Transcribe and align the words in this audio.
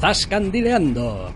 Zascandileando. 0.00 1.30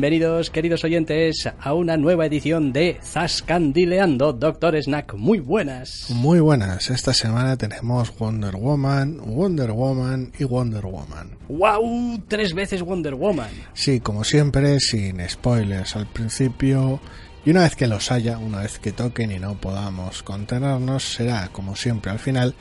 Bienvenidos, 0.00 0.48
queridos 0.48 0.82
oyentes, 0.82 1.46
a 1.60 1.74
una 1.74 1.98
nueva 1.98 2.24
edición 2.24 2.72
de 2.72 2.98
Zascandileando, 3.02 4.32
Doctor 4.32 4.82
Snack. 4.82 5.12
Muy 5.12 5.40
buenas. 5.40 6.06
Muy 6.08 6.40
buenas, 6.40 6.88
esta 6.88 7.12
semana 7.12 7.58
tenemos 7.58 8.16
Wonder 8.16 8.56
Woman, 8.56 9.18
Wonder 9.22 9.72
Woman 9.72 10.32
y 10.38 10.44
Wonder 10.44 10.86
Woman. 10.86 11.36
¡Wow! 11.50 12.18
Tres 12.28 12.54
veces 12.54 12.80
Wonder 12.80 13.14
Woman. 13.14 13.50
Sí, 13.74 14.00
como 14.00 14.24
siempre, 14.24 14.80
sin 14.80 15.20
spoilers 15.28 15.94
al 15.96 16.06
principio. 16.06 16.98
Y 17.44 17.50
una 17.50 17.64
vez 17.64 17.76
que 17.76 17.86
los 17.86 18.10
haya, 18.10 18.38
una 18.38 18.60
vez 18.62 18.78
que 18.78 18.92
toquen 18.92 19.32
y 19.32 19.38
no 19.38 19.60
podamos 19.60 20.22
contenernos, 20.22 21.12
será 21.12 21.50
como 21.52 21.76
siempre 21.76 22.10
al 22.10 22.18
final 22.18 22.54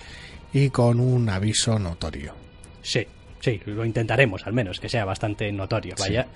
y 0.51 0.71
con 0.71 0.99
un 0.99 1.29
aviso 1.29 1.79
notorio. 1.79 2.33
Sí, 2.81 3.07
sí, 3.39 3.61
lo 3.65 3.85
intentaremos 3.85 4.45
al 4.45 4.51
menos, 4.51 4.81
que 4.81 4.89
sea 4.89 5.05
bastante 5.05 5.49
notorio, 5.53 5.95
vaya. 5.97 6.27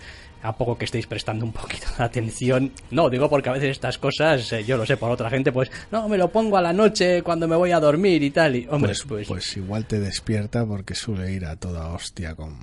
A 0.43 0.55
poco 0.55 0.77
que 0.77 0.85
estéis 0.85 1.07
prestando 1.07 1.45
un 1.45 1.51
poquito 1.53 1.87
de 1.97 2.03
atención. 2.03 2.71
No, 2.91 3.09
digo 3.09 3.29
porque 3.29 3.49
a 3.49 3.53
veces 3.53 3.71
estas 3.71 3.97
cosas, 3.97 4.51
eh, 4.53 4.63
yo 4.63 4.77
lo 4.77 4.85
sé 4.85 4.97
por 4.97 5.09
otra 5.09 5.29
gente, 5.29 5.51
pues, 5.51 5.71
no, 5.91 6.07
me 6.07 6.17
lo 6.17 6.29
pongo 6.29 6.57
a 6.57 6.61
la 6.61 6.73
noche 6.73 7.21
cuando 7.23 7.47
me 7.47 7.55
voy 7.55 7.71
a 7.71 7.79
dormir 7.79 8.21
y 8.21 8.29
tal. 8.31 8.55
Y, 8.55 8.67
hombre, 8.69 8.89
Pues, 8.89 9.03
pues, 9.07 9.27
pues 9.27 9.57
igual 9.57 9.85
te 9.85 9.99
despierta 9.99 10.65
porque 10.65 10.95
suele 10.95 11.31
ir 11.31 11.45
a 11.45 11.55
toda 11.55 11.87
hostia 11.93 12.35
con 12.35 12.57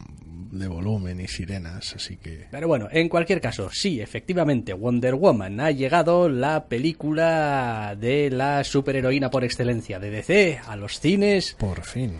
de 0.50 0.66
volumen 0.66 1.20
y 1.20 1.28
sirenas, 1.28 1.94
así 1.94 2.16
que 2.16 2.48
Pero 2.50 2.66
bueno, 2.66 2.88
en 2.90 3.08
cualquier 3.08 3.40
caso, 3.40 3.70
sí, 3.72 4.00
efectivamente, 4.00 4.72
Wonder 4.72 5.14
Woman 5.14 5.60
ha 5.60 5.70
llegado 5.70 6.28
la 6.28 6.64
película 6.64 7.96
de 7.98 8.30
la 8.30 8.64
superheroína 8.64 9.30
por 9.30 9.44
excelencia 9.44 9.98
de 10.00 10.10
DC 10.10 10.60
a 10.66 10.76
los 10.76 10.98
cines. 11.00 11.54
por 11.58 11.82
fin. 11.84 12.14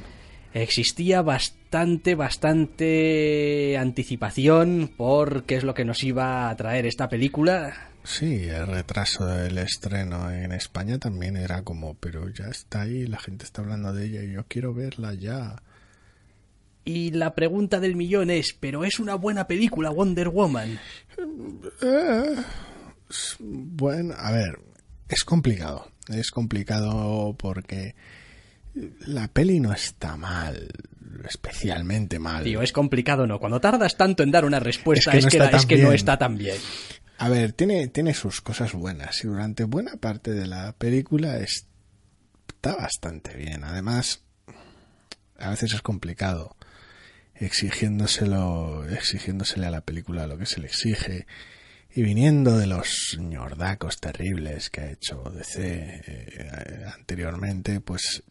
Existía 0.54 1.22
bastante, 1.22 1.59
bastante 2.16 3.76
anticipación 3.78 4.90
por 4.96 5.44
qué 5.44 5.56
es 5.56 5.64
lo 5.64 5.74
que 5.74 5.84
nos 5.84 6.02
iba 6.02 6.50
a 6.50 6.56
traer 6.56 6.86
esta 6.86 7.08
película. 7.08 7.90
Sí, 8.02 8.44
el 8.44 8.66
retraso 8.66 9.26
del 9.26 9.58
estreno 9.58 10.30
en 10.30 10.52
España 10.52 10.98
también 10.98 11.36
era 11.36 11.62
como, 11.62 11.94
pero 11.94 12.28
ya 12.30 12.46
está 12.46 12.82
ahí, 12.82 13.06
la 13.06 13.18
gente 13.18 13.44
está 13.44 13.62
hablando 13.62 13.92
de 13.92 14.06
ella 14.06 14.22
y 14.22 14.32
yo 14.32 14.44
quiero 14.48 14.72
verla 14.74 15.14
ya. 15.14 15.62
Y 16.84 17.10
la 17.10 17.34
pregunta 17.34 17.78
del 17.78 17.94
millón 17.94 18.30
es, 18.30 18.56
¿pero 18.58 18.84
es 18.84 18.98
una 18.98 19.14
buena 19.14 19.46
película 19.46 19.90
Wonder 19.90 20.30
Woman? 20.30 20.80
Bueno, 23.38 24.14
a 24.16 24.32
ver, 24.32 24.58
es 25.08 25.24
complicado. 25.24 25.90
Es 26.08 26.30
complicado 26.30 27.36
porque 27.38 27.94
la 29.06 29.28
peli 29.28 29.60
no 29.60 29.72
está 29.72 30.16
mal, 30.16 30.68
especialmente 31.28 32.18
mal. 32.18 32.44
Tío, 32.44 32.62
es 32.62 32.72
complicado, 32.72 33.26
¿no? 33.26 33.38
Cuando 33.38 33.60
tardas 33.60 33.96
tanto 33.96 34.22
en 34.22 34.30
dar 34.30 34.44
una 34.44 34.60
respuesta 34.60 35.12
Es 35.12 35.26
que 35.26 35.38
no 35.38 35.46
es 35.46 35.66
que 35.66 35.94
está 35.94 36.18
tan 36.18 36.36
bien. 36.36 36.56
A 37.18 37.28
ver, 37.28 37.52
tiene, 37.52 37.88
tiene 37.88 38.14
sus 38.14 38.40
cosas 38.40 38.72
buenas 38.72 39.22
y 39.24 39.28
durante 39.28 39.64
buena 39.64 39.96
parte 39.96 40.32
de 40.32 40.46
la 40.46 40.72
película 40.72 41.38
está 41.38 42.76
bastante 42.76 43.36
bien. 43.36 43.64
Además, 43.64 44.22
a 45.38 45.50
veces 45.50 45.74
es 45.74 45.82
complicado 45.82 46.56
exigiéndoselo, 47.34 48.88
exigiéndosele 48.88 49.66
a 49.66 49.70
la 49.70 49.80
película 49.80 50.26
lo 50.26 50.38
que 50.38 50.46
se 50.46 50.60
le 50.60 50.66
exige 50.66 51.26
y 51.92 52.02
viniendo 52.02 52.56
de 52.56 52.66
los 52.66 53.16
ñordacos 53.18 53.98
terribles 53.98 54.70
que 54.70 54.80
ha 54.80 54.90
hecho 54.90 55.24
DC 55.34 56.02
eh, 56.06 56.84
anteriormente, 56.94 57.80
pues 57.80 58.22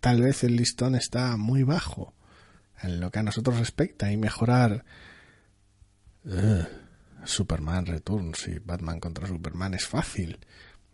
tal 0.00 0.22
vez 0.22 0.44
el 0.44 0.56
listón 0.56 0.94
está 0.94 1.36
muy 1.36 1.62
bajo 1.62 2.14
en 2.82 3.00
lo 3.00 3.10
que 3.10 3.18
a 3.18 3.22
nosotros 3.22 3.58
respecta 3.58 4.10
y 4.10 4.16
mejorar 4.16 4.84
Ugh, 6.24 6.66
Superman 7.24 7.86
Returns 7.86 8.48
y 8.48 8.58
Batman 8.58 9.00
contra 9.00 9.26
Superman 9.26 9.74
es 9.74 9.86
fácil. 9.86 10.38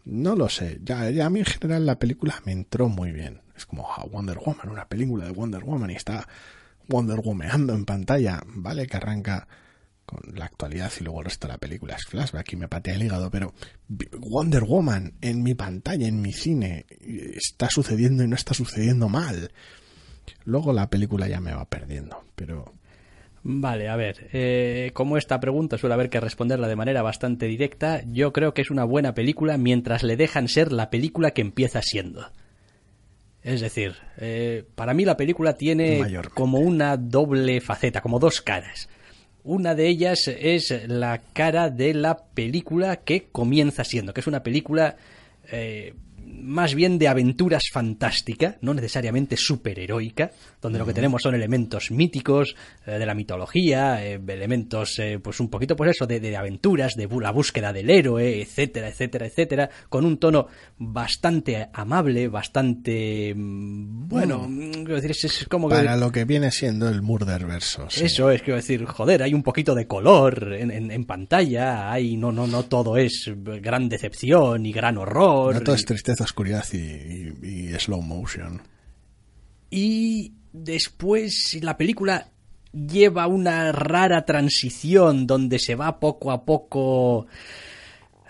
No 0.04 0.36
lo 0.36 0.48
sé. 0.48 0.80
Ya, 0.82 1.10
ya 1.10 1.26
a 1.26 1.30
mí 1.30 1.40
en 1.40 1.46
general 1.46 1.86
la 1.86 1.98
película 1.98 2.40
me 2.44 2.52
entró 2.52 2.88
muy 2.88 3.12
bien. 3.12 3.42
Es 3.56 3.66
como 3.66 3.88
ah, 3.90 4.04
Wonder 4.10 4.38
Woman, 4.38 4.68
una 4.68 4.88
película 4.88 5.24
de 5.24 5.32
Wonder 5.32 5.64
Woman 5.64 5.90
y 5.90 5.94
está 5.94 6.28
Wonder 6.88 7.20
Womanando 7.20 7.74
en 7.74 7.84
pantalla. 7.84 8.42
Vale 8.46 8.86
que 8.86 8.96
arranca 8.96 9.48
con 10.06 10.20
la 10.34 10.46
actualidad 10.46 10.90
y 10.98 11.04
luego 11.04 11.18
el 11.20 11.26
resto 11.26 11.46
de 11.46 11.54
la 11.54 11.58
película 11.58 11.96
es 11.96 12.06
flashback 12.06 12.52
y 12.52 12.56
me 12.56 12.68
patea 12.68 12.94
el 12.94 13.02
hígado, 13.02 13.30
pero 13.30 13.52
Wonder 14.18 14.64
Woman 14.64 15.14
en 15.20 15.42
mi 15.42 15.54
pantalla, 15.54 16.06
en 16.06 16.22
mi 16.22 16.32
cine, 16.32 16.86
y 17.00 17.36
está 17.36 17.68
sucediendo 17.68 18.22
y 18.24 18.28
no 18.28 18.36
está 18.36 18.54
sucediendo 18.54 19.08
mal. 19.08 19.50
Luego 20.44 20.72
la 20.72 20.88
película 20.88 21.28
ya 21.28 21.40
me 21.40 21.52
va 21.52 21.64
perdiendo, 21.66 22.24
pero 22.34 22.72
Vale, 23.48 23.88
a 23.88 23.94
ver, 23.94 24.28
eh, 24.32 24.90
como 24.92 25.16
esta 25.16 25.38
pregunta 25.38 25.78
suele 25.78 25.94
haber 25.94 26.10
que 26.10 26.18
responderla 26.18 26.66
de 26.66 26.74
manera 26.74 27.02
bastante 27.02 27.46
directa, 27.46 28.02
yo 28.10 28.32
creo 28.32 28.54
que 28.54 28.62
es 28.62 28.72
una 28.72 28.82
buena 28.82 29.14
película 29.14 29.56
mientras 29.56 30.02
le 30.02 30.16
dejan 30.16 30.48
ser 30.48 30.72
la 30.72 30.90
película 30.90 31.30
que 31.30 31.42
empieza 31.42 31.80
siendo. 31.80 32.28
Es 33.44 33.60
decir, 33.60 33.94
eh, 34.16 34.64
para 34.74 34.94
mí 34.94 35.04
la 35.04 35.16
película 35.16 35.56
tiene 35.56 36.00
Mayormente. 36.00 36.34
como 36.34 36.58
una 36.58 36.96
doble 36.96 37.60
faceta, 37.60 38.00
como 38.00 38.18
dos 38.18 38.40
caras. 38.40 38.88
Una 39.48 39.76
de 39.76 39.86
ellas 39.86 40.26
es 40.26 40.74
la 40.88 41.20
cara 41.32 41.70
de 41.70 41.94
la 41.94 42.16
película 42.16 42.96
que 42.96 43.28
comienza 43.30 43.84
siendo, 43.84 44.12
que 44.12 44.20
es 44.20 44.26
una 44.26 44.42
película 44.42 44.96
eh, 45.52 45.94
más 46.40 46.74
bien 46.74 46.98
de 46.98 47.08
aventuras 47.08 47.64
fantástica, 47.72 48.56
no 48.60 48.74
necesariamente 48.74 49.36
superheroica, 49.36 50.30
donde 50.60 50.78
lo 50.78 50.86
que 50.86 50.94
tenemos 50.94 51.22
son 51.22 51.34
elementos 51.34 51.90
míticos 51.90 52.54
eh, 52.86 52.92
de 52.98 53.06
la 53.06 53.14
mitología, 53.14 54.04
eh, 54.04 54.20
elementos, 54.26 54.98
eh, 54.98 55.18
pues 55.22 55.40
un 55.40 55.48
poquito, 55.48 55.76
pues 55.76 55.90
eso, 55.92 56.06
de, 56.06 56.20
de 56.20 56.36
aventuras, 56.36 56.94
de 56.94 57.08
la 57.20 57.30
búsqueda 57.30 57.72
del 57.72 57.90
héroe, 57.90 58.40
etcétera, 58.42 58.88
etcétera, 58.88 59.26
etcétera, 59.26 59.70
con 59.88 60.04
un 60.04 60.18
tono 60.18 60.46
bastante 60.78 61.68
amable, 61.72 62.28
bastante, 62.28 63.32
mm, 63.34 64.08
bueno, 64.08 64.46
mm, 64.48 64.70
quiero 64.72 64.94
decir, 64.96 65.10
es, 65.12 65.24
es 65.24 65.48
como 65.48 65.68
que... 65.68 65.74
para 65.76 65.96
lo 65.96 66.10
que 66.12 66.24
viene 66.24 66.50
siendo 66.50 66.88
el 66.88 67.02
Murder 67.02 67.46
verso. 67.46 67.86
sí. 67.90 68.04
Eso 68.04 68.30
es, 68.30 68.42
quiero 68.42 68.56
decir, 68.56 68.84
joder, 68.84 69.22
hay 69.22 69.34
un 69.34 69.42
poquito 69.42 69.74
de 69.74 69.86
color 69.86 70.52
en, 70.54 70.70
en- 70.70 70.90
en 70.90 71.04
pantalla, 71.04 71.90
hay, 71.90 72.16
no, 72.16 72.32
no, 72.32 72.46
no 72.46 72.64
todo 72.64 72.96
es 72.96 73.30
gran 73.36 73.88
decepción 73.88 74.64
y 74.66 74.72
gran 74.72 74.98
horror. 74.98 75.54
No 75.54 75.60
todo 75.62 75.74
es 75.74 75.84
tristeza, 75.84 76.25
oscuridad 76.26 76.64
y, 76.72 76.76
y- 76.76 77.70
y 77.74 77.78
slow 77.80 78.02
motion. 78.02 78.62
Y 79.70 80.34
después 80.52 81.58
la 81.62 81.76
película 81.76 82.28
lleva 82.72 83.26
una 83.26 83.72
rara 83.72 84.24
transición 84.24 85.26
donde 85.26 85.58
se 85.58 85.74
va 85.74 85.98
poco 85.98 86.30
a 86.30 86.44
poco 86.44 87.26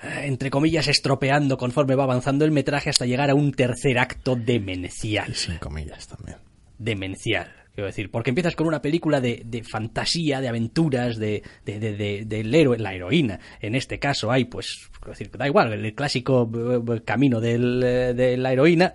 eh, 0.02 0.22
entre 0.24 0.50
comillas 0.50 0.86
estropeando 0.88 1.56
conforme 1.58 1.94
va 1.96 2.04
avanzando 2.04 2.44
el 2.44 2.52
metraje 2.52 2.90
hasta 2.90 3.06
llegar 3.06 3.28
a 3.30 3.34
un 3.34 3.52
tercer 3.52 3.98
acto 3.98 4.36
demencial. 4.36 5.30
Y 5.30 5.34
sin 5.34 5.58
comillas 5.58 6.06
también. 6.06 6.36
demencial. 6.78 7.50
Quiero 7.76 7.86
decir, 7.86 8.10
porque 8.10 8.30
empiezas 8.30 8.56
con 8.56 8.66
una 8.66 8.80
película 8.82 9.20
de, 9.20 9.42
de 9.44 9.62
fantasía, 9.62 10.40
de 10.40 10.48
aventuras, 10.48 11.18
de, 11.18 11.42
de- 11.64 11.78
de- 11.78 11.94
de- 11.96 12.24
del 12.24 12.52
héroe, 12.54 12.78
la 12.78 12.94
heroína. 12.94 13.38
En 13.60 13.74
este 13.76 13.98
caso 13.98 14.32
hay, 14.32 14.46
pues, 14.46 14.88
decir, 15.06 15.30
da 15.30 15.46
igual, 15.46 15.72
el 15.72 15.94
clásico 15.94 16.50
eh, 16.96 17.00
camino 17.04 17.38
del, 17.40 17.82
eh, 17.84 18.14
de 18.14 18.36
la 18.38 18.52
heroína. 18.52 18.94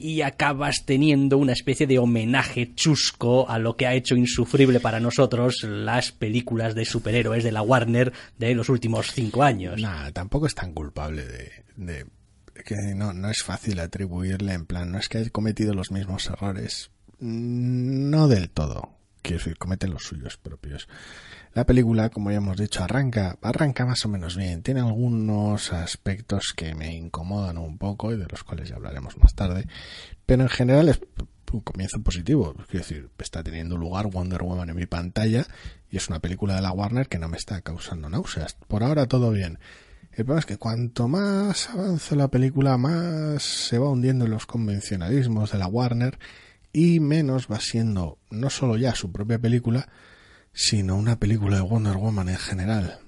y 0.00 0.22
acabas 0.22 0.84
teniendo 0.84 1.38
una 1.38 1.52
especie 1.52 1.86
de 1.88 1.98
homenaje 1.98 2.72
chusco 2.74 3.48
a 3.50 3.58
lo 3.58 3.76
que 3.76 3.86
ha 3.86 3.94
hecho 3.94 4.14
insufrible 4.14 4.78
para 4.78 5.00
nosotros 5.00 5.64
las 5.64 6.12
películas 6.12 6.76
de 6.76 6.84
superhéroes 6.84 7.42
de 7.42 7.50
la 7.50 7.62
Warner 7.62 8.12
de 8.38 8.54
los 8.54 8.68
últimos 8.68 9.10
cinco 9.12 9.42
años. 9.42 9.80
Nada, 9.80 10.12
tampoco 10.12 10.46
es 10.46 10.54
tan 10.54 10.72
culpable 10.72 11.24
de, 11.24 11.50
de 11.76 12.04
que 12.64 12.76
no, 12.94 13.12
no 13.12 13.28
es 13.28 13.42
fácil 13.42 13.80
atribuirle 13.80 14.52
en 14.52 14.66
plan, 14.66 14.92
no 14.92 14.98
es 14.98 15.08
que 15.08 15.18
haya 15.18 15.30
cometido 15.30 15.74
los 15.74 15.90
mismos 15.90 16.26
errores, 16.30 16.90
no 17.20 18.28
del 18.28 18.50
todo, 18.50 18.98
quiero 19.22 19.38
decir, 19.38 19.58
comete 19.58 19.88
los 19.88 20.04
suyos 20.04 20.36
propios. 20.36 20.88
La 21.54 21.66
película, 21.66 22.10
como 22.10 22.30
ya 22.30 22.38
hemos 22.38 22.56
dicho, 22.56 22.82
arranca, 22.82 23.38
arranca 23.42 23.84
más 23.84 24.04
o 24.04 24.08
menos 24.08 24.36
bien. 24.36 24.62
Tiene 24.62 24.80
algunos 24.80 25.72
aspectos 25.72 26.52
que 26.56 26.74
me 26.74 26.94
incomodan 26.94 27.58
un 27.58 27.78
poco 27.78 28.12
y 28.12 28.16
de 28.16 28.26
los 28.26 28.44
cuales 28.44 28.68
ya 28.68 28.76
hablaremos 28.76 29.18
más 29.18 29.34
tarde. 29.34 29.66
Pero 30.24 30.42
en 30.42 30.48
general 30.48 30.88
es 30.88 31.00
un 31.52 31.60
comienzo 31.60 32.02
positivo. 32.02 32.54
Quiero 32.68 32.86
decir, 32.86 33.10
está 33.18 33.42
teniendo 33.42 33.76
lugar 33.76 34.06
Wonder 34.06 34.42
Woman 34.42 34.70
en 34.70 34.76
mi 34.76 34.86
pantalla 34.86 35.46
y 35.90 35.96
es 35.96 36.08
una 36.08 36.20
película 36.20 36.54
de 36.54 36.62
la 36.62 36.72
Warner 36.72 37.08
que 37.08 37.18
no 37.18 37.28
me 37.28 37.36
está 37.36 37.60
causando 37.62 38.08
náuseas. 38.08 38.56
Por 38.66 38.82
ahora 38.82 39.06
todo 39.06 39.30
bien. 39.30 39.58
El 40.12 40.24
problema 40.24 40.40
es 40.40 40.46
que 40.46 40.58
cuanto 40.58 41.06
más 41.06 41.70
avanza 41.70 42.16
la 42.16 42.28
película, 42.28 42.76
más 42.76 43.42
se 43.42 43.78
va 43.78 43.88
hundiendo 43.88 44.24
en 44.24 44.32
los 44.32 44.46
convencionalismos 44.46 45.52
de 45.52 45.58
la 45.58 45.68
Warner 45.68 46.18
y 46.72 47.00
menos 47.00 47.48
va 47.50 47.60
siendo 47.60 48.18
no 48.30 48.50
solo 48.50 48.76
ya 48.76 48.94
su 48.94 49.10
propia 49.12 49.38
película, 49.38 49.88
sino 50.52 50.96
una 50.96 51.18
película 51.18 51.56
de 51.56 51.62
Wonder 51.62 51.96
Woman 51.96 52.28
en 52.28 52.36
general. 52.36 52.98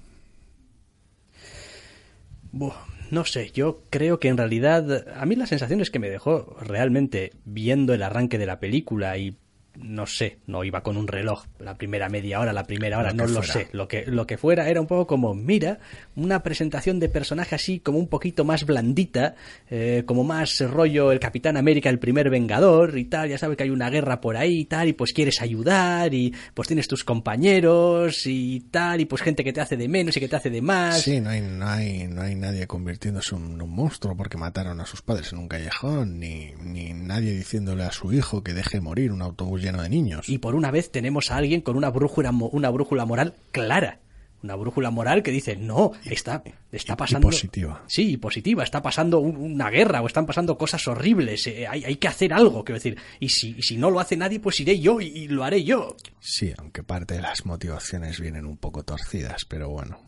Buah, 2.52 2.74
no 3.10 3.24
sé, 3.24 3.50
yo 3.52 3.82
creo 3.90 4.20
que 4.20 4.28
en 4.28 4.36
realidad 4.36 5.08
a 5.16 5.26
mí 5.26 5.36
las 5.36 5.48
sensaciones 5.48 5.90
que 5.90 5.98
me 5.98 6.10
dejó 6.10 6.56
realmente 6.60 7.32
viendo 7.44 7.92
el 7.92 8.02
arranque 8.02 8.38
de 8.38 8.46
la 8.46 8.60
película 8.60 9.18
y 9.18 9.36
no 9.76 10.06
sé, 10.06 10.38
no 10.46 10.64
iba 10.64 10.82
con 10.82 10.96
un 10.96 11.06
reloj 11.06 11.44
la 11.58 11.76
primera 11.78 12.08
media 12.08 12.40
hora, 12.40 12.52
la 12.52 12.64
primera 12.64 12.98
hora, 12.98 13.10
Lo 13.10 13.26
no 13.26 13.26
lo 13.26 13.42
fuera. 13.42 13.52
sé. 13.52 13.68
Lo 13.72 13.88
que, 13.88 14.04
lo 14.06 14.26
que 14.26 14.36
fuera 14.36 14.68
era 14.68 14.80
un 14.80 14.86
poco 14.86 15.06
como, 15.06 15.34
mira, 15.34 15.78
una 16.16 16.42
presentación 16.42 16.98
de 17.00 17.08
personaje 17.08 17.54
así 17.54 17.80
como 17.80 17.98
un 17.98 18.08
poquito 18.08 18.44
más 18.44 18.66
blandita, 18.66 19.36
eh, 19.70 20.02
como 20.06 20.24
más 20.24 20.58
rollo 20.60 21.12
el 21.12 21.20
Capitán 21.20 21.56
América, 21.56 21.88
el 21.88 21.98
primer 21.98 22.30
Vengador 22.30 22.98
y 22.98 23.04
tal, 23.04 23.28
ya 23.28 23.38
sabes 23.38 23.56
que 23.56 23.62
hay 23.64 23.70
una 23.70 23.90
guerra 23.90 24.20
por 24.20 24.36
ahí 24.36 24.60
y 24.60 24.64
tal, 24.64 24.88
y 24.88 24.92
pues 24.92 25.12
quieres 25.12 25.40
ayudar 25.40 26.12
y 26.14 26.34
pues 26.54 26.68
tienes 26.68 26.88
tus 26.88 27.04
compañeros 27.04 28.26
y 28.26 28.60
tal, 28.70 29.00
y 29.00 29.04
pues 29.06 29.22
gente 29.22 29.44
que 29.44 29.52
te 29.52 29.60
hace 29.60 29.76
de 29.76 29.88
menos 29.88 30.16
y 30.16 30.20
que 30.20 30.28
te 30.28 30.36
hace 30.36 30.50
de 30.50 30.62
más. 30.62 31.00
Sí, 31.02 31.20
no 31.20 31.30
hay, 31.30 31.40
no 31.40 31.66
hay, 31.68 32.06
no 32.08 32.22
hay 32.22 32.34
nadie 32.34 32.66
convirtiéndose 32.66 33.34
en 33.34 33.60
un 33.62 33.70
monstruo 33.70 34.16
porque 34.16 34.36
mataron 34.36 34.80
a 34.80 34.86
sus 34.86 35.00
padres 35.02 35.32
en 35.32 35.38
un 35.38 35.48
callejón, 35.48 36.18
ni, 36.18 36.52
ni 36.60 36.92
nadie 36.92 37.32
diciéndole 37.32 37.84
a 37.84 37.92
su 37.92 38.12
hijo 38.12 38.42
que 38.42 38.52
deje 38.52 38.80
morir 38.80 39.12
un 39.12 39.22
autobús 39.22 39.59
lleno 39.60 39.82
de 39.82 39.88
niños. 39.88 40.28
Y 40.28 40.38
por 40.38 40.54
una 40.54 40.70
vez 40.70 40.90
tenemos 40.90 41.30
a 41.30 41.36
alguien 41.36 41.60
con 41.60 41.76
una 41.76 41.90
brújula, 41.90 42.30
una 42.30 42.70
brújula 42.70 43.04
moral 43.06 43.34
clara. 43.52 44.00
Una 44.42 44.54
brújula 44.56 44.90
moral 44.90 45.22
que 45.22 45.30
dice, 45.32 45.54
no, 45.56 45.92
está, 46.06 46.42
está 46.72 46.94
y 46.94 46.96
pasando... 46.96 47.28
positiva. 47.28 47.84
Sí, 47.88 48.12
y 48.12 48.16
positiva. 48.16 48.64
Está 48.64 48.80
pasando 48.80 49.18
un- 49.18 49.36
una 49.36 49.68
guerra 49.68 50.00
o 50.00 50.06
están 50.06 50.24
pasando 50.24 50.56
cosas 50.56 50.88
horribles. 50.88 51.46
eh, 51.46 51.66
hay, 51.66 51.84
hay 51.84 51.96
que 51.96 52.08
hacer 52.08 52.32
algo, 52.32 52.64
quiero 52.64 52.76
decir. 52.78 52.96
Y 53.20 53.28
si, 53.28 53.50
y 53.58 53.62
si 53.62 53.76
no 53.76 53.90
lo 53.90 54.00
hace 54.00 54.16
nadie, 54.16 54.40
pues 54.40 54.58
iré 54.60 54.80
yo 54.80 54.98
y, 55.02 55.08
y 55.08 55.28
lo 55.28 55.44
haré 55.44 55.62
yo. 55.62 55.94
Sí, 56.20 56.54
aunque 56.56 56.82
parte 56.82 57.14
de 57.16 57.20
las 57.20 57.44
motivaciones 57.44 58.18
vienen 58.18 58.46
un 58.46 58.56
poco 58.56 58.82
torcidas, 58.82 59.44
pero 59.44 59.68
bueno. 59.68 60.00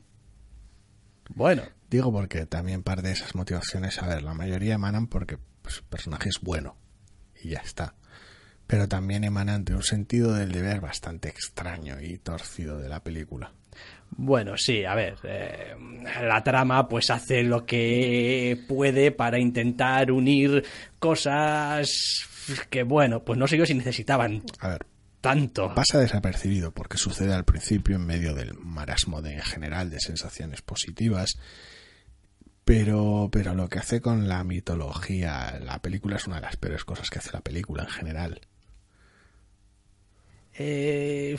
Bueno, 1.35 1.63
Digo 1.91 2.11
porque 2.11 2.47
también 2.47 2.83
parte 2.83 3.09
de 3.09 3.13
esas 3.13 3.35
motivaciones, 3.35 4.01
a 4.03 4.07
ver, 4.07 4.23
la 4.23 4.33
mayoría 4.33 4.75
emanan 4.75 5.09
porque 5.09 5.37
pues, 5.61 5.77
el 5.79 5.85
personaje 5.85 6.31
es 6.31 6.41
bueno 6.41 6.75
y 7.43 7.51
ya 7.51 7.59
está. 7.59 7.95
Pero 8.73 8.89
también 8.89 9.23
emanan 9.23 9.67
de 9.67 9.75
un 9.75 9.83
sentido 9.83 10.33
del 10.33 10.51
deber 10.51 10.81
bastante 10.81 11.29
extraño 11.29 12.01
y 12.01 12.17
torcido 12.17 12.79
de 12.79 12.89
la 12.89 13.05
película. 13.05 13.53
Bueno, 14.13 14.57
sí, 14.57 14.87
a 14.87 14.95
ver, 14.95 15.19
eh, 15.25 15.75
la 16.23 16.43
trama 16.43 16.89
pues 16.89 17.11
hace 17.11 17.43
lo 17.43 17.67
que 17.67 18.59
puede 18.67 19.13
para 19.13 19.39
intentar 19.39 20.11
unir 20.11 20.65
cosas 20.99 22.27
que, 22.71 22.83
bueno, 22.85 23.23
pues 23.23 23.39
no 23.39 23.47
sé 23.47 23.59
yo 23.59 23.67
si 23.67 23.75
necesitaban 23.75 24.43
A 24.61 24.69
ver, 24.69 24.87
tanto. 25.21 25.75
pasa 25.75 25.99
desapercibido 25.99 26.73
porque 26.73 26.97
sucede 26.97 27.35
al 27.35 27.45
principio 27.45 27.97
en 27.97 28.07
medio 28.07 28.33
del 28.33 28.55
marasmo 28.55 29.21
de, 29.21 29.35
en 29.35 29.43
general 29.43 29.91
de 29.91 30.01
sensaciones 30.01 30.63
positivas. 30.63 31.35
Pero, 32.65 33.29
pero 33.31 33.55
lo 33.55 33.69
que 33.69 33.81
hace 33.81 34.01
con 34.01 34.29
la 34.29 34.43
mitología, 34.45 35.61
la 35.61 35.83
película 35.83 36.17
es 36.17 36.27
una 36.27 36.37
de 36.37 36.43
las 36.43 36.57
peores 36.57 36.85
cosas 36.87 37.11
que 37.11 37.19
hace 37.19 37.33
la 37.35 37.43
película 37.43 37.83
en 37.83 37.91
general. 37.91 38.41
Eh, 40.65 41.37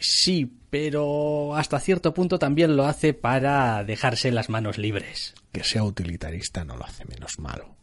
sí, 0.00 0.50
pero 0.70 1.54
hasta 1.56 1.80
cierto 1.80 2.12
punto 2.12 2.38
también 2.38 2.76
lo 2.76 2.84
hace 2.84 3.14
para 3.14 3.82
dejarse 3.84 4.30
las 4.30 4.48
manos 4.50 4.76
libres. 4.78 5.34
Que 5.52 5.64
sea 5.64 5.84
utilitarista 5.84 6.64
no 6.64 6.76
lo 6.76 6.84
hace 6.84 7.04
menos 7.06 7.38
malo. 7.38 7.74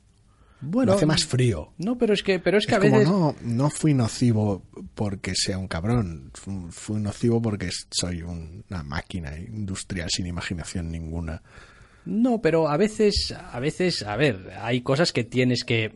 Bueno, 0.62 0.92
lo 0.92 0.98
hace 0.98 1.06
más 1.06 1.26
frío. 1.26 1.72
No, 1.78 1.98
pero 1.98 2.14
es 2.14 2.22
que, 2.22 2.38
pero 2.40 2.58
es 2.58 2.66
que 2.68 2.74
Es 2.74 2.78
a 2.78 2.82
como, 2.82 2.94
veces 2.98 3.10
no, 3.10 3.36
no 3.42 3.70
fui 3.70 3.94
nocivo 3.94 4.62
porque 4.94 5.34
sea 5.34 5.58
un 5.58 5.68
cabrón, 5.70 6.32
fu- 6.34 6.70
fui 6.72 7.00
nocivo 7.00 7.42
porque 7.42 7.70
soy 7.90 8.22
un- 8.24 8.66
una 8.70 8.84
máquina 8.84 9.38
industrial 9.38 10.10
sin 10.12 10.28
imaginación 10.28 10.92
ninguna. 10.92 11.42
No, 12.06 12.42
pero 12.42 12.68
a 12.70 12.76
veces, 12.76 13.34
a 13.52 13.60
veces, 13.60 14.04
a 14.04 14.18
ver, 14.18 14.52
hay 14.60 14.82
cosas 14.82 15.14
que 15.14 15.24
tienes 15.24 15.64
que 15.64 15.94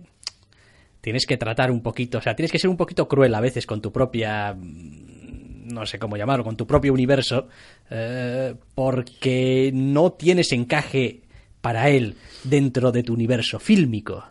tienes 1.03 1.25
que 1.25 1.35
tratar 1.35 1.69
un 1.69 1.81
poquito, 1.81 2.19
o 2.19 2.21
sea, 2.21 2.33
tienes 2.33 2.49
que 2.49 2.59
ser 2.59 2.69
un 2.69 2.77
poquito 2.77 3.09
cruel 3.09 3.35
a 3.35 3.41
veces 3.41 3.65
con 3.65 3.81
tu 3.81 3.91
propia 3.91 4.53
mm, 4.53 5.67
no 5.67 5.85
sé 5.85 5.99
cómo 5.99 6.15
llamarlo, 6.15 6.45
con 6.45 6.55
tu 6.55 6.65
propio 6.65 6.93
universo, 6.93 7.49
eh, 7.89 8.55
porque 8.73 9.71
no 9.73 10.13
tienes 10.13 10.53
encaje 10.53 11.23
para 11.59 11.89
él 11.89 12.15
dentro 12.45 12.93
de 12.93 13.03
tu 13.03 13.13
universo 13.13 13.59
fílmico. 13.59 14.23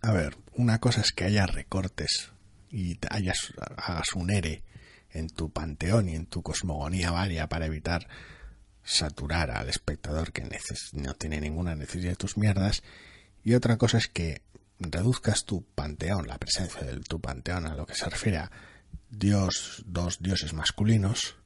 A 0.00 0.12
ver, 0.12 0.36
una 0.54 0.80
cosa 0.80 1.02
es 1.02 1.12
que 1.12 1.24
haya 1.24 1.46
recortes 1.46 2.32
y 2.68 2.98
hayas, 3.10 3.52
hagas 3.76 4.12
un 4.14 4.30
ERE 4.30 4.64
en 5.12 5.28
tu 5.28 5.50
panteón 5.50 6.08
y 6.08 6.16
en 6.16 6.26
tu 6.26 6.42
cosmogonía 6.42 7.12
varia 7.12 7.48
para 7.48 7.66
evitar 7.66 8.08
saturar 8.82 9.52
al 9.52 9.68
espectador 9.68 10.32
que 10.32 10.48
no 10.94 11.14
tiene 11.14 11.40
ninguna 11.40 11.76
necesidad 11.76 12.10
de 12.10 12.16
tus 12.16 12.36
mierdas. 12.36 12.82
Y 13.44 13.54
otra 13.54 13.76
cosa 13.76 13.98
es 13.98 14.08
que 14.08 14.42
reduzcas 14.78 15.44
tu 15.44 15.64
panteón, 15.64 16.26
la 16.26 16.38
presencia 16.38 16.82
de 16.82 17.00
tu 17.00 17.20
panteón 17.20 17.66
a 17.66 17.74
lo 17.74 17.86
que 17.86 17.94
se 17.94 18.08
refiere 18.08 18.38
a 18.38 18.50
Dios, 19.10 19.82
dos 19.86 20.18
dioses 20.20 20.52
masculinos, 20.52 21.36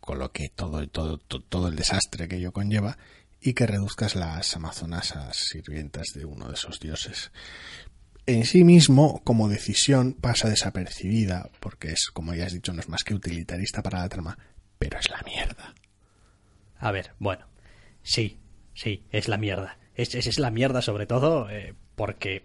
con 0.00 0.18
lo 0.18 0.32
que 0.32 0.48
todo, 0.54 0.86
todo, 0.88 1.18
to- 1.18 1.40
todo 1.42 1.68
el 1.68 1.76
desastre 1.76 2.28
que 2.28 2.36
ello 2.36 2.52
conlleva, 2.52 2.98
y 3.40 3.52
que 3.54 3.66
reduzcas 3.66 4.14
las 4.16 4.54
amazonas 4.56 5.16
a 5.16 5.32
sirvientas 5.34 6.06
de 6.14 6.24
uno 6.24 6.48
de 6.48 6.54
esos 6.54 6.80
dioses. 6.80 7.30
En 8.26 8.46
sí 8.46 8.64
mismo, 8.64 9.22
como 9.22 9.48
decisión, 9.48 10.14
pasa 10.14 10.48
desapercibida, 10.48 11.50
porque 11.60 11.88
es, 11.92 12.06
como 12.10 12.32
ya 12.34 12.46
has 12.46 12.54
dicho, 12.54 12.72
no 12.72 12.80
es 12.80 12.88
más 12.88 13.04
que 13.04 13.12
utilitarista 13.14 13.82
para 13.82 13.98
la 14.00 14.08
trama, 14.08 14.38
pero 14.78 14.98
es 14.98 15.10
la 15.10 15.20
mierda. 15.26 15.74
A 16.78 16.90
ver, 16.90 17.12
bueno, 17.18 17.46
sí, 18.02 18.38
sí, 18.74 19.04
es 19.10 19.28
la 19.28 19.36
mierda. 19.36 19.78
Es, 19.94 20.14
es, 20.14 20.38
la 20.38 20.50
mierda 20.50 20.82
sobre 20.82 21.06
todo 21.06 21.48
eh, 21.50 21.74
porque 21.94 22.42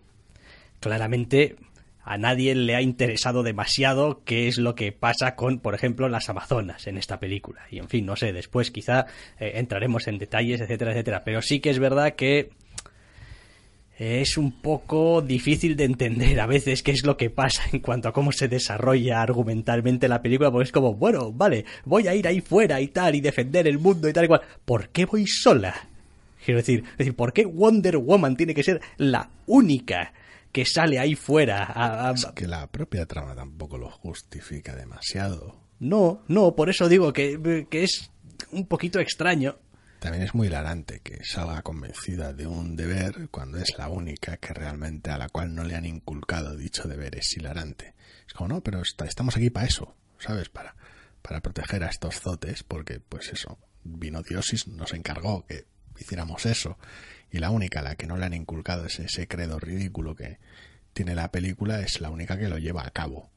claramente 0.80 1.56
a 2.04 2.18
nadie 2.18 2.56
le 2.56 2.76
ha 2.76 2.82
interesado 2.82 3.44
demasiado 3.44 4.24
qué 4.24 4.48
es 4.48 4.58
lo 4.58 4.74
que 4.76 4.92
pasa 4.92 5.36
con, 5.36 5.60
por 5.60 5.76
ejemplo, 5.76 6.10
las 6.10 6.30
Amazonas 6.30 6.88
en 6.88 6.98
esta 6.98 7.20
película. 7.20 7.62
Y 7.70 7.80
en 7.80 7.90
fin, 7.90 8.06
no 8.06 8.16
sé, 8.16 8.34
después 8.34 8.72
quizá 8.72 9.06
eh, 9.40 9.52
entraremos 9.56 10.08
en 10.08 10.18
detalles, 10.18 10.62
etcétera, 10.62 10.92
etcétera. 10.92 11.24
Pero 11.24 11.42
sí 11.42 11.60
que 11.60 11.70
es 11.70 11.80
verdad 11.80 12.16
que 12.16 12.50
es 14.00 14.38
un 14.38 14.54
poco 14.62 15.22
difícil 15.22 15.76
de 15.76 15.84
entender 15.84 16.40
a 16.40 16.48
veces 16.48 16.84
qué 16.84 16.92
es 16.92 17.06
lo 17.06 17.18
que 17.18 17.30
pasa 17.30 17.64
en 17.74 17.80
cuanto 17.82 18.08
a 18.08 18.14
cómo 18.14 18.32
se 18.32 18.48
desarrolla 18.48 19.22
argumentalmente 19.22 20.08
la 20.08 20.22
película, 20.22 20.52
porque 20.52 20.64
es 20.66 20.72
como, 20.72 20.96
bueno, 20.96 21.32
vale, 21.34 21.66
voy 21.84 22.08
a 22.08 22.16
ir 22.16 22.26
ahí 22.28 22.40
fuera 22.40 22.80
y 22.80 22.88
tal, 22.88 23.16
y 23.16 23.22
defender 23.22 23.68
el 23.68 23.78
mundo 23.78 24.08
y 24.08 24.14
tal 24.14 24.26
y 24.26 24.28
cual. 24.30 24.42
¿Por 24.64 24.90
qué 24.90 25.06
voy 25.06 25.28
sola? 25.28 25.89
Quiero 26.44 26.60
decir, 26.60 26.84
es 26.92 26.98
decir, 26.98 27.16
¿por 27.16 27.34
qué 27.34 27.46
Wonder 27.46 27.98
Woman 27.98 28.36
tiene 28.38 28.54
que 28.54 28.64
ser 28.64 28.82
la 28.98 29.30
única 29.46 30.14
que 30.52 30.66
sale 30.66 30.98
ahí 31.00 31.16
fuera? 31.16 31.64
a- 31.64 32.10
a- 32.10 32.14
Es 32.14 32.26
que 32.36 32.48
la 32.48 32.68
propia 32.68 33.06
trama 33.06 33.36
tampoco 33.36 33.78
lo 33.78 33.90
justifica 33.90 34.76
demasiado. 34.76 35.60
No, 35.80 36.24
no, 36.28 36.56
por 36.56 36.70
eso 36.70 36.90
digo 36.90 37.14
que, 37.14 37.68
que 37.70 37.84
es 37.84 38.12
un 38.52 38.66
poquito 38.68 39.00
extraño. 39.00 39.58
También 40.00 40.24
es 40.24 40.34
muy 40.34 40.48
hilarante 40.48 41.02
que 41.02 41.24
salga 41.26 41.62
convencida 41.62 42.32
de 42.34 42.48
un 42.48 42.78
deber 42.78 43.28
cuando 43.32 43.58
es 43.58 43.78
la 43.78 43.90
única 43.90 44.38
que 44.38 44.54
realmente 44.54 45.10
a 45.12 45.18
la 45.18 45.28
cual 45.28 45.54
no 45.54 45.64
le 45.66 45.76
han 45.76 45.86
inculcado 45.86 46.56
dicho 46.56 46.88
deber. 46.88 47.18
Es 47.18 47.36
hilarante. 47.36 47.96
Es 48.26 48.34
como, 48.34 48.48
no, 48.48 48.62
pero 48.62 48.82
está- 48.82 49.06
estamos 49.06 49.36
aquí 49.36 49.50
para 49.50 49.66
eso, 49.68 49.96
¿sabes? 50.18 50.48
Para, 50.48 50.74
para 51.22 51.42
proteger 51.42 51.84
a 51.84 51.90
estos 51.90 52.20
zotes, 52.22 52.64
porque, 52.64 53.02
pues 53.02 53.28
eso, 53.34 53.58
vino 53.84 54.22
Diosis, 54.22 54.68
nos 54.70 54.94
encargó 54.94 55.46
que 55.46 55.66
hiciéramos 56.00 56.46
eso. 56.46 56.78
Y 57.32 57.40
la 57.40 57.52
única 57.52 57.80
a 57.80 57.84
la 57.84 57.96
que 57.96 58.08
no 58.08 58.18
le 58.18 58.26
han 58.26 58.34
inculcado 58.34 58.86
ese, 58.86 59.06
ese 59.06 59.28
credo 59.28 59.60
ridículo 59.60 60.16
que 60.16 60.40
tiene 60.94 61.16
la 61.16 61.32
película 61.32 61.80
es 61.82 62.02
la 62.02 62.10
única 62.10 62.38
que 62.38 62.50
lo 62.50 62.58
lleva 62.58 62.86
a 62.86 62.92
cabo. 62.92 63.30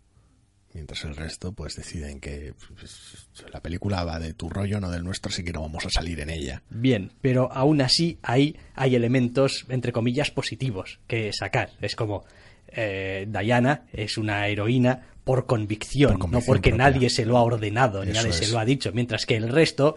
Mientras 0.74 1.04
el 1.04 1.14
resto, 1.14 1.52
pues 1.52 1.76
deciden 1.76 2.18
que 2.18 2.54
pues, 2.78 3.28
la 3.52 3.60
película 3.60 4.04
va 4.04 4.18
de 4.18 4.32
tu 4.32 4.48
rollo, 4.48 4.80
no 4.80 4.90
del 4.90 5.04
nuestro, 5.04 5.30
así 5.30 5.44
que 5.44 5.52
no 5.52 5.60
vamos 5.60 5.84
a 5.84 5.90
salir 5.90 6.20
en 6.20 6.30
ella. 6.30 6.62
Bien, 6.70 7.12
pero 7.20 7.52
aún 7.52 7.82
así 7.82 8.18
ahí 8.22 8.56
hay 8.74 8.94
elementos, 8.94 9.66
entre 9.68 9.92
comillas, 9.92 10.30
positivos 10.30 11.00
que 11.06 11.30
sacar. 11.34 11.72
Es 11.82 11.94
como 11.94 12.24
eh, 12.68 13.26
Diana 13.28 13.84
es 13.92 14.16
una 14.16 14.48
heroína 14.48 15.08
por 15.24 15.44
convicción, 15.44 16.18
Por 16.18 16.30
no 16.30 16.40
porque 16.40 16.70
propia. 16.70 16.90
nadie 16.90 17.10
se 17.10 17.26
lo 17.26 17.36
ha 17.36 17.42
ordenado, 17.42 18.02
ni 18.04 18.12
nadie 18.12 18.32
se 18.32 18.50
lo 18.50 18.58
ha 18.58 18.64
dicho, 18.64 18.90
mientras 18.92 19.26
que 19.26 19.36
el 19.36 19.50
resto 19.50 19.94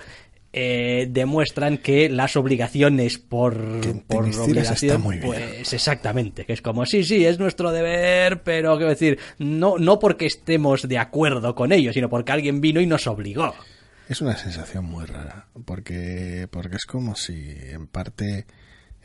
eh, 0.57 1.07
demuestran 1.09 1.77
que 1.79 2.07
las 2.07 2.38
obligaciones 2.38 3.17
por, 3.17 3.57
por 4.07 4.24
Themysciras 4.24 4.71
está 4.71 4.95
obligación, 4.95 5.01
muy 5.01 5.17
bien. 5.17 5.27
pues 5.27 5.74
exactamente, 5.74 6.45
que 6.45 6.53
es 6.53 6.62
como, 6.62 6.85
sí, 6.85 7.03
sí, 7.03 7.25
es 7.25 7.39
nuestro 7.39 7.74
deber, 7.74 8.41
pero 8.41 8.77
quiero 8.77 8.89
decir, 8.89 9.19
no, 9.38 9.77
no 9.77 10.00
porque 10.00 10.25
estemos 10.27 10.88
de 10.88 10.97
acuerdo 10.97 11.55
con 11.55 11.74
ello, 11.74 11.91
sino 11.91 12.09
porque 12.09 12.31
alguien 12.31 12.62
vino 12.62 12.79
y 12.79 12.88
nos 12.88 13.05
obligó. 13.05 13.53
Es 14.07 14.21
una 14.21 14.38
sensación 14.38 14.85
muy 14.85 15.03
rara, 15.05 15.47
porque, 15.65 16.47
porque 16.50 16.77
es 16.77 16.85
como 16.85 17.15
si 17.17 17.33
en 17.71 17.88
parte, 17.88 18.45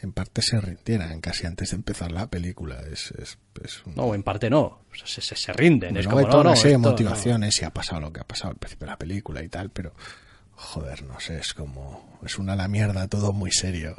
en 0.02 0.12
parte 0.12 0.42
se 0.42 0.60
rindieran 0.60 1.20
casi 1.20 1.46
antes 1.48 1.70
de 1.70 1.76
empezar 1.78 2.12
la 2.12 2.28
película. 2.30 2.80
Es, 2.92 3.10
es, 3.20 3.38
es 3.64 3.84
un- 3.86 3.96
No, 3.96 4.14
en 4.14 4.22
parte 4.22 4.48
no, 4.50 4.82
se, 5.04 5.20
se, 5.20 5.34
se 5.34 5.52
rinden, 5.52 5.96
es 5.96 6.04
Luego 6.04 6.20
hay 6.20 6.24
como, 6.26 6.34
no, 6.36 6.40
una 6.42 6.50
no, 6.50 6.56
serie 6.56 6.72
de 6.72 6.76
esto 6.76 6.86
no. 6.86 6.90
motivaciones 6.92 7.60
y 7.60 7.64
ha 7.64 7.70
pasado 7.70 8.00
lo 8.02 8.12
que 8.12 8.20
ha 8.20 8.24
pasado 8.24 8.50
al 8.50 8.56
principio 8.56 8.86
de 8.86 8.90
la 8.92 8.98
película 8.98 9.42
y 9.42 9.48
tal, 9.48 9.70
pero 9.70 9.94
joder, 10.60 11.02
no 11.04 11.18
sé, 11.20 11.38
es 11.38 11.54
como 11.54 12.18
es 12.24 12.38
una 12.38 12.54
la 12.54 12.68
mierda 12.68 13.08
todo 13.08 13.32
muy 13.32 13.50
serio. 13.50 13.96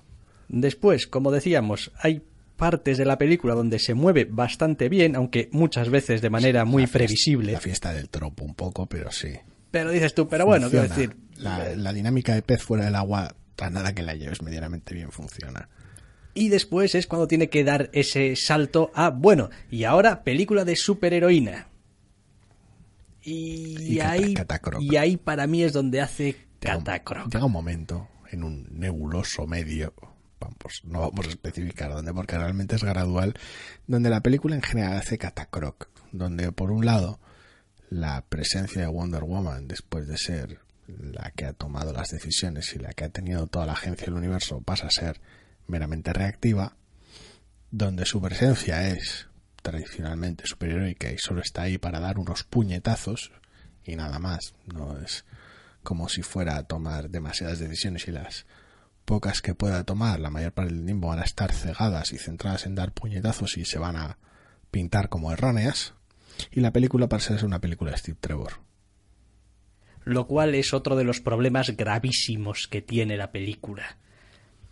Después, 0.48 1.08
como 1.08 1.32
decíamos, 1.32 1.91
hay 2.00 2.22
partes 2.56 2.98
de 2.98 3.06
la 3.06 3.18
película 3.18 3.56
donde 3.56 3.80
se 3.80 3.94
mueve 3.96 4.25
bastante 4.25 4.88
bien, 4.89 5.15
aunque 5.15 5.50
muchas 5.51 5.89
veces 5.89 6.22
de 6.22 6.30
manera 6.30 6.63
muy 6.65 6.84
La 6.84 6.88
fiesta- 6.88 6.98
previsible. 7.00 7.51
La 7.53 7.60
fiesta 7.60 7.94
del 7.94 8.10
tropo 8.10 8.44
un 8.46 8.53
poco, 8.53 8.86
pero 8.86 9.12
sí. 9.12 9.34
Pero 9.72 9.89
dices 9.91 10.13
tú, 10.13 10.27
pero 10.27 10.46
bueno, 10.46 10.70
quiero 10.70 10.88
decir, 10.88 11.15
la, 11.38 11.75
la 11.75 11.94
dinámica 11.94 12.36
de 12.36 12.41
pez 12.41 12.62
fuera 12.62 12.86
del 12.86 12.96
agua, 12.96 13.36
a 13.60 13.70
nada 13.70 13.94
que 13.96 14.03
la 14.03 14.13
lleves 14.15 14.41
medianamente 14.41 14.94
bien 14.94 15.12
funciona. 15.12 15.70
Y 16.34 16.50
después 16.50 16.94
es 16.96 17.08
cuando 17.08 17.27
tiene 17.27 17.50
que 17.50 17.63
dar 17.63 17.89
ese 17.94 18.36
salto 18.36 18.91
a, 18.94 19.10
bueno, 19.10 19.50
y 19.70 19.84
ahora 19.86 20.24
película 20.24 20.63
de 20.65 20.75
superheroína. 20.75 21.68
Y, 23.24 24.00
ahí, 24.00 24.34
y 24.80 24.96
ahí 24.96 25.15
para 25.18 25.46
mí 25.46 25.62
es 25.63 25.74
donde 25.74 26.01
hace 26.01 26.36
catacroc. 26.62 27.34
Llega 27.34 27.46
un 27.46 27.51
momento 27.51 28.08
en 28.32 28.44
un 28.44 28.68
nebuloso 28.72 29.46
medio, 29.48 29.94
vamos, 30.39 30.82
no 30.84 31.01
vamos 31.01 31.27
a 31.27 31.30
especificar 31.30 31.91
dónde, 31.91 32.13
porque 32.13 32.38
realmente 32.38 32.75
es 32.75 32.84
gradual, 32.84 33.34
donde 33.88 34.10
la 34.10 34.22
película 34.22 34.56
en 34.56 34.62
general 34.62 34.98
hace 34.98 35.18
catacroc, 35.18 35.89
donde 36.12 36.51
por 36.51 36.72
un 36.72 36.86
lado 36.86 37.20
la 37.89 38.24
presencia 38.27 38.82
de 38.82 38.88
Wonder 38.88 39.24
Woman, 39.24 39.68
después 39.68 40.08
de 40.08 40.18
ser 40.18 40.60
la 40.88 41.32
que 41.32 41.46
ha 41.46 41.53
tomado 41.53 41.94
las 41.94 42.10
decisiones 42.10 42.74
y 42.75 42.80
la 42.80 42.94
que 42.94 43.06
ha 43.06 43.10
tenido 43.10 43.48
toda 43.48 43.65
la 43.65 43.74
agencia 43.74 44.06
del 44.06 44.15
universo, 44.15 44.62
pasa 44.62 44.88
a 44.88 44.91
ser 44.91 45.20
meramente 45.68 46.13
reactiva, 46.13 46.75
donde 47.70 48.06
su 48.06 48.22
presencia 48.22 48.88
es 48.88 49.27
tradicionalmente 49.62 50.46
superheroica 50.48 51.12
y 51.12 51.18
solo 51.18 51.41
está 51.41 51.63
ahí 51.63 51.77
para 51.77 52.00
dar 52.00 52.18
unos 52.18 52.44
puñetazos 52.44 53.32
y 53.84 53.96
nada 53.96 54.20
más, 54.20 54.53
no 54.65 54.98
es 55.00 55.25
como 55.83 56.09
si 56.09 56.21
fuera 56.21 56.57
a 56.57 56.63
tomar 56.63 57.09
demasiadas 57.09 57.59
decisiones 57.59 58.07
y 58.07 58.11
las 58.11 58.45
pocas 59.05 59.41
que 59.41 59.55
pueda 59.55 59.83
tomar, 59.83 60.19
la 60.19 60.29
mayor 60.29 60.53
parte 60.53 60.73
del 60.73 60.85
tiempo 60.85 61.07
van 61.07 61.19
a 61.19 61.23
estar 61.23 61.51
cegadas 61.51 62.13
y 62.13 62.17
centradas 62.17 62.65
en 62.65 62.75
dar 62.75 62.93
puñetazos 62.93 63.57
y 63.57 63.65
se 63.65 63.79
van 63.79 63.95
a 63.95 64.17
pintar 64.69 65.09
como 65.09 65.31
erróneas. 65.31 65.93
Y 66.51 66.61
la 66.61 66.71
película 66.71 67.07
a 67.11 67.19
ser 67.19 67.43
una 67.45 67.59
película 67.59 67.91
de 67.91 67.97
Steve 67.97 68.17
Trevor. 68.19 68.53
lo 70.03 70.25
cual 70.25 70.55
es 70.55 70.73
otro 70.73 70.95
de 70.95 71.03
los 71.03 71.19
problemas 71.19 71.75
gravísimos 71.75 72.67
que 72.67 72.81
tiene 72.81 73.17
la 73.17 73.31
película. 73.31 73.97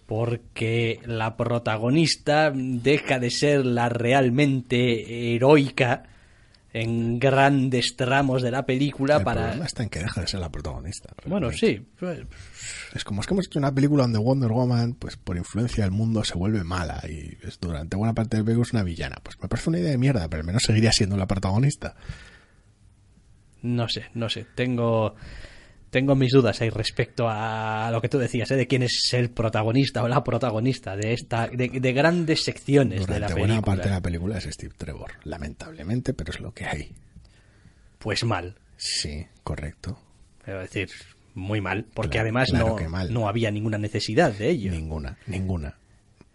Porque 0.08 1.00
la 1.06 1.38
protagonista 1.38 2.52
deja 2.52 3.20
de 3.20 3.30
ser 3.30 3.66
la 3.66 3.90
realmente 3.90 5.36
heroica 5.36 6.04
en 6.74 7.20
grandes 7.20 7.96
tramos 7.96 8.42
de 8.42 8.52
la 8.52 8.66
película 8.66 9.18
El 9.18 9.24
para... 9.24 9.42
problema 9.42 9.66
está 9.66 9.84
en 9.84 9.90
que 9.90 10.00
deja 10.00 10.22
de 10.22 10.28
ser 10.28 10.40
la 10.40 10.52
protagonista. 10.52 11.14
Bueno, 11.26 11.52
sí. 11.52 11.86
pues, 12.00 12.20
Es 12.94 13.04
como 13.04 13.22
es 13.22 13.28
que 13.28 13.34
hemos 13.34 13.48
hecho 13.48 13.60
una 13.60 13.74
película 13.74 14.04
donde 14.04 14.20
Wonder 14.20 14.52
Woman, 14.52 14.94
pues 14.94 15.18
por 15.18 15.38
influencia 15.38 15.84
del 15.84 15.92
mundo, 15.92 16.24
se 16.24 16.36
vuelve 16.36 16.64
mala 16.64 17.02
y 17.08 17.38
es, 17.42 17.60
durante 17.60 17.98
buena 17.98 18.14
parte 18.14 18.38
del 18.38 18.46
película 18.46 18.68
es 18.68 18.74
una 18.74 18.84
villana. 18.84 19.18
Pues 19.24 19.40
me 19.42 19.48
parece 19.48 19.70
una 19.70 19.80
idea 19.80 19.92
de 19.92 19.98
mierda, 19.98 20.28
pero 20.30 20.42
al 20.42 20.46
menos 20.48 20.64
seguiría 20.64 20.92
siendo 20.92 21.18
la 21.18 21.28
protagonista. 21.28 21.96
No 23.62 23.90
sé, 23.90 24.06
no 24.14 24.30
sé. 24.30 24.46
Tengo, 24.56 25.16
tengo 25.90 26.16
mis 26.16 26.32
dudas 26.32 26.62
ahí 26.62 26.70
respecto 26.70 27.28
a 27.30 27.90
lo 27.92 28.02
que 28.02 28.10
tú 28.10 28.18
decías, 28.18 28.50
¿eh? 28.52 28.56
de 28.56 28.68
quién 28.68 28.84
es 28.84 29.10
el 29.14 29.30
protagonista 29.30 30.04
o 30.04 30.08
la 30.08 30.24
protagonista 30.24 30.96
de 30.96 31.14
esta, 31.14 31.48
de, 31.48 31.70
de 31.70 31.94
grandes 31.94 32.44
secciones 32.44 33.08
de 33.08 33.20
la 33.20 33.28
Durante 33.28 33.34
buena 33.34 33.54
película. 33.56 33.62
parte 33.76 33.90
de 33.90 33.96
la 33.96 34.02
película 34.02 34.38
es 34.38 34.44
Steve 34.46 34.74
Trevor, 34.78 35.12
lamentablemente, 35.24 36.14
pero 36.14 36.32
es 36.32 36.40
lo 36.40 36.54
que 36.54 36.66
hay. 36.66 36.94
Pues 37.98 38.24
mal. 38.24 38.56
Sí, 38.78 39.26
correcto. 39.44 40.00
Quiero 40.44 40.62
decir, 40.62 40.90
muy 41.36 41.60
mal, 41.62 41.86
porque 41.94 42.12
Claro, 42.12 42.24
además 42.26 42.50
claro 42.50 42.78
no, 42.80 42.90
mal. 42.90 43.14
no 43.14 43.28
había 43.28 43.52
ninguna 43.52 43.78
necesidad 43.78 44.32
de 44.34 44.50
ello. 44.50 44.72
Ninguna, 44.72 45.18
ninguna. 45.28 45.78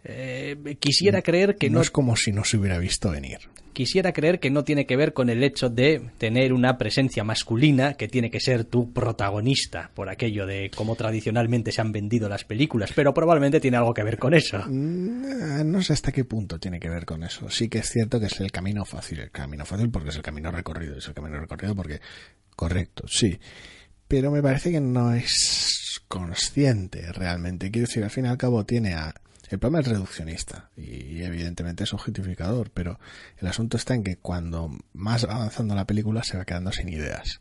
Eh, 0.04 0.76
quisiera 0.80 1.23
creer 1.23 1.56
que 1.56 1.70
no 1.70 1.76
no, 1.76 1.80
es 1.82 1.90
como 1.90 2.14
si 2.16 2.30
no 2.30 2.44
se 2.44 2.58
hubiera 2.58 2.76
visto 2.78 3.11
venir. 3.11 3.38
quisiera 3.73 4.12
creer 4.12 4.38
que 4.38 4.50
no 4.50 4.62
tiene 4.62 4.84
que 4.87 4.96
ver 4.96 5.14
con 5.14 5.30
el 5.30 5.42
hecho 5.42 5.70
de 5.70 6.11
tener 6.18 6.52
una 6.52 6.76
presencia 6.76 7.25
masculina 7.25 7.94
que 7.94 8.06
tiene 8.06 8.30
que 8.30 8.38
ser 8.38 8.64
tu 8.64 8.92
protagonista 8.92 9.90
por 9.94 10.11
aquello 10.11 10.46
de 10.46 10.70
cómo 10.76 10.94
tradicionalmente 10.94 11.73
se 11.73 11.80
han 11.80 11.90
vendido 11.90 12.28
las 12.28 12.44
películas, 12.44 12.92
pero 12.94 13.14
probablemente 13.14 13.61
tiene 13.61 13.78
algo 13.78 13.94
que 13.94 14.02
ver 14.02 14.18
con 14.18 14.34
eso. 14.34 14.62
Mm, 14.68 15.70
No 15.73 15.82
sé 15.82 15.94
hasta 15.94 16.12
qué 16.12 16.25
punto 16.25 16.58
tiene 16.61 16.78
que 16.78 16.90
ver 16.90 17.06
con 17.06 17.25
eso. 17.25 17.49
Sí 17.49 17.68
que 17.70 17.78
es 17.78 17.88
cierto 17.88 18.20
que 18.20 18.26
es 18.26 18.38
el 18.40 18.52
camino 18.52 18.84
fácil. 18.84 19.20
El 19.20 19.30
camino 19.30 19.64
fácil 19.64 19.90
porque 19.90 20.11
es 20.11 20.16
el 20.16 20.23
camino 20.23 20.50
recorrido. 20.50 20.99
Es 20.99 21.08
el 21.08 21.14
camino 21.14 21.40
recorrido 21.40 21.75
porque... 21.75 22.00
Correcto, 22.54 23.04
sí. 23.08 23.38
Pero 24.06 24.30
me 24.30 24.42
parece 24.42 24.70
que 24.70 24.80
no 24.80 25.12
es 25.14 26.02
consciente 26.06 27.11
realmente. 27.12 27.70
Quiero 27.70 27.88
decir, 27.88 28.04
al 28.04 28.11
fin 28.11 28.26
y 28.26 28.28
al 28.28 28.37
cabo 28.38 28.64
tiene 28.64 28.94
a... 28.94 29.14
El 29.54 29.61
problema 29.61 29.82
es 29.82 29.87
reduccionista 29.87 30.70
y 30.76 31.23
evidentemente 31.23 31.84
es 31.84 31.94
objetificador, 31.94 32.73
pero 32.73 32.99
el 33.38 33.46
asunto 33.46 33.76
está 33.76 33.94
en 33.94 34.02
que 34.02 34.16
cuando 34.16 34.68
más 34.94 35.28
va 35.28 35.37
avanzando 35.37 35.76
la 35.76 35.87
película 35.87 36.25
se 36.25 36.37
va 36.37 36.44
quedando 36.44 36.73
sin 36.73 36.88
ideas. 36.88 37.40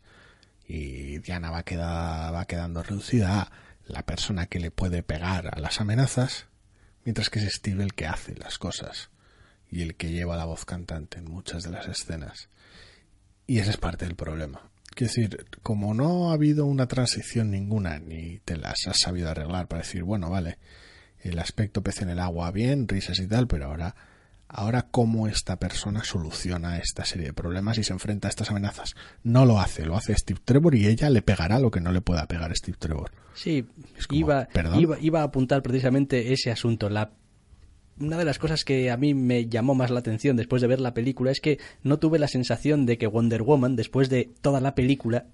y 0.66 1.18
Diana 1.18 1.50
va, 1.50 1.64
queda- 1.64 2.30
va 2.30 2.44
quedando 2.46 2.84
reducida 2.84 3.40
a 3.42 3.52
la 3.86 4.04
persona 4.06 4.46
que 4.46 4.60
le 4.60 4.70
puede 4.70 5.02
pegar 5.02 5.50
a 5.52 5.58
las 5.58 5.80
amenazas, 5.80 6.46
mientras 7.04 7.30
que 7.30 7.40
es 7.40 7.52
Steve 7.52 7.82
el 7.82 7.94
que 7.94 8.06
hace 8.06 8.36
las 8.36 8.58
cosas 8.58 9.10
y 9.68 9.82
el 9.82 9.96
que 9.96 10.12
lleva 10.12 10.36
la 10.36 10.44
voz 10.44 10.64
cantante 10.64 11.18
en 11.18 11.24
muchas 11.24 11.64
de 11.64 11.70
las 11.70 11.88
escenas. 11.88 12.48
Y 13.48 13.58
ese 13.58 13.70
es 13.70 13.76
parte 13.76 14.04
del 14.06 14.14
problema. 14.14 14.70
Quiero 14.94 15.12
decir, 15.12 15.46
como 15.64 15.92
no 15.94 16.30
ha 16.30 16.34
habido 16.34 16.64
una 16.64 16.86
transición 16.86 17.50
ninguna, 17.50 17.98
ni 17.98 18.38
te 18.44 18.56
las 18.56 18.86
has 18.86 19.00
sabido 19.00 19.28
arreglar 19.30 19.66
para 19.66 19.82
decir, 19.82 20.04
bueno, 20.04 20.30
vale, 20.30 20.58
el 21.24 21.38
aspecto 21.38 21.82
pez 21.82 22.02
en 22.02 22.10
el 22.10 22.20
agua 22.20 22.50
bien, 22.50 22.86
risas 22.86 23.18
y 23.18 23.26
tal, 23.26 23.46
pero 23.46 23.66
ahora, 23.66 23.94
ahora 24.48 24.86
cómo 24.90 25.26
esta 25.26 25.58
persona 25.58 26.04
soluciona 26.04 26.78
esta 26.78 27.04
serie 27.04 27.26
de 27.26 27.32
problemas 27.32 27.78
y 27.78 27.84
se 27.84 27.92
enfrenta 27.92 28.28
a 28.28 28.30
estas 28.30 28.50
amenazas. 28.50 28.94
No 29.22 29.46
lo 29.46 29.58
hace, 29.58 29.86
lo 29.86 29.96
hace 29.96 30.14
Steve 30.14 30.40
Trevor 30.44 30.74
y 30.74 30.86
ella 30.86 31.10
le 31.10 31.22
pegará 31.22 31.58
lo 31.58 31.70
que 31.70 31.80
no 31.80 31.92
le 31.92 32.00
pueda 32.00 32.26
pegar 32.26 32.54
Steve 32.54 32.76
Trevor. 32.78 33.10
Sí, 33.34 33.66
como, 34.06 34.20
iba, 34.20 34.48
iba, 34.78 34.98
iba 35.00 35.20
a 35.20 35.24
apuntar 35.24 35.62
precisamente 35.62 36.32
ese 36.32 36.50
asunto. 36.50 36.88
La, 36.88 37.12
una 37.98 38.18
de 38.18 38.24
las 38.24 38.38
cosas 38.38 38.64
que 38.64 38.90
a 38.90 38.96
mí 38.96 39.14
me 39.14 39.46
llamó 39.46 39.74
más 39.74 39.90
la 39.90 40.00
atención 40.00 40.36
después 40.36 40.62
de 40.62 40.68
ver 40.68 40.80
la 40.80 40.94
película 40.94 41.30
es 41.30 41.40
que 41.40 41.58
no 41.82 41.98
tuve 41.98 42.18
la 42.18 42.28
sensación 42.28 42.86
de 42.86 42.98
que 42.98 43.06
Wonder 43.06 43.42
Woman, 43.42 43.76
después 43.76 44.08
de 44.08 44.30
toda 44.40 44.60
la 44.60 44.74
película, 44.74 45.26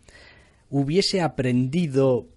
hubiese 0.68 1.20
aprendido 1.20 2.28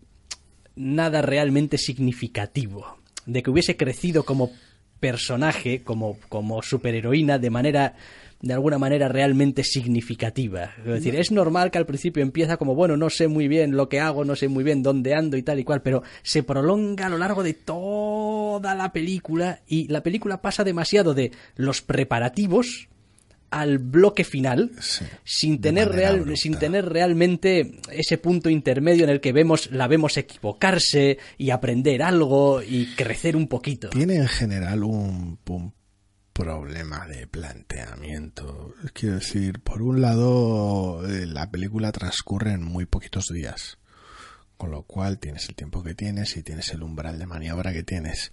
nada 0.76 1.22
realmente 1.22 1.78
significativo. 1.78 2.98
De 3.26 3.44
que 3.44 3.50
hubiese 3.50 3.78
crecido 3.78 4.24
como 4.24 4.52
personaje, 5.00 5.84
como, 5.84 6.18
como 6.30 6.62
superheroína, 6.62 7.38
de 7.38 7.50
manera 7.50 7.96
de 8.44 8.54
alguna 8.54 8.78
manera 8.78 9.08
realmente 9.08 9.64
significativa. 9.64 10.74
Es 10.80 10.86
decir, 10.86 11.16
es 11.16 11.32
normal 11.32 11.72
que 11.72 11.78
al 11.78 11.86
principio 11.86 12.22
empieza 12.22 12.58
como, 12.58 12.76
bueno, 12.76 12.98
no 12.98 13.10
sé 13.10 13.30
muy 13.30 13.48
bien 13.48 13.78
lo 13.78 13.88
que 13.88 14.02
hago, 14.02 14.26
no 14.26 14.36
sé 14.36 14.50
muy 14.50 14.66
bien 14.66 14.84
dónde 14.84 15.16
ando 15.16 15.38
y 15.38 15.44
tal 15.44 15.60
y 15.60 15.64
cual, 15.64 15.82
pero 15.82 16.04
se 16.24 16.44
prolonga 16.44 17.06
a 17.06 17.10
lo 17.10 17.18
largo 17.18 17.42
de 17.42 17.54
toda 17.54 18.76
la 18.76 18.92
película 18.92 19.62
y 19.66 19.88
la 19.88 20.04
película 20.04 20.42
pasa 20.42 20.66
demasiado 20.66 21.14
de 21.14 21.32
los 21.56 21.82
preparativos 21.82 22.90
al 23.54 23.78
bloque 23.78 24.24
final 24.24 24.72
Sí, 24.80 25.06
sin 25.24 25.62
tener 25.62 25.90
real, 25.90 26.26
sin 26.36 26.58
tener 26.58 26.86
realmente 26.86 27.80
ese 27.92 28.18
punto 28.18 28.50
intermedio 28.50 29.04
en 29.04 29.10
el 29.10 29.22
que 29.22 29.32
vemos 29.32 29.72
la 29.72 29.88
vemos 29.88 30.18
equivocarse 30.18 31.18
y 31.38 31.52
aprender 31.52 32.02
algo 32.02 32.62
y 32.62 32.88
crecer 32.96 33.36
un 33.36 33.48
poquito. 33.48 33.90
Tiene 33.90 34.16
en 34.16 34.28
general 34.28 34.84
un, 34.84 35.40
un 35.48 35.74
problema 36.34 37.08
de 37.08 37.28
planteamiento. 37.28 38.74
Quiero 38.94 39.16
decir, 39.16 39.60
por 39.60 39.82
un 39.82 40.02
lado, 40.02 41.08
eh, 41.08 41.28
la 41.28 41.50
película 41.52 41.92
transcurre 41.92 42.54
en 42.54 42.64
muy 42.64 42.86
poquitos 42.86 43.30
días. 43.30 43.78
Con 44.58 44.72
lo 44.72 44.84
cual 44.84 45.20
tienes 45.20 45.48
el 45.50 45.56
tiempo 45.56 45.84
que 45.84 45.94
tienes 45.94 46.38
y 46.38 46.44
tienes 46.44 46.72
el 46.74 46.84
umbral 46.84 47.20
de 47.20 47.28
maniobra 47.28 47.74
que 47.74 47.84
tienes. 47.84 48.32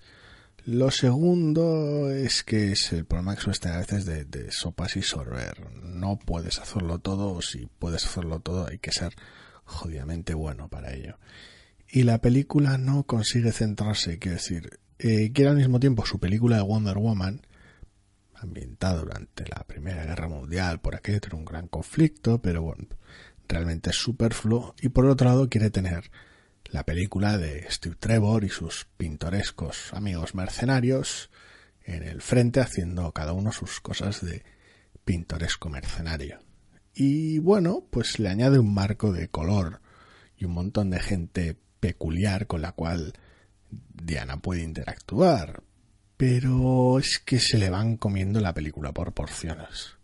Lo 0.67 0.91
segundo 0.91 2.11
es 2.11 2.43
que 2.43 2.73
es 2.73 2.93
el 2.93 3.07
problema 3.07 3.35
que 3.35 3.43
suele 3.43 3.75
a 3.75 3.79
veces 3.79 4.05
de, 4.05 4.53
sopas 4.53 4.97
y 4.97 5.03
sorber. 5.03 5.71
No 5.83 6.19
puedes 6.19 6.59
hacerlo 6.59 6.99
todo, 6.99 7.33
o 7.35 7.43
si 7.43 7.67
puedes 7.79 8.05
hacerlo 8.05 8.41
todo, 8.41 8.67
hay 8.69 8.79
que 8.79 8.93
ser 8.93 9.15
jodidamente 9.65 10.35
bueno 10.35 10.69
para 10.69 10.93
ello. 10.93 11.19
Y 11.89 12.03
la 12.03 12.21
película 12.21 12.79
no 12.79 13.05
consigue 13.05 13.53
centrarse, 13.53 14.19
quiero 14.19 14.37
decir, 14.37 14.79
eh, 14.99 15.33
quiere 15.33 15.51
al 15.51 15.57
mismo 15.57 15.81
tiempo 15.81 16.05
su 16.05 16.21
película 16.21 16.57
de 16.57 16.63
Wonder 16.63 16.99
Woman, 16.99 17.41
ambientada 18.35 19.01
durante 19.01 19.45
la 19.49 19.65
Primera 19.67 20.05
Guerra 20.05 20.29
Mundial, 20.29 20.81
por 20.81 20.95
aquello 20.95 21.21
tiene 21.21 21.39
un 21.39 21.45
gran 21.45 21.69
conflicto, 21.69 22.41
pero 22.41 22.63
bueno, 22.63 22.87
realmente 23.49 23.91
es 23.91 23.97
superfluo. 23.97 24.75
Y 24.81 24.91
por 24.91 25.07
otro 25.07 25.29
lado 25.29 25.49
quiere 25.49 25.71
tener 25.71 26.11
la 26.73 26.85
película 26.85 27.37
de 27.37 27.67
Steve 27.71 27.97
Trevor 27.99 28.45
y 28.45 28.49
sus 28.49 28.87
pintorescos 28.97 29.93
amigos 29.93 30.35
mercenarios 30.35 31.31
en 31.83 32.03
el 32.03 32.23
frente 32.23 32.61
haciendo 32.61 33.13
cada 33.13 33.33
uno 33.33 33.53
sus 33.53 33.81
cosas 33.81 34.25
de 34.25 34.45
pintoresco 35.05 35.69
mercenario. 35.69 36.39
Y 36.95 37.39
bueno, 37.39 37.87
pues 37.91 38.19
le 38.19 38.29
añade 38.29 38.59
un 38.59 38.73
marco 38.73 39.13
de 39.13 39.29
color 39.29 39.81
y 40.37 40.45
un 40.45 40.53
montón 40.53 40.91
de 40.91 41.01
gente 41.01 41.57
peculiar 41.81 42.47
con 42.47 42.63
la 42.63 42.73
cual 42.73 43.15
Diana 43.71 44.41
puede 44.41 44.63
interactuar. 44.63 45.63
Pero 46.17 46.99
es 46.99 47.19
que 47.19 47.41
se 47.41 47.59
le 47.59 47.71
van 47.71 47.97
comiendo 47.97 48.41
la 48.41 48.53
película 48.53 48.93
por 48.93 49.13
porciones. 49.13 50.00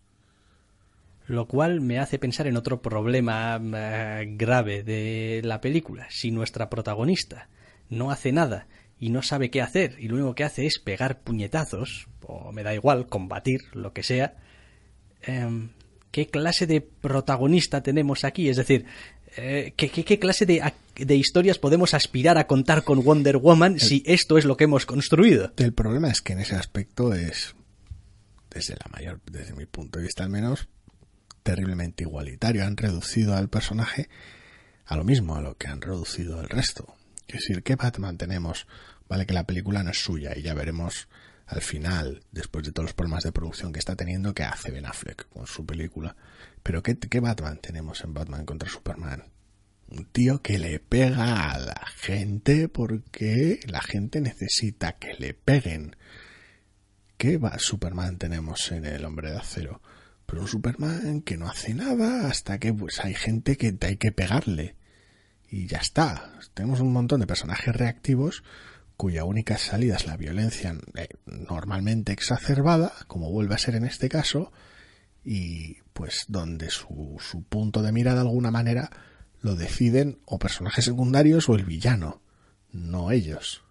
Lo 1.26 1.48
cual 1.48 1.80
me 1.80 1.98
hace 1.98 2.18
pensar 2.18 2.46
en 2.46 2.56
otro 2.56 2.80
problema 2.80 3.60
eh, 3.60 4.26
grave 4.36 4.82
de 4.82 5.40
la 5.44 5.60
película. 5.60 6.06
Si 6.08 6.30
nuestra 6.30 6.70
protagonista 6.70 7.48
no 7.88 8.10
hace 8.10 8.32
nada 8.32 8.68
y 8.98 9.10
no 9.10 9.22
sabe 9.22 9.50
qué 9.50 9.60
hacer 9.60 9.96
y 9.98 10.08
lo 10.08 10.14
único 10.14 10.34
que 10.34 10.44
hace 10.44 10.66
es 10.66 10.78
pegar 10.78 11.20
puñetazos, 11.20 12.08
o 12.22 12.52
me 12.52 12.62
da 12.62 12.74
igual, 12.74 13.06
combatir, 13.08 13.62
lo 13.72 13.92
que 13.92 14.02
sea, 14.02 14.36
em, 15.22 15.70
¿qué 16.12 16.28
clase 16.28 16.66
de 16.66 16.80
protagonista 16.80 17.82
tenemos 17.82 18.24
aquí? 18.24 18.48
Es 18.48 18.56
decir, 18.56 18.86
eh, 19.36 19.74
¿qué, 19.76 19.90
qué, 19.90 20.04
qué 20.04 20.18
clase 20.18 20.46
de, 20.46 20.62
de 20.94 21.16
historias 21.16 21.58
podemos 21.58 21.92
aspirar 21.92 22.38
a 22.38 22.46
contar 22.46 22.84
con 22.84 23.02
Wonder 23.04 23.36
Woman 23.36 23.80
si 23.80 24.02
esto 24.06 24.38
es 24.38 24.44
lo 24.44 24.56
que 24.56 24.64
hemos 24.64 24.86
construido? 24.86 25.52
El 25.56 25.72
problema 25.72 26.08
es 26.08 26.22
que 26.22 26.34
en 26.34 26.38
ese 26.38 26.54
aspecto 26.54 27.12
es, 27.12 27.54
desde 28.50 28.74
la 28.74 28.86
mayor, 28.92 29.20
desde 29.30 29.54
mi 29.54 29.66
punto 29.66 29.98
de 29.98 30.04
vista 30.04 30.22
al 30.22 30.30
menos, 30.30 30.68
terriblemente 31.46 32.02
igualitario. 32.02 32.64
Han 32.64 32.76
reducido 32.76 33.36
al 33.36 33.48
personaje 33.48 34.08
a 34.84 34.96
lo 34.96 35.04
mismo 35.04 35.36
a 35.36 35.40
lo 35.40 35.56
que 35.56 35.68
han 35.68 35.80
reducido 35.80 36.40
el 36.40 36.48
resto. 36.48 36.96
Es 37.28 37.40
decir, 37.40 37.62
¿qué 37.62 37.76
Batman 37.76 38.18
tenemos? 38.18 38.66
Vale 39.08 39.26
que 39.26 39.32
la 39.34 39.46
película 39.46 39.84
no 39.84 39.90
es 39.90 40.02
suya 40.02 40.36
y 40.36 40.42
ya 40.42 40.54
veremos 40.54 41.08
al 41.46 41.62
final, 41.62 42.24
después 42.32 42.64
de 42.64 42.72
todos 42.72 42.86
los 42.86 42.94
problemas 42.94 43.22
de 43.22 43.30
producción 43.30 43.72
que 43.72 43.78
está 43.78 43.94
teniendo, 43.94 44.34
que 44.34 44.42
hace 44.42 44.72
Ben 44.72 44.86
Affleck 44.86 45.28
con 45.28 45.46
su 45.46 45.64
película. 45.64 46.16
Pero 46.64 46.82
¿qué, 46.82 46.98
qué 46.98 47.20
Batman 47.20 47.60
tenemos 47.62 48.02
en 48.02 48.12
Batman 48.12 48.44
contra 48.44 48.68
Superman? 48.68 49.22
Un 49.88 50.06
tío 50.06 50.42
que 50.42 50.58
le 50.58 50.80
pega 50.80 51.52
a 51.52 51.58
la 51.60 51.86
gente 51.94 52.68
porque 52.68 53.60
la 53.68 53.80
gente 53.80 54.20
necesita 54.20 54.96
que 54.98 55.14
le 55.14 55.32
peguen. 55.34 55.94
¿Qué 57.16 57.38
Superman 57.58 58.18
tenemos 58.18 58.72
en 58.72 58.84
el 58.84 59.04
hombre 59.04 59.30
de 59.30 59.36
acero? 59.36 59.80
Pero 60.26 60.42
un 60.42 60.48
Superman 60.48 61.22
que 61.22 61.36
no 61.36 61.48
hace 61.48 61.74
nada 61.74 62.28
hasta 62.28 62.58
que 62.58 62.74
pues 62.74 63.04
hay 63.04 63.14
gente 63.14 63.56
que 63.56 63.76
hay 63.80 63.96
que 63.96 64.12
pegarle. 64.12 64.76
Y 65.48 65.66
ya 65.66 65.78
está. 65.78 66.32
Tenemos 66.54 66.80
un 66.80 66.92
montón 66.92 67.20
de 67.20 67.26
personajes 67.26 67.74
reactivos 67.74 68.42
cuya 68.96 69.24
única 69.24 69.58
salida 69.58 69.96
es 69.96 70.06
la 70.06 70.16
violencia 70.16 70.76
eh, 70.94 71.08
normalmente 71.26 72.12
exacerbada, 72.12 72.92
como 73.06 73.30
vuelve 73.30 73.54
a 73.54 73.58
ser 73.58 73.74
en 73.74 73.84
este 73.84 74.08
caso, 74.08 74.52
y 75.24 75.82
pues 75.92 76.24
donde 76.28 76.70
su, 76.70 77.16
su 77.20 77.42
punto 77.42 77.82
de 77.82 77.92
mira 77.92 78.14
de 78.14 78.20
alguna 78.20 78.50
manera 78.50 78.90
lo 79.40 79.54
deciden 79.54 80.18
o 80.24 80.38
personajes 80.38 80.84
secundarios 80.84 81.48
o 81.48 81.54
el 81.54 81.64
villano, 81.64 82.22
no 82.72 83.10
ellos. 83.10 83.65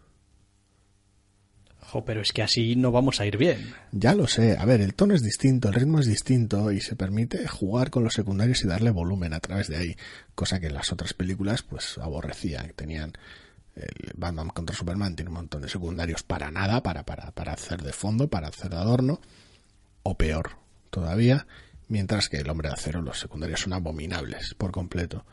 Pero 2.06 2.22
es 2.22 2.34
que 2.34 2.44
así 2.44 2.76
no 2.76 2.92
vamos 2.92 3.22
a 3.22 3.26
ir 3.26 3.38
bien. 3.38 3.74
Ya 3.92 4.16
lo 4.16 4.28
sé, 4.28 4.58
a 4.58 4.66
ver, 4.66 4.82
el 4.82 4.94
tono 4.94 5.14
es 5.14 5.24
distinto, 5.24 5.70
el 5.70 5.76
ritmo 5.76 6.00
es 6.00 6.08
distinto 6.08 6.72
y 6.72 6.82
se 6.82 6.96
permite 6.96 7.48
jugar 7.48 7.90
con 7.90 8.04
los 8.04 8.14
secundarios 8.14 8.64
y 8.64 8.68
darle 8.68 8.92
volumen 8.92 9.34
a 9.34 9.40
través 9.40 9.68
de 9.70 9.78
ahí, 9.78 9.96
cosa 10.34 10.60
que 10.60 10.68
en 10.68 10.74
las 10.74 10.92
otras 10.92 11.14
películas 11.14 11.62
pues 11.64 11.98
aborrecían, 11.98 12.74
tenían 12.76 13.14
el 13.76 14.14
Batman 14.16 14.50
contra 14.50 14.76
Superman 14.76 15.16
tiene 15.16 15.30
un 15.30 15.36
montón 15.36 15.62
de 15.62 15.70
secundarios 15.70 16.24
para 16.24 16.50
nada, 16.50 16.82
para, 16.82 17.04
para, 17.04 17.32
para 17.32 17.54
hacer 17.54 17.82
de 17.82 17.92
fondo, 17.92 18.30
para 18.30 18.48
hacer 18.48 18.72
de 18.72 18.78
adorno, 18.78 19.20
o 20.04 20.18
peor 20.18 20.52
todavía, 20.90 21.46
mientras 21.88 22.30
que 22.30 22.38
el 22.38 22.50
hombre 22.50 22.70
de 22.70 22.76
acero 22.76 23.02
los 23.02 23.20
secundarios 23.20 23.62
son 23.62 23.74
abominables 23.74 24.54
por 24.58 24.72
completo. 24.72 25.26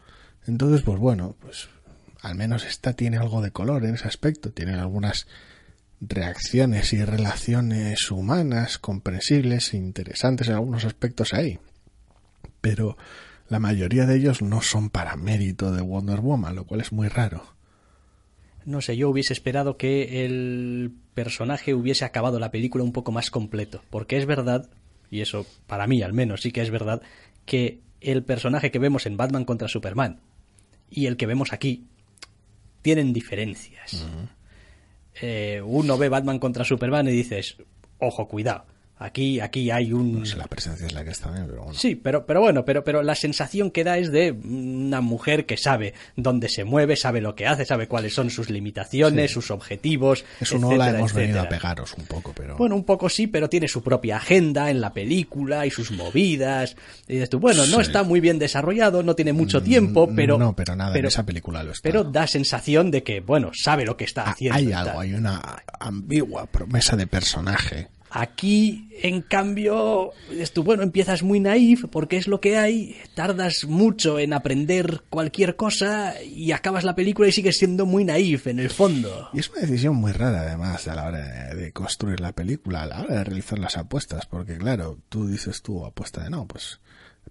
Entonces, 0.47 0.83
pues 0.83 0.99
bueno, 0.99 1.37
pues 1.41 1.69
al 2.21 2.35
menos 2.35 2.65
esta 2.65 2.95
tiene 2.95 3.19
algo 3.19 3.43
de 3.43 3.53
color 3.53 3.85
en 3.85 3.95
ese 3.95 4.09
aspecto, 4.09 4.51
tiene 4.51 4.75
algunas 4.75 5.29
reacciones 6.09 6.93
y 6.93 7.05
relaciones 7.05 8.11
humanas 8.11 8.79
comprensibles 8.79 9.73
e 9.73 9.77
interesantes 9.77 10.49
en 10.49 10.55
algunos 10.55 10.85
aspectos 10.85 11.33
ahí. 11.33 11.61
Pero 12.61 12.97
la 13.49 13.61
mayoría 13.61 14.05
de 14.07 14.17
ellos 14.17 14.43
no 14.43 14.63
son 14.63 14.91
para 14.91 15.17
mérito 15.17 15.73
de 15.73 15.81
Wonder 15.81 16.21
Woman, 16.21 16.57
lo 16.57 16.65
cual 16.65 16.81
es 16.81 16.93
muy 16.93 17.09
raro. 17.09 17.55
No 18.65 18.81
sé, 18.81 18.97
yo 18.97 19.11
hubiese 19.11 19.33
esperado 19.33 19.77
que 19.77 20.25
el 20.25 20.93
personaje 21.15 21.75
hubiese 21.75 22.05
acabado 22.05 22.39
la 22.39 22.51
película 22.51 22.85
un 22.85 22.93
poco 22.93 23.13
más 23.13 23.31
completo, 23.31 23.83
porque 23.91 24.17
es 24.17 24.27
verdad, 24.27 24.69
y 25.11 25.21
eso 25.21 25.47
para 25.67 25.87
mí 25.87 26.03
al 26.03 26.13
menos 26.13 26.43
sí 26.43 26.53
que 26.53 26.63
es 26.63 26.71
verdad, 26.71 27.03
que 27.45 27.81
el 28.01 28.25
personaje 28.25 28.71
que 28.71 28.79
vemos 28.79 29.07
en 29.07 29.17
Batman 29.17 29.45
contra 29.45 29.69
Superman 29.69 30.21
y 30.91 31.07
el 31.07 31.17
que 31.17 31.27
vemos 31.27 31.53
aquí 31.53 31.87
tienen 32.83 33.13
diferencias. 33.13 34.07
Eh, 35.21 35.61
uno 35.65 35.99
ve 35.99 36.09
Batman 36.09 36.39
contra 36.39 36.65
Superman 36.65 37.09
y 37.09 37.13
dices, 37.13 37.57
ojo, 37.99 38.29
cuidado, 38.29 38.65
aquí, 39.03 39.41
aquí 39.41 39.71
hay 39.71 39.93
un... 39.93 40.21
No 40.21 40.27
sé, 40.27 40.37
la 40.37 40.47
presencia 40.47 40.87
es 40.87 40.93
la 40.93 41.05
que 41.05 41.11
está 41.11 41.31
bien, 41.31 41.47
pero 41.49 41.63
bueno. 41.65 41.79
Sí, 41.79 41.95
pero, 41.97 42.25
pero 42.27 42.41
bueno, 42.41 42.65
pero, 42.65 42.85
pero 42.85 43.03
la 43.03 43.15
sensación 43.15 43.71
que 43.71 43.85
da 43.85 43.99
es 43.99 44.11
de 44.13 44.33
una 44.33 45.01
mujer 45.01 45.47
que 45.47 45.57
sabe 45.57 45.95
dónde 46.17 46.49
se 46.49 46.65
mueve, 46.65 46.97
sabe 46.97 47.21
lo 47.21 47.35
que 47.35 47.47
hace, 47.47 47.65
sabe 47.65 47.89
cuáles 47.89 48.15
son 48.15 48.31
sus 48.31 48.51
limitaciones, 48.51 49.31
Sí. 49.31 49.35
sus 49.35 49.51
objetivos. 49.51 50.25
Eso 50.41 50.59
no 50.59 50.69
la 50.69 50.75
etcétera, 50.87 50.99
hemos 50.99 51.13
venido 51.13 51.39
a 51.39 51.43
etcétera. 51.45 51.61
pegaros 51.61 51.95
un 51.99 52.05
poco, 52.07 52.33
pero... 52.35 52.57
Bueno, 52.57 52.75
un 52.77 52.85
poco 52.85 53.09
sí, 53.09 53.27
pero 53.27 53.49
tiene 53.49 53.69
su 53.69 53.83
propia 53.83 54.17
agenda 54.17 54.71
en 54.71 54.81
la 54.81 54.93
película 54.93 55.67
y 55.67 55.71
sus 55.71 55.91
movidas. 55.91 56.77
Y 57.09 57.15
dices 57.15 57.31
tú, 57.31 57.39
bueno, 57.41 57.65
no 57.67 57.77
Sí. 57.77 57.83
está 57.83 58.03
muy 58.03 58.21
bien 58.21 58.39
desarrollado, 58.39 59.03
no 59.03 59.15
tiene 59.15 59.33
mucho 59.33 59.63
tiempo, 59.63 60.07
Mm, 60.07 60.15
pero. 60.17 60.39
No, 60.39 60.55
pero 60.55 60.77
nada, 60.77 60.97
en 60.99 61.05
esa 61.07 61.25
película 61.25 61.63
lo 61.63 61.73
está. 61.73 61.83
Pero 61.89 62.05
da 62.05 62.27
sensación 62.27 62.91
de 62.91 63.03
que, 63.03 63.21
bueno, 63.21 63.51
sabe 63.55 63.85
lo 63.85 63.97
que 63.97 64.05
está 64.05 64.23
Ah, 64.25 64.31
haciendo. 64.31 64.57
hay 64.59 64.73
algo, 64.73 64.91
tal. 64.93 65.01
hay 65.01 65.15
una 65.15 65.63
ambigua 65.81 66.47
promesa 66.47 66.97
de 66.97 67.07
personaje. 67.07 67.89
Aquí, 68.15 68.91
en 69.03 69.23
cambio, 69.23 70.13
tú, 70.53 70.63
bueno, 70.63 70.83
empiezas 70.83 71.23
muy 71.23 71.41
naif 71.41 71.87
porque 71.91 72.19
es 72.19 72.29
lo 72.29 72.43
que 72.43 72.59
hay, 72.59 72.97
tardas 73.15 73.65
mucho 73.67 74.19
en 74.19 74.35
aprender 74.35 75.03
cualquier 75.09 75.57
cosa 75.57 76.21
y 76.23 76.53
acabas 76.53 76.85
la 76.85 76.95
película 76.95 77.29
y 77.29 77.33
sigues 77.33 77.57
siendo 77.57 77.87
muy 77.87 78.05
naif 78.05 78.49
en 78.49 78.59
el 78.59 78.69
fondo. 78.69 79.31
Y 79.33 79.39
es 79.39 79.49
una 79.49 79.63
decisión 79.63 79.97
muy 79.97 80.13
rara, 80.13 80.43
además, 80.43 80.87
a 80.89 80.95
la 80.95 81.07
hora 81.07 81.55
de, 81.55 81.73
construir 81.73 82.21
la 82.21 82.33
película, 82.33 82.83
a 82.83 82.87
la 82.87 83.01
hora 83.01 83.15
de 83.15 83.25
realizar 83.25 83.59
las 83.59 83.79
apuestas, 83.79 84.27
porque 84.27 84.59
claro, 84.59 84.99
tú 85.09 85.27
dices 85.27 85.63
tú 85.63 85.87
apuesta 85.87 86.23
de 86.23 86.29
no, 86.29 86.47
pues 86.47 86.81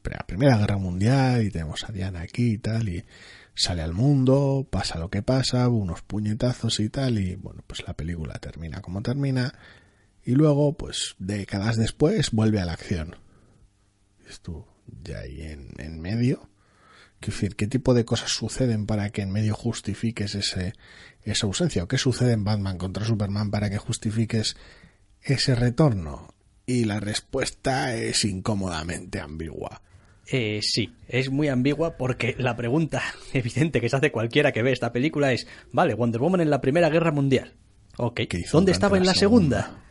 la 0.04 0.26
Primera 0.26 0.58
Guerra 0.58 0.78
Mundial 0.78 1.44
y 1.44 1.52
tenemos 1.52 1.84
a 1.84 1.92
Diana 1.92 2.22
aquí 2.22 2.54
y 2.54 2.58
tal, 2.58 2.90
y 2.90 3.06
sale 3.54 3.84
al 3.84 3.94
mundo, 3.94 4.68
pasa 4.68 4.98
lo 4.98 5.12
que 5.12 5.22
pasa, 5.22 5.70
unos 5.70 6.02
puñetazos 6.02 6.80
y 6.80 6.90
tal, 6.90 7.20
y 7.20 7.36
bueno, 7.36 7.62
pues 7.68 7.84
la 7.86 7.94
película 7.94 8.34
termina 8.40 8.82
como 8.82 9.04
termina, 9.04 9.54
y 10.24 10.36
luego, 10.36 10.74
pues 10.74 11.16
décadas 11.20 11.78
después, 11.78 12.32
vuelve 12.32 12.60
a 12.60 12.66
la 12.66 12.74
acción. 12.74 13.16
Tú, 14.42 14.66
ya 15.04 15.20
ahí 15.20 15.42
en, 15.42 15.72
en 15.78 16.00
medio. 16.00 16.50
Quiero 17.20 17.36
decir, 17.36 17.56
¿qué 17.56 17.68
tipo 17.68 17.94
de 17.94 18.06
cosas 18.06 18.32
suceden 18.32 18.88
para 18.88 19.12
que 19.12 19.22
en 19.22 19.32
medio 19.32 19.54
justifiques 19.54 20.34
ese, 20.36 20.74
esa 21.24 21.46
ausencia? 21.46 21.84
¿O 21.84 21.88
qué 21.88 21.98
sucede 21.98 22.34
en 22.34 22.44
Batman 22.44 22.78
contra 22.78 23.06
Superman 23.06 23.52
para 23.52 23.70
que 23.70 23.78
justifiques 23.78 24.56
ese 25.22 25.54
retorno? 25.54 26.34
Y 26.66 26.86
la 26.86 27.00
respuesta 27.00 27.94
es 27.96 28.26
incómodamente 28.26 29.20
ambigua. 29.20 29.82
Eh, 30.28 30.62
sí, 30.64 30.94
es 31.08 31.30
muy 31.30 31.50
ambigua 31.50 31.98
porque 31.98 32.36
la 32.38 32.56
pregunta 32.56 33.04
evidente 33.34 33.82
que 33.82 33.90
se 33.90 33.98
hace 33.98 34.12
cualquiera 34.12 34.52
que 34.52 34.64
ve 34.64 34.72
esta 34.72 34.94
película 34.94 35.34
es, 35.34 35.46
vale, 35.72 35.94
Wonder 35.94 36.22
Woman 36.22 36.42
en 36.42 36.50
la 36.50 36.62
Primera 36.62 36.90
Guerra 36.90 37.12
Mundial. 37.12 37.54
Ok, 37.98 38.22
¿Qué 38.30 38.40
hizo 38.40 38.58
¿dónde 38.58 38.72
estaba 38.72 38.98
en 38.98 39.06
la 39.06 39.12
la 39.12 39.20
segunda? 39.20 39.84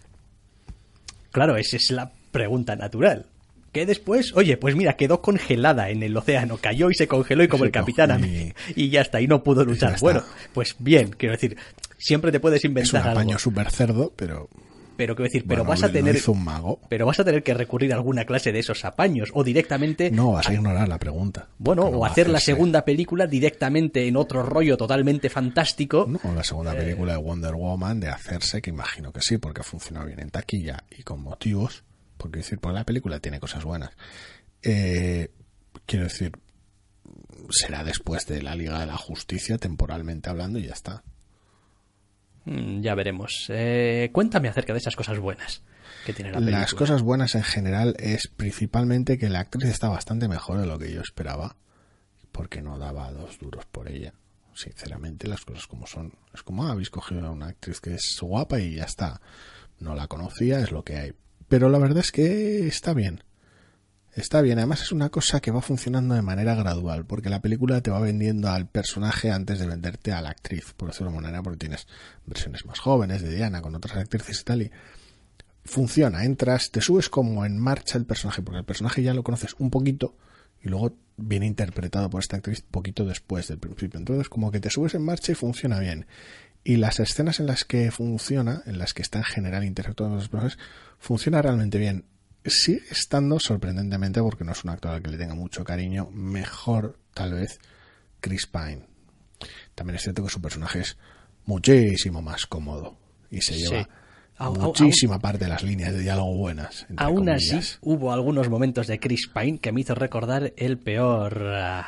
Claro, 1.33 1.57
esa 1.57 1.77
es 1.77 1.91
la 1.91 2.13
pregunta 2.33 2.77
natural. 2.77 3.27
Que 3.73 3.87
después, 3.87 4.33
oye, 4.35 4.57
pues 4.57 4.75
mira, 4.75 4.95
quedó 4.95 5.23
congelada 5.23 5.91
en 5.91 6.03
el 6.03 6.17
océano, 6.17 6.59
cayó 6.61 6.91
y 6.91 6.95
se 6.95 7.07
congeló 7.07 7.45
y 7.45 7.49
como 7.49 7.65
el 7.65 7.71
Capitán 7.71 8.11
cogió 8.11 8.27
América 8.27 8.61
y 8.75 8.89
ya 8.91 9.01
está, 9.01 9.21
y 9.21 9.29
no 9.29 9.45
pudo 9.45 9.65
luchar. 9.65 9.97
Bueno, 10.01 10.25
pues 10.53 10.75
bien, 10.81 11.11
quiero 11.11 11.35
decir, 11.35 11.57
siempre 11.97 12.33
te 12.33 12.41
puedes 12.41 12.59
Es 12.59 12.65
un 12.65 12.71
inventar 12.71 13.03
algo. 13.03 13.13
apaño 13.21 13.39
súper 13.39 13.71
cerdo, 13.71 14.13
pero 14.17 14.49
Pero 15.01 15.17
quiero 15.17 15.29
decir, 15.29 15.45
pero 15.49 15.65
bueno, 15.65 15.71
vas 15.71 15.83
a 15.83 15.91
tener 15.91 16.15
hizo 16.15 16.33
un 16.33 16.45
mago. 16.45 16.79
pero 16.91 17.07
vas 17.07 17.19
a 17.21 17.25
tener 17.25 17.43
que 17.43 17.55
recurrir 17.55 17.93
a 17.93 17.97
alguna 17.97 18.27
clase 18.27 18.53
de 18.53 18.59
esos 18.59 18.85
apaños 18.85 19.31
o 19.33 19.43
directamente 19.43 20.11
No, 20.11 20.33
vas 20.33 20.47
a 20.49 20.53
ignorar 20.53 20.89
la 20.89 20.99
pregunta. 20.99 21.49
Bueno, 21.57 21.85
o 21.85 22.05
hacer 22.05 22.29
la 22.29 22.39
segunda 22.39 22.85
película 22.85 23.27
directamente 23.27 24.07
en 24.07 24.17
otro 24.17 24.43
rollo 24.43 24.77
totalmente 24.77 25.31
fantástico. 25.31 26.05
No, 26.07 26.21
la 26.35 26.43
Eh. 26.43 26.45
segunda 26.45 26.75
película 26.77 27.13
de 27.15 27.19
Wonder 27.19 27.55
Woman 27.55 27.99
de 28.01 28.09
hacerse, 28.09 28.61
que 28.61 28.69
imagino 28.69 29.11
que 29.13 29.23
sí, 29.23 29.39
porque 29.39 29.63
ha 29.63 29.65
funcionado 29.65 30.07
bien 30.07 30.21
en 30.21 30.29
taquilla 30.31 30.85
y 30.91 31.03
con 31.03 31.23
motivos. 31.23 31.83
Porque 32.19 32.41
decir, 32.41 32.59
pues 32.59 32.75
la 32.75 32.85
película 32.85 33.19
tiene 33.21 33.41
cosas 33.41 33.65
buenas. 33.65 33.93
Eh, 34.63 35.31
quiero 35.87 36.05
decir, 36.05 36.33
será 37.49 37.83
después 37.85 38.27
de 38.27 38.43
la 38.43 38.55
Liga 38.55 38.79
de 38.81 38.87
la 38.87 38.99
Justicia, 38.99 39.57
temporalmente 39.57 40.29
hablando, 40.29 40.59
y 40.59 40.67
ya 40.67 40.75
está. 40.75 41.03
Mm, 42.45 42.81
ya 42.81 42.95
veremos. 42.95 43.47
Eh, 43.49 44.11
cuéntame 44.13 44.49
acerca 44.49 44.73
de 44.73 44.79
esas 44.79 44.97
cosas 44.97 45.19
buenas 45.19 45.63
que 46.05 46.13
tiene 46.13 46.31
la 46.31 46.39
película. 46.39 46.61
Las 46.61 46.75
cosas 46.75 47.03
buenas 47.03 47.35
en 47.35 47.43
general 47.43 47.95
es 47.99 48.29
principalmente 48.29 49.19
que 49.19 49.29
la 49.29 49.41
actriz 49.41 49.71
está 49.71 49.89
bastante 49.89 50.29
mejor 50.29 50.59
de 50.59 50.67
lo 50.67 50.79
que 50.79 50.93
yo 50.93 51.01
esperaba, 51.01 51.57
porque 52.33 52.63
no 52.63 52.79
daba 52.79 53.11
dos 53.13 53.39
duros 53.39 53.67
por 53.67 53.89
ella. 53.89 54.15
Sinceramente, 54.55 55.29
las 55.29 55.45
cosas 55.45 55.67
como 55.67 55.87
son. 55.87 56.13
Es 56.35 56.43
como, 56.43 56.67
ah, 56.67 56.73
habéis 56.73 56.91
cogido 56.91 57.27
a 57.27 57.31
una 57.31 57.49
actriz 57.49 57.81
que 57.81 57.95
es 57.95 58.19
guapa 58.21 58.59
y 58.59 58.77
ya 58.77 58.85
está. 58.85 59.21
No 59.79 59.95
la 59.95 60.07
conocía, 60.09 60.61
es 60.61 60.73
lo 60.73 60.83
que 60.83 60.97
hay. 60.97 61.13
Pero 61.49 61.69
la 61.69 61.79
verdad 61.79 61.99
es 61.99 62.13
que 62.13 62.67
está 62.67 62.93
bien. 62.93 63.23
Está 64.15 64.43
bien, 64.43 64.59
además 64.59 64.83
es 64.83 64.91
una 64.91 65.09
cosa 65.09 65.41
que 65.41 65.53
va 65.53 65.63
funcionando 65.63 66.15
de 66.15 66.23
manera 66.23 66.57
gradual, 66.57 67.07
porque 67.07 67.31
la 67.31 67.41
película 67.41 67.81
te 67.81 67.93
va 67.93 68.01
vendiendo 68.01 68.49
al 68.51 68.67
personaje 68.67 69.31
antes 69.31 69.61
de 69.61 69.67
venderte 69.67 70.13
a 70.13 70.21
la 70.21 70.31
actriz, 70.31 70.75
por 70.77 70.89
decirlo 70.89 71.07
de 71.07 71.17
alguna 71.17 71.29
manera, 71.29 71.43
porque 71.43 71.59
tienes 71.59 71.87
versiones 72.27 72.67
más 72.67 72.81
jóvenes 72.81 73.23
de 73.23 73.35
Diana 73.35 73.63
con 73.63 73.75
otras 73.75 73.97
actrices 73.97 74.41
y 74.41 74.45
tal, 74.45 74.63
y 74.63 74.71
funciona, 75.65 76.25
entras, 76.25 76.71
te 76.73 76.81
subes 76.81 77.09
como 77.09 77.47
en 77.47 77.59
marcha 77.59 77.99
el 77.99 78.05
personaje, 78.05 78.43
porque 78.43 78.59
el 78.59 78.65
personaje 78.65 79.03
ya 79.03 79.15
lo 79.15 79.23
conoces 79.23 79.55
un 79.59 79.71
poquito 79.71 80.17
y 80.63 80.69
luego 80.69 80.97
viene 81.17 81.47
interpretado 81.47 82.11
por 82.11 82.21
esta 82.21 82.37
actriz 82.37 82.63
poquito 82.63 83.05
después 83.05 83.49
del 83.49 83.59
principio. 83.59 83.99
Entonces, 83.99 84.29
como 84.29 84.51
que 84.51 84.61
te 84.61 84.71
subes 84.71 84.95
en 84.95 85.05
marcha 85.05 85.33
y 85.33 85.35
funciona 85.35 85.79
bien. 85.79 86.07
Y 86.65 86.77
las 86.77 87.01
escenas 87.01 87.41
en 87.41 87.47
las 87.47 87.65
que 87.65 87.91
funciona, 87.91 88.63
en 88.67 88.79
las 88.79 88.93
que 88.93 89.03
está 89.03 89.19
en 89.19 89.25
general 89.25 89.65
interactuando 89.65 90.17
los 90.17 90.29
personajes, 90.29 90.59
funciona 90.99 91.41
realmente 91.41 91.79
bien. 91.79 92.05
Sigue 92.45 92.83
estando 92.91 93.39
sorprendentemente, 93.39 94.21
porque 94.23 94.45
no 94.45 94.53
es 94.53 94.65
un 94.65 94.71
actor 94.71 94.93
al 94.93 95.03
que 95.03 95.11
le 95.11 95.19
tenga 95.19 95.35
mucho 95.35 95.63
cariño, 95.65 96.09
mejor 96.13 96.99
tal 97.15 97.35
vez 97.35 97.59
Chris 98.21 98.47
Pine. 98.47 98.87
También 99.75 99.97
es 99.97 100.03
cierto 100.03 100.23
que 100.25 100.31
su 100.31 100.41
personaje 100.41 100.81
es 100.81 100.97
muchísimo 101.45 102.23
más 102.23 102.47
cómodo 102.47 102.97
y 103.31 103.41
se 103.43 103.55
Sí. 103.55 103.61
lleva 103.61 103.89
Au- 104.39 104.55
au- 104.57 104.59
muchísima 104.61 105.19
parte 105.19 105.45
de 105.45 105.51
las 105.51 105.63
líneas 105.63 105.93
de 105.93 106.01
diálogo 106.01 106.35
buenas. 106.35 106.87
Aún 106.97 107.29
así, 107.29 107.61
hubo 107.83 108.11
algunos 108.13 108.49
momentos 108.49 108.87
de 108.87 108.99
Chris 108.99 109.29
Pine 109.29 109.59
que 109.59 109.71
me 109.73 109.83
hizo 109.83 109.95
recordar 109.95 110.55
el 110.57 110.79
peor 110.79 111.43
ah, 111.47 111.87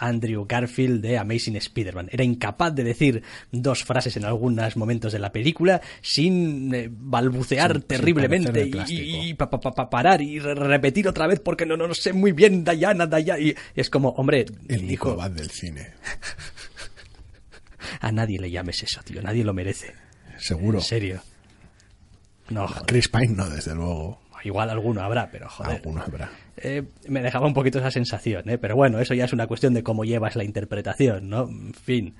Andrew 0.00 0.44
Garfield 0.48 1.00
de 1.02 1.18
Amazing 1.18 1.56
Spider-Man. 1.56 2.08
Era 2.10 2.24
incapaz 2.24 2.74
de 2.74 2.82
decir 2.84 3.22
dos 3.52 3.84
frases 3.84 4.16
en 4.16 4.24
algunos 4.24 4.76
momentos 4.76 5.12
de 5.12 5.18
la 5.18 5.30
película 5.30 5.80
sin 6.02 6.74
eh, 6.74 6.88
balbucear 6.90 7.72
Sin- 7.74 7.82
terriblemente 7.82 8.70
y, 8.88 9.28
y 9.28 9.34
pa- 9.34 9.48
pa- 9.50 9.60
pa- 9.60 9.72
pa- 9.72 9.90
parar 9.90 10.20
y 10.22 10.38
re- 10.38 10.54
repetir 10.54 11.06
otra 11.06 11.26
vez 11.26 11.40
porque 11.40 11.66
no, 11.66 11.76
no, 11.76 11.86
no 11.86 11.94
sé 11.94 12.12
muy 12.12 12.32
bien, 12.32 12.64
Diana, 12.64 13.06
Diana. 13.06 13.38
Y 13.38 13.54
es 13.74 13.90
como, 13.90 14.08
hombre, 14.10 14.46
El 14.68 14.90
hijo, 14.90 15.10
Nico 15.14 15.28
del 15.28 15.50
cine. 15.50 15.88
a 18.00 18.12
nadie 18.12 18.38
le 18.38 18.50
llames 18.50 18.82
eso, 18.82 19.00
tío, 19.02 19.22
nadie 19.22 19.44
lo 19.44 19.52
merece. 19.54 19.94
Seguro. 20.38 20.78
En 20.78 20.84
serio. 20.84 21.22
No. 22.48 22.66
Chris 22.86 23.08
Pine 23.08 23.28
no, 23.28 23.48
desde 23.48 23.74
luego. 23.74 24.19
Igual 24.44 24.70
alguno 24.70 25.02
habrá, 25.02 25.30
pero 25.30 25.48
joder. 25.48 25.76
Alguno 25.76 26.02
habrá. 26.02 26.30
Eh, 26.56 26.82
me 27.08 27.22
dejaba 27.22 27.46
un 27.46 27.54
poquito 27.54 27.78
esa 27.78 27.90
sensación, 27.90 28.48
¿eh? 28.48 28.58
pero 28.58 28.76
bueno, 28.76 29.00
eso 29.00 29.14
ya 29.14 29.24
es 29.24 29.32
una 29.32 29.46
cuestión 29.46 29.74
de 29.74 29.82
cómo 29.82 30.04
llevas 30.04 30.36
la 30.36 30.44
interpretación, 30.44 31.28
¿no? 31.28 31.48
En 31.48 31.74
fin, 31.74 32.14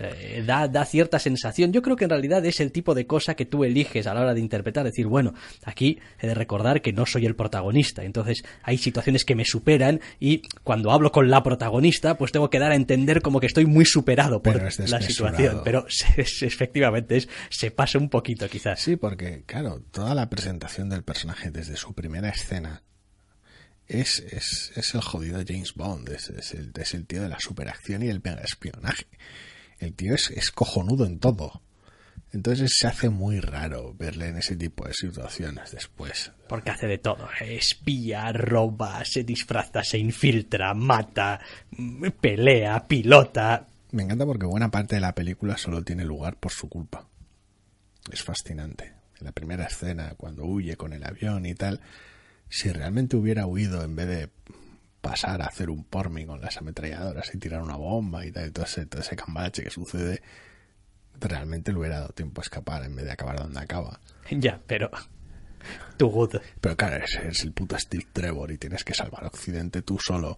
eh, 0.00 0.44
da, 0.46 0.68
da 0.68 0.84
cierta 0.84 1.18
sensación. 1.18 1.72
Yo 1.72 1.82
creo 1.82 1.96
que 1.96 2.04
en 2.04 2.10
realidad 2.10 2.44
es 2.46 2.60
el 2.60 2.70
tipo 2.70 2.94
de 2.94 3.06
cosa 3.06 3.34
que 3.34 3.46
tú 3.46 3.64
eliges 3.64 4.06
a 4.06 4.14
la 4.14 4.20
hora 4.20 4.34
de 4.34 4.40
interpretar, 4.40 4.84
decir, 4.84 5.06
bueno, 5.06 5.34
aquí 5.64 5.98
he 6.20 6.26
de 6.28 6.34
recordar 6.34 6.80
que 6.82 6.92
no 6.92 7.04
soy 7.04 7.26
el 7.26 7.34
protagonista, 7.34 8.04
entonces 8.04 8.44
hay 8.62 8.78
situaciones 8.78 9.24
que 9.24 9.34
me 9.34 9.44
superan 9.44 10.00
y 10.20 10.42
cuando 10.62 10.92
hablo 10.92 11.10
con 11.10 11.28
la 11.30 11.42
protagonista, 11.42 12.16
pues 12.16 12.30
tengo 12.30 12.48
que 12.48 12.60
dar 12.60 12.70
a 12.70 12.76
entender 12.76 13.22
como 13.22 13.40
que 13.40 13.46
estoy 13.46 13.66
muy 13.66 13.84
superado 13.84 14.40
por 14.40 14.56
es 14.56 14.78
la 14.90 15.00
situación, 15.00 15.62
pero 15.64 15.86
efectivamente 16.16 17.16
es, 17.16 17.28
se 17.50 17.70
pasa 17.70 17.98
un 17.98 18.08
poquito 18.08 18.48
quizás. 18.48 18.80
Sí, 18.80 18.96
porque, 18.96 19.42
claro, 19.46 19.82
toda 19.90 20.14
la 20.14 20.30
presentación 20.30 20.88
del 20.88 21.02
personaje 21.02 21.50
desde 21.50 21.76
su 21.76 21.92
primera 21.94 22.28
escena 22.28 22.82
es, 23.88 24.20
es, 24.30 24.72
es 24.76 24.94
el 24.94 25.00
jodido 25.00 25.42
James 25.46 25.74
Bond, 25.74 26.10
es, 26.10 26.28
es 26.30 26.52
el, 26.54 26.72
es 26.78 26.94
el 26.94 27.06
tío 27.06 27.22
de 27.22 27.28
la 27.28 27.40
superacción 27.40 28.02
y 28.02 28.08
el 28.08 28.22
espionaje. 28.44 29.06
El 29.78 29.94
tío 29.94 30.14
es, 30.14 30.30
es 30.30 30.50
cojonudo 30.50 31.06
en 31.06 31.18
todo. 31.18 31.62
Entonces 32.32 32.72
se 32.78 32.86
hace 32.86 33.08
muy 33.08 33.40
raro 33.40 33.94
verle 33.94 34.28
en 34.28 34.36
ese 34.36 34.56
tipo 34.56 34.86
de 34.86 34.92
situaciones 34.92 35.70
después. 35.70 36.30
Porque 36.48 36.70
hace 36.70 36.86
de 36.86 36.98
todo. 36.98 37.28
Espía, 37.40 38.32
roba, 38.32 39.02
se 39.04 39.24
disfraza, 39.24 39.82
se 39.82 39.98
infiltra, 39.98 40.74
mata, 40.74 41.40
pelea, 42.20 42.86
pilota. 42.86 43.66
Me 43.92 44.02
encanta 44.02 44.26
porque 44.26 44.44
buena 44.44 44.70
parte 44.70 44.96
de 44.96 45.00
la 45.00 45.14
película 45.14 45.56
solo 45.56 45.82
tiene 45.82 46.04
lugar 46.04 46.36
por 46.36 46.52
su 46.52 46.68
culpa. 46.68 47.06
Es 48.12 48.22
fascinante. 48.22 48.92
En 49.18 49.24
la 49.24 49.32
primera 49.32 49.64
escena, 49.64 50.14
cuando 50.16 50.44
huye 50.44 50.76
con 50.76 50.92
el 50.92 51.04
avión 51.04 51.46
y 51.46 51.54
tal, 51.54 51.80
si 52.48 52.70
realmente 52.70 53.16
hubiera 53.16 53.46
huido 53.46 53.82
en 53.82 53.96
vez 53.96 54.06
de 54.06 54.30
pasar 55.08 55.40
a 55.40 55.46
hacer 55.46 55.70
un 55.70 55.84
pormi 55.84 56.26
con 56.26 56.38
las 56.42 56.58
ametralladoras 56.58 57.34
y 57.34 57.38
tirar 57.38 57.62
una 57.62 57.76
bomba 57.76 58.26
y 58.26 58.30
tal, 58.30 58.48
y 58.48 58.50
todo 58.50 58.66
ese, 58.66 58.84
todo 58.84 59.00
ese 59.00 59.16
cambalache 59.16 59.62
que 59.62 59.70
sucede, 59.70 60.20
realmente 61.18 61.72
le 61.72 61.78
hubiera 61.78 62.00
dado 62.00 62.10
tiempo 62.10 62.42
a 62.42 62.44
escapar 62.44 62.84
en 62.84 62.94
vez 62.94 63.06
de 63.06 63.12
acabar 63.12 63.38
donde 63.38 63.58
acaba. 63.58 64.00
Ya, 64.30 64.60
pero. 64.66 64.90
Too 65.96 66.08
good. 66.08 66.36
Pero 66.60 66.76
claro, 66.76 67.02
es, 67.02 67.18
es 67.24 67.42
el 67.42 67.52
puto 67.52 67.78
Steve 67.78 68.06
Trevor 68.12 68.52
y 68.52 68.58
tienes 68.58 68.84
que 68.84 68.92
salvar 68.92 69.24
Occidente 69.24 69.80
tú 69.80 69.98
solo. 69.98 70.36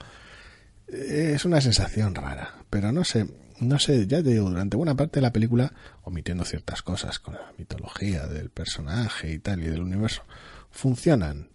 Es 0.87 1.45
una 1.45 1.61
sensación 1.61 2.15
rara, 2.15 2.55
pero 2.71 2.93
no 2.93 3.03
sé, 3.03 3.27
no 3.59 3.81
sé, 3.81 4.07
ya 4.07 4.23
te 4.23 4.31
digo, 4.31 4.49
durante 4.51 4.77
buena 4.77 4.95
parte 4.95 5.19
de 5.19 5.23
la 5.23 5.33
película, 5.33 5.73
omitiendo 6.03 6.45
ciertas 6.45 6.83
cosas 6.83 7.19
con 7.19 7.35
la 7.35 7.53
mitología 7.59 8.29
del 8.29 8.51
personaje 8.51 9.33
y 9.33 9.41
tal 9.41 9.65
y 9.65 9.67
del 9.67 9.83
universo, 9.83 10.23
funcionan. 10.71 11.49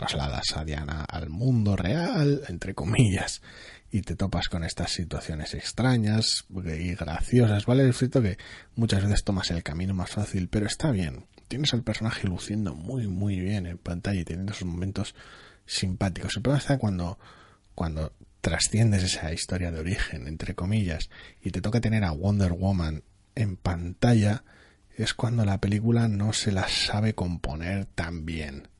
Trasladas 0.00 0.56
a 0.56 0.64
Diana 0.64 1.04
al 1.04 1.28
mundo 1.28 1.76
real, 1.76 2.40
entre 2.48 2.74
comillas, 2.74 3.42
y 3.90 4.00
te 4.00 4.16
topas 4.16 4.48
con 4.48 4.64
estas 4.64 4.92
situaciones 4.92 5.52
extrañas 5.52 6.46
y 6.48 6.94
graciosas, 6.94 7.66
¿vale? 7.66 7.86
Es 7.86 7.98
cierto 7.98 8.22
que 8.22 8.38
muchas 8.76 9.02
veces 9.02 9.24
tomas 9.24 9.50
el 9.50 9.62
camino 9.62 9.92
más 9.92 10.08
fácil, 10.08 10.48
pero 10.48 10.64
está 10.64 10.90
bien. 10.90 11.26
Tienes 11.48 11.74
al 11.74 11.82
personaje 11.82 12.26
luciendo 12.26 12.74
muy, 12.74 13.08
muy 13.08 13.38
bien 13.40 13.66
en 13.66 13.76
pantalla 13.76 14.20
y 14.20 14.24
teniendo 14.24 14.54
esos 14.54 14.66
momentos 14.66 15.14
simpáticos. 15.66 16.34
El 16.34 16.44
problema 16.44 16.60
está 16.60 16.78
cuando, 16.78 17.18
cuando 17.74 18.14
trasciendes 18.40 19.02
esa 19.02 19.34
historia 19.34 19.70
de 19.70 19.80
origen, 19.80 20.26
entre 20.26 20.54
comillas, 20.54 21.10
y 21.42 21.50
te 21.50 21.60
toca 21.60 21.82
tener 21.82 22.04
a 22.04 22.12
Wonder 22.12 22.54
Woman 22.54 23.02
en 23.34 23.58
pantalla, 23.58 24.44
es 24.96 25.12
cuando 25.12 25.44
la 25.44 25.60
película 25.60 26.08
no 26.08 26.32
se 26.32 26.52
la 26.52 26.68
sabe 26.68 27.14
componer 27.14 27.84
tan 27.84 28.24
bien. 28.24 28.70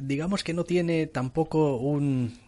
Digamos 0.00 0.44
que 0.44 0.54
no 0.54 0.64
tiene 0.64 1.06
tampoco 1.06 1.76
un. 1.76 2.38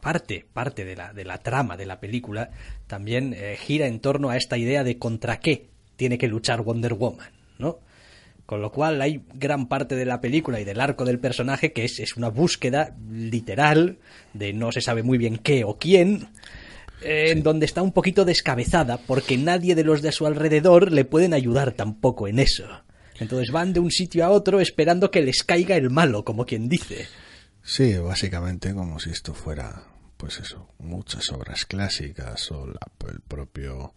Parte, 0.00 0.44
parte 0.52 0.84
de 0.84 0.94
la, 0.94 1.12
de 1.12 1.24
la 1.24 1.38
trama 1.38 1.76
de 1.76 1.86
la 1.86 1.98
película 1.98 2.50
también 2.86 3.34
eh, 3.36 3.56
gira 3.58 3.86
en 3.88 3.98
torno 3.98 4.30
a 4.30 4.36
esta 4.36 4.56
idea 4.56 4.84
de 4.84 4.98
contra 4.98 5.40
qué 5.40 5.68
tiene 5.96 6.16
que 6.16 6.28
luchar 6.28 6.62
Wonder 6.62 6.94
Woman, 6.94 7.30
¿no? 7.58 7.80
Con 8.44 8.62
lo 8.62 8.70
cual 8.70 9.02
hay 9.02 9.22
gran 9.34 9.66
parte 9.66 9.96
de 9.96 10.04
la 10.04 10.20
película 10.20 10.60
y 10.60 10.64
del 10.64 10.80
arco 10.80 11.04
del 11.04 11.18
personaje 11.18 11.72
que 11.72 11.84
es, 11.84 11.98
es 11.98 12.16
una 12.16 12.28
búsqueda 12.28 12.94
literal 13.10 13.98
de 14.32 14.52
no 14.52 14.70
se 14.70 14.80
sabe 14.80 15.02
muy 15.02 15.18
bien 15.18 15.38
qué 15.38 15.64
o 15.64 15.76
quién, 15.76 16.28
eh, 17.02 17.30
en 17.30 17.42
donde 17.42 17.66
está 17.66 17.82
un 17.82 17.92
poquito 17.92 18.24
descabezada 18.24 18.98
porque 18.98 19.36
nadie 19.36 19.74
de 19.74 19.84
los 19.84 20.00
de 20.00 20.12
su 20.12 20.26
alrededor 20.26 20.92
le 20.92 21.04
pueden 21.04 21.34
ayudar 21.34 21.72
tampoco 21.72 22.28
en 22.28 22.38
eso. 22.38 22.64
Entonces 23.20 23.50
van 23.52 23.72
de 23.72 23.80
un 23.80 23.90
sitio 23.90 24.24
a 24.24 24.30
otro 24.30 24.60
esperando 24.60 25.10
que 25.10 25.22
les 25.22 25.42
caiga 25.42 25.76
el 25.76 25.90
malo, 25.90 26.24
como 26.24 26.44
quien 26.44 26.68
dice. 26.68 27.06
Sí, 27.62 27.94
básicamente 27.98 28.72
como 28.74 28.98
si 29.00 29.10
esto 29.10 29.34
fuera, 29.34 29.84
pues 30.16 30.38
eso, 30.38 30.68
muchas 30.78 31.30
obras 31.32 31.64
clásicas 31.66 32.50
o 32.52 32.66
la- 32.66 32.90
el 33.10 33.20
propio 33.20 33.94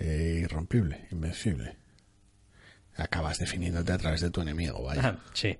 eh, 0.00 0.40
irrompible, 0.44 1.06
invencible. 1.10 1.76
Acabas 2.96 3.38
definiéndote 3.38 3.92
a 3.92 3.98
través 3.98 4.20
de 4.20 4.30
tu 4.30 4.40
enemigo, 4.40 4.82
vaya. 4.82 5.02
Ah, 5.04 5.18
sí. 5.34 5.56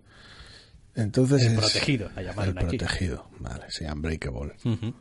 Entonces 0.95 1.43
El 1.43 1.53
es- 1.53 1.59
protegido, 1.59 2.11
la 2.17 2.23
llamaron 2.23 2.57
El 2.59 2.65
aquí. 2.67 2.79
protegido, 2.79 3.29
vale, 3.39 3.65
sí, 3.69 3.85
Unbreakable. 3.85 4.55
Ujú. 4.65 4.95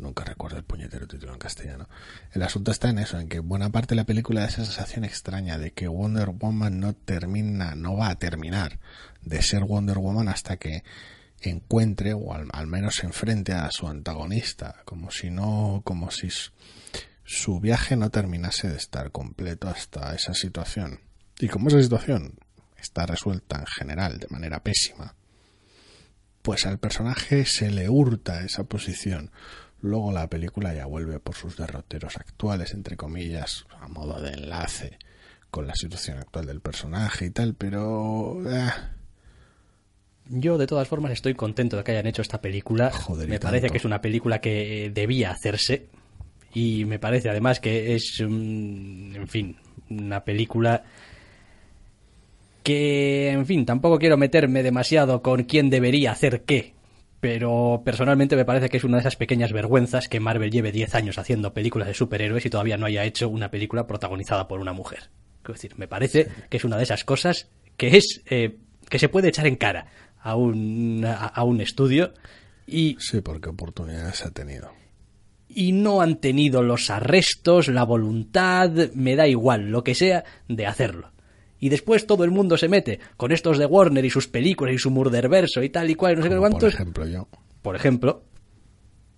Nunca 0.00 0.24
recuerdo 0.24 0.56
el 0.56 0.64
puñetero 0.64 1.06
título 1.06 1.32
en 1.32 1.38
castellano. 1.38 1.88
El 2.32 2.42
asunto 2.42 2.70
está 2.70 2.88
en 2.88 2.98
eso, 2.98 3.18
en 3.18 3.28
que 3.28 3.38
buena 3.38 3.70
parte 3.70 3.94
de 3.94 4.00
la 4.00 4.06
película 4.06 4.40
da 4.40 4.46
esa 4.48 4.64
sensación 4.64 5.04
extraña 5.04 5.58
de 5.58 5.72
que 5.72 5.88
Wonder 5.88 6.30
Woman 6.30 6.80
no 6.80 6.94
termina, 6.94 7.74
no 7.74 7.96
va 7.96 8.08
a 8.08 8.14
terminar 8.18 8.78
de 9.22 9.42
ser 9.42 9.64
Wonder 9.64 9.98
Woman 9.98 10.28
hasta 10.28 10.56
que 10.56 10.84
encuentre 11.42 12.14
o 12.14 12.32
al, 12.32 12.48
al 12.52 12.66
menos 12.66 12.96
se 12.96 13.06
enfrente 13.06 13.52
a 13.52 13.70
su 13.70 13.88
antagonista, 13.88 14.82
como 14.84 15.10
si 15.10 15.30
no, 15.30 15.82
como 15.84 16.10
si 16.10 16.28
su 17.24 17.60
viaje 17.60 17.94
no 17.96 18.10
terminase 18.10 18.68
de 18.68 18.76
estar 18.76 19.12
completo 19.12 19.68
hasta 19.68 20.14
esa 20.14 20.34
situación. 20.34 21.00
Y 21.38 21.48
como 21.48 21.68
esa 21.68 21.80
situación 21.80 22.38
está 22.78 23.06
resuelta 23.06 23.58
en 23.60 23.66
general 23.66 24.18
de 24.18 24.28
manera 24.28 24.62
pésima, 24.62 25.14
pues 26.42 26.66
al 26.66 26.78
personaje 26.78 27.44
se 27.44 27.70
le 27.70 27.88
hurta 27.88 28.42
esa 28.44 28.64
posición. 28.64 29.30
Luego 29.82 30.12
la 30.12 30.28
película 30.28 30.74
ya 30.74 30.86
vuelve 30.86 31.20
por 31.20 31.34
sus 31.34 31.56
derroteros 31.56 32.16
actuales, 32.16 32.74
entre 32.74 32.96
comillas, 32.96 33.66
a 33.80 33.88
modo 33.88 34.20
de 34.20 34.32
enlace 34.32 34.98
con 35.50 35.66
la 35.66 35.74
situación 35.74 36.18
actual 36.18 36.46
del 36.46 36.60
personaje 36.60 37.26
y 37.26 37.30
tal, 37.30 37.54
pero... 37.54 38.40
eh, 38.48 38.70
Yo, 40.28 40.58
de 40.58 40.66
todas 40.66 40.86
formas, 40.86 41.12
estoy 41.12 41.34
contento 41.34 41.76
de 41.76 41.82
que 41.84 41.92
hayan 41.92 42.06
hecho 42.06 42.22
esta 42.22 42.40
película. 42.40 42.90
Joder, 42.92 43.28
me 43.28 43.40
parece 43.40 43.62
tanto. 43.62 43.72
que 43.72 43.78
es 43.78 43.84
una 43.84 44.00
película 44.00 44.40
que 44.40 44.90
debía 44.94 45.30
hacerse. 45.32 45.88
Y 46.52 46.84
me 46.84 46.98
parece 46.98 47.30
además 47.30 47.58
que 47.60 47.94
es, 47.94 48.20
mm, 48.20 49.14
en 49.16 49.28
fin, 49.28 49.56
una 49.88 50.24
película 50.24 50.84
que, 52.62 53.30
en 53.30 53.46
fin, 53.46 53.64
tampoco 53.64 53.98
quiero 53.98 54.16
meterme 54.16 54.62
demasiado 54.62 55.22
con 55.22 55.44
quién 55.44 55.70
debería 55.70 56.12
hacer 56.12 56.42
qué. 56.42 56.74
Pero 57.20 57.82
personalmente 57.84 58.34
me 58.34 58.46
parece 58.46 58.70
que 58.70 58.78
es 58.78 58.84
una 58.84 58.96
de 58.96 59.02
esas 59.02 59.16
pequeñas 59.16 59.52
vergüenzas 59.52 60.08
que 60.08 60.20
Marvel 60.20 60.50
lleve 60.50 60.72
10 60.72 60.94
años 60.94 61.18
haciendo 61.18 61.52
películas 61.52 61.88
de 61.88 61.94
superhéroes 61.94 62.46
y 62.46 62.50
todavía 62.50 62.78
no 62.78 62.86
haya 62.86 63.04
hecho 63.04 63.28
una 63.28 63.50
película 63.50 63.86
protagonizada 63.86 64.48
por 64.48 64.60
una 64.60 64.72
mujer. 64.72 65.10
Es 65.44 65.54
decir, 65.54 65.74
me 65.76 65.88
parece 65.88 66.28
que 66.48 66.56
es 66.56 66.64
una 66.64 66.76
de 66.76 66.84
esas 66.84 67.04
cosas 67.04 67.48
que 67.76 67.96
es 67.96 68.22
eh, 68.30 68.56
que 68.88 68.98
se 68.98 69.08
puede 69.08 69.28
echar 69.28 69.46
en 69.46 69.56
cara 69.56 69.86
a 70.22 70.36
un, 70.36 71.04
a, 71.04 71.26
a 71.26 71.44
un 71.44 71.60
estudio 71.60 72.12
y, 72.66 72.96
sí, 73.00 73.20
porque 73.20 73.48
oportunidades 73.48 74.24
ha 74.24 74.30
tenido. 74.30 74.70
y 75.48 75.72
no 75.72 76.00
han 76.00 76.16
tenido 76.20 76.62
los 76.62 76.88
arrestos, 76.88 77.68
la 77.68 77.84
voluntad, 77.84 78.70
me 78.94 79.16
da 79.16 79.26
igual, 79.26 79.70
lo 79.70 79.82
que 79.82 79.94
sea, 79.94 80.24
de 80.48 80.66
hacerlo. 80.66 81.10
Y 81.60 81.68
después 81.68 82.06
todo 82.06 82.24
el 82.24 82.30
mundo 82.30 82.56
se 82.56 82.68
mete 82.68 82.98
con 83.16 83.32
estos 83.32 83.58
de 83.58 83.66
Warner 83.66 84.04
y 84.04 84.10
sus 84.10 84.26
películas 84.26 84.74
y 84.74 84.78
su 84.78 84.90
murderverso 84.90 85.62
y 85.62 85.68
tal 85.70 85.90
y 85.90 85.94
cual, 85.94 86.16
no 86.16 86.22
sé 86.22 86.28
qué 86.28 86.34
Como 86.34 86.40
por 86.42 86.50
cuántos, 86.50 86.74
ejemplo 86.74 87.06
yo. 87.06 87.28
por 87.62 87.76
ejemplo. 87.76 88.24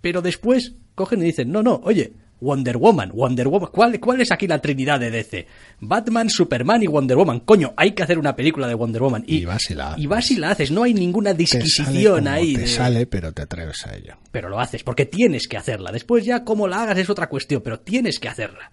Pero 0.01 0.21
después 0.23 0.75
cogen 0.95 1.21
y 1.23 1.27
dicen, 1.27 1.51
no, 1.53 1.63
no, 1.63 1.81
oye, 1.85 2.13
Wonder 2.41 2.77
Woman, 2.77 3.13
Wonder 3.15 3.47
Woman, 3.47 3.71
¿cuál, 3.73 4.01
cuál 4.01 4.21
es 4.21 4.33
aquí 4.33 4.49
la 4.49 4.59
trinidad 4.61 4.99
de 4.99 5.13
DC? 5.13 5.47
Batman, 5.79 6.29
Superman 6.29 6.83
y 6.83 6.89
Wonder 6.89 7.17
Woman. 7.17 7.39
Coño, 7.41 7.73
hay 7.77 7.93
que 7.93 8.03
hacer 8.03 8.19
una 8.19 8.35
película 8.35 8.67
de 8.67 8.75
Wonder 8.75 9.01
Woman. 9.03 9.23
Y 9.29 9.45
vas 9.45 9.71
y 9.71 9.75
la 9.75 9.93
haces. 9.93 10.03
Y 10.03 10.07
vas 10.09 10.31
y 10.33 10.37
la 10.39 10.51
haces, 10.51 10.73
no 10.73 10.83
hay 10.83 10.93
ninguna 10.93 11.35
disquisición 11.35 12.27
ahí. 12.27 12.55
te 12.55 12.63
de- 12.63 12.67
sale, 12.67 13.07
pero 13.07 13.31
te 13.33 13.43
atreves 13.43 13.87
a 13.87 13.95
ello. 13.95 14.17
Pero 14.33 14.49
lo 14.49 14.59
haces, 14.59 14.83
porque 14.83 15.07
tienes 15.07 15.47
que 15.47 15.57
hacerla. 15.57 15.93
Después 15.93 16.25
ya 16.25 16.43
cómo 16.43 16.67
la 16.67 16.83
hagas 16.83 16.99
es 16.99 17.09
otra 17.09 17.29
cuestión, 17.29 17.63
pero 17.63 17.79
tienes 17.79 18.19
que 18.19 18.29
hacerla. 18.29 18.73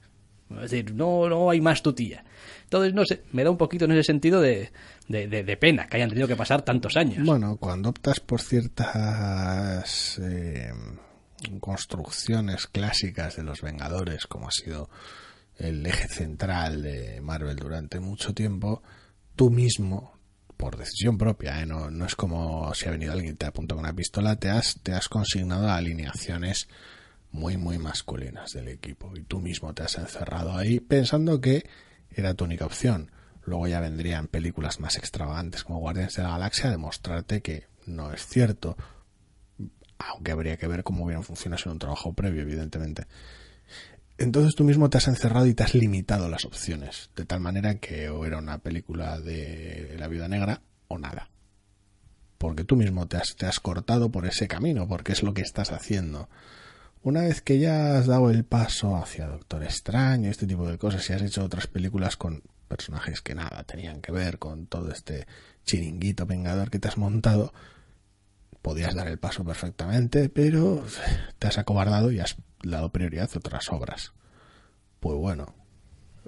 Es 0.64 0.72
decir, 0.72 0.96
no, 0.96 1.30
no 1.30 1.52
hay 1.52 1.62
más 1.62 1.84
tutía. 1.84 2.24
Entonces, 2.70 2.94
no 2.94 3.04
sé, 3.04 3.24
me 3.32 3.44
da 3.44 3.50
un 3.50 3.58
poquito 3.58 3.86
en 3.86 3.92
ese 3.94 4.04
sentido 4.04 4.40
de, 4.42 4.72
de, 5.08 5.28
de- 5.28 5.44
de 5.44 5.58
pena 5.58 5.88
que 5.88 5.98
hayan 5.98 6.10
tenido 6.10 6.28
que 6.28 6.36
pasar 6.36 6.62
tantos 6.62 6.96
años. 6.98 7.26
Bueno, 7.26 7.58
cuando 7.58 7.90
optas 7.90 8.20
por 8.20 8.42
ciertas 8.42 10.20
eh, 10.24 10.72
construcciones 11.60 12.68
clásicas 12.68 13.36
de 13.36 13.44
los 13.44 13.62
Vengadores, 13.62 14.28
como 14.28 14.48
ha 14.48 14.52
sido 14.52 14.90
el 15.58 15.86
eje 15.86 16.08
central 16.08 16.82
de 16.84 17.22
Marvel 17.22 17.56
durante 17.56 18.00
mucho 18.00 18.34
tiempo, 18.34 18.82
tú 19.36 19.50
mismo, 19.50 20.14
por 20.56 20.78
decisión 20.78 21.18
propia, 21.18 21.62
¿eh? 21.62 21.66
no, 21.66 21.90
no 21.90 22.06
es 22.06 22.16
como 22.16 22.74
si 22.74 22.88
ha 22.88 22.92
venido 22.92 23.14
alguien 23.14 23.34
y 23.34 23.38
te 23.38 23.46
apunta 23.46 23.76
con 23.76 23.84
una 23.84 23.94
pistola, 23.96 24.36
te 24.38 24.50
has, 24.50 24.80
te 24.84 24.94
has 24.94 25.10
consignado 25.10 25.68
a 25.68 25.76
alineaciones 25.76 26.68
muy, 27.32 27.58
muy 27.58 27.78
masculinas 27.78 28.52
del 28.54 28.68
equipo. 28.70 29.12
Y 29.16 29.24
tú 29.24 29.40
mismo 29.40 29.74
te 29.74 29.84
has 29.84 29.98
encerrado 29.98 30.56
ahí 30.58 30.80
pensando 30.80 31.40
que 31.42 31.64
era 32.12 32.34
tu 32.34 32.46
única 32.46 32.66
opción. 32.66 33.12
Luego 33.46 33.68
ya 33.68 33.80
vendrían 33.80 34.28
películas 34.28 34.80
más 34.80 34.98
extravagantes 34.98 35.64
como 35.64 35.80
Guardianes 35.80 36.16
de 36.16 36.24
la 36.24 36.30
Galaxia 36.30 36.68
a 36.68 36.72
demostrarte 36.72 37.42
que 37.42 37.68
no 37.86 38.12
es 38.12 38.26
cierto. 38.26 38.78
Aunque 39.98 40.32
habría 40.32 40.58
que 40.58 40.68
ver 40.68 40.84
cómo 40.84 41.04
hubieran 41.06 41.24
funcionado 41.24 41.64
en 41.66 41.72
un 41.72 41.80
trabajo 41.80 42.14
previo, 42.14 42.42
evidentemente. 42.42 43.06
Entonces 44.18 44.54
tú 44.54 44.66
mismo 44.66 44.90
te 44.90 44.98
has 44.98 45.08
encerrado 45.08 45.46
y 45.48 45.54
te 45.54 45.64
has 45.64 45.74
limitado 45.74 46.30
las 46.30 46.46
opciones. 46.46 47.10
De 47.16 47.26
tal 47.26 47.40
manera 47.40 47.76
que 47.76 48.10
o 48.10 48.26
era 48.26 48.38
una 48.38 48.58
película 48.60 49.20
de 49.20 49.96
la 49.98 50.08
viuda 50.08 50.28
negra 50.28 50.62
o 50.88 50.98
nada. 50.98 51.30
Porque 52.38 52.64
tú 52.64 52.76
mismo 52.76 53.08
te 53.08 53.18
has, 53.18 53.36
te 53.36 53.46
has 53.46 53.60
cortado 53.60 54.12
por 54.12 54.26
ese 54.26 54.48
camino, 54.48 54.88
porque 54.88 55.14
es 55.14 55.24
lo 55.24 55.34
que 55.34 55.42
estás 55.42 55.72
haciendo. 55.72 56.30
Una 57.02 57.22
vez 57.22 57.42
que 57.42 57.60
ya 57.60 57.98
has 57.98 58.08
dado 58.08 58.30
el 58.30 58.44
paso 58.44 58.96
hacia 58.98 59.28
Doctor 59.28 59.64
Extraño, 59.64 60.30
este 60.30 60.46
tipo 60.48 60.68
de 60.68 60.78
cosas, 60.78 61.10
y 61.10 61.14
has 61.14 61.22
hecho 61.22 61.44
otras 61.44 61.68
películas 61.68 62.18
con 62.18 62.44
personajes 62.68 63.22
que 63.22 63.36
nada 63.36 63.64
tenían 63.64 64.02
que 64.02 64.12
ver 64.12 64.38
con 64.38 64.68
todo 64.68 64.92
este 64.92 65.26
chiringuito 65.66 66.26
vengador 66.26 66.70
que 66.70 66.78
te 66.80 66.88
has 66.88 66.98
montado, 66.98 67.54
podías 68.62 68.94
dar 68.96 69.08
el 69.08 69.18
paso 69.18 69.44
perfectamente, 69.46 70.30
pero 70.30 70.84
te 71.40 71.48
has 71.48 71.58
acobardado 71.58 72.12
y 72.12 72.20
has 72.20 72.36
dado 72.64 72.92
prioridad 72.92 73.30
a 73.34 73.38
otras 73.38 73.70
obras. 73.72 74.14
Pues 75.00 75.16
bueno, 75.18 75.56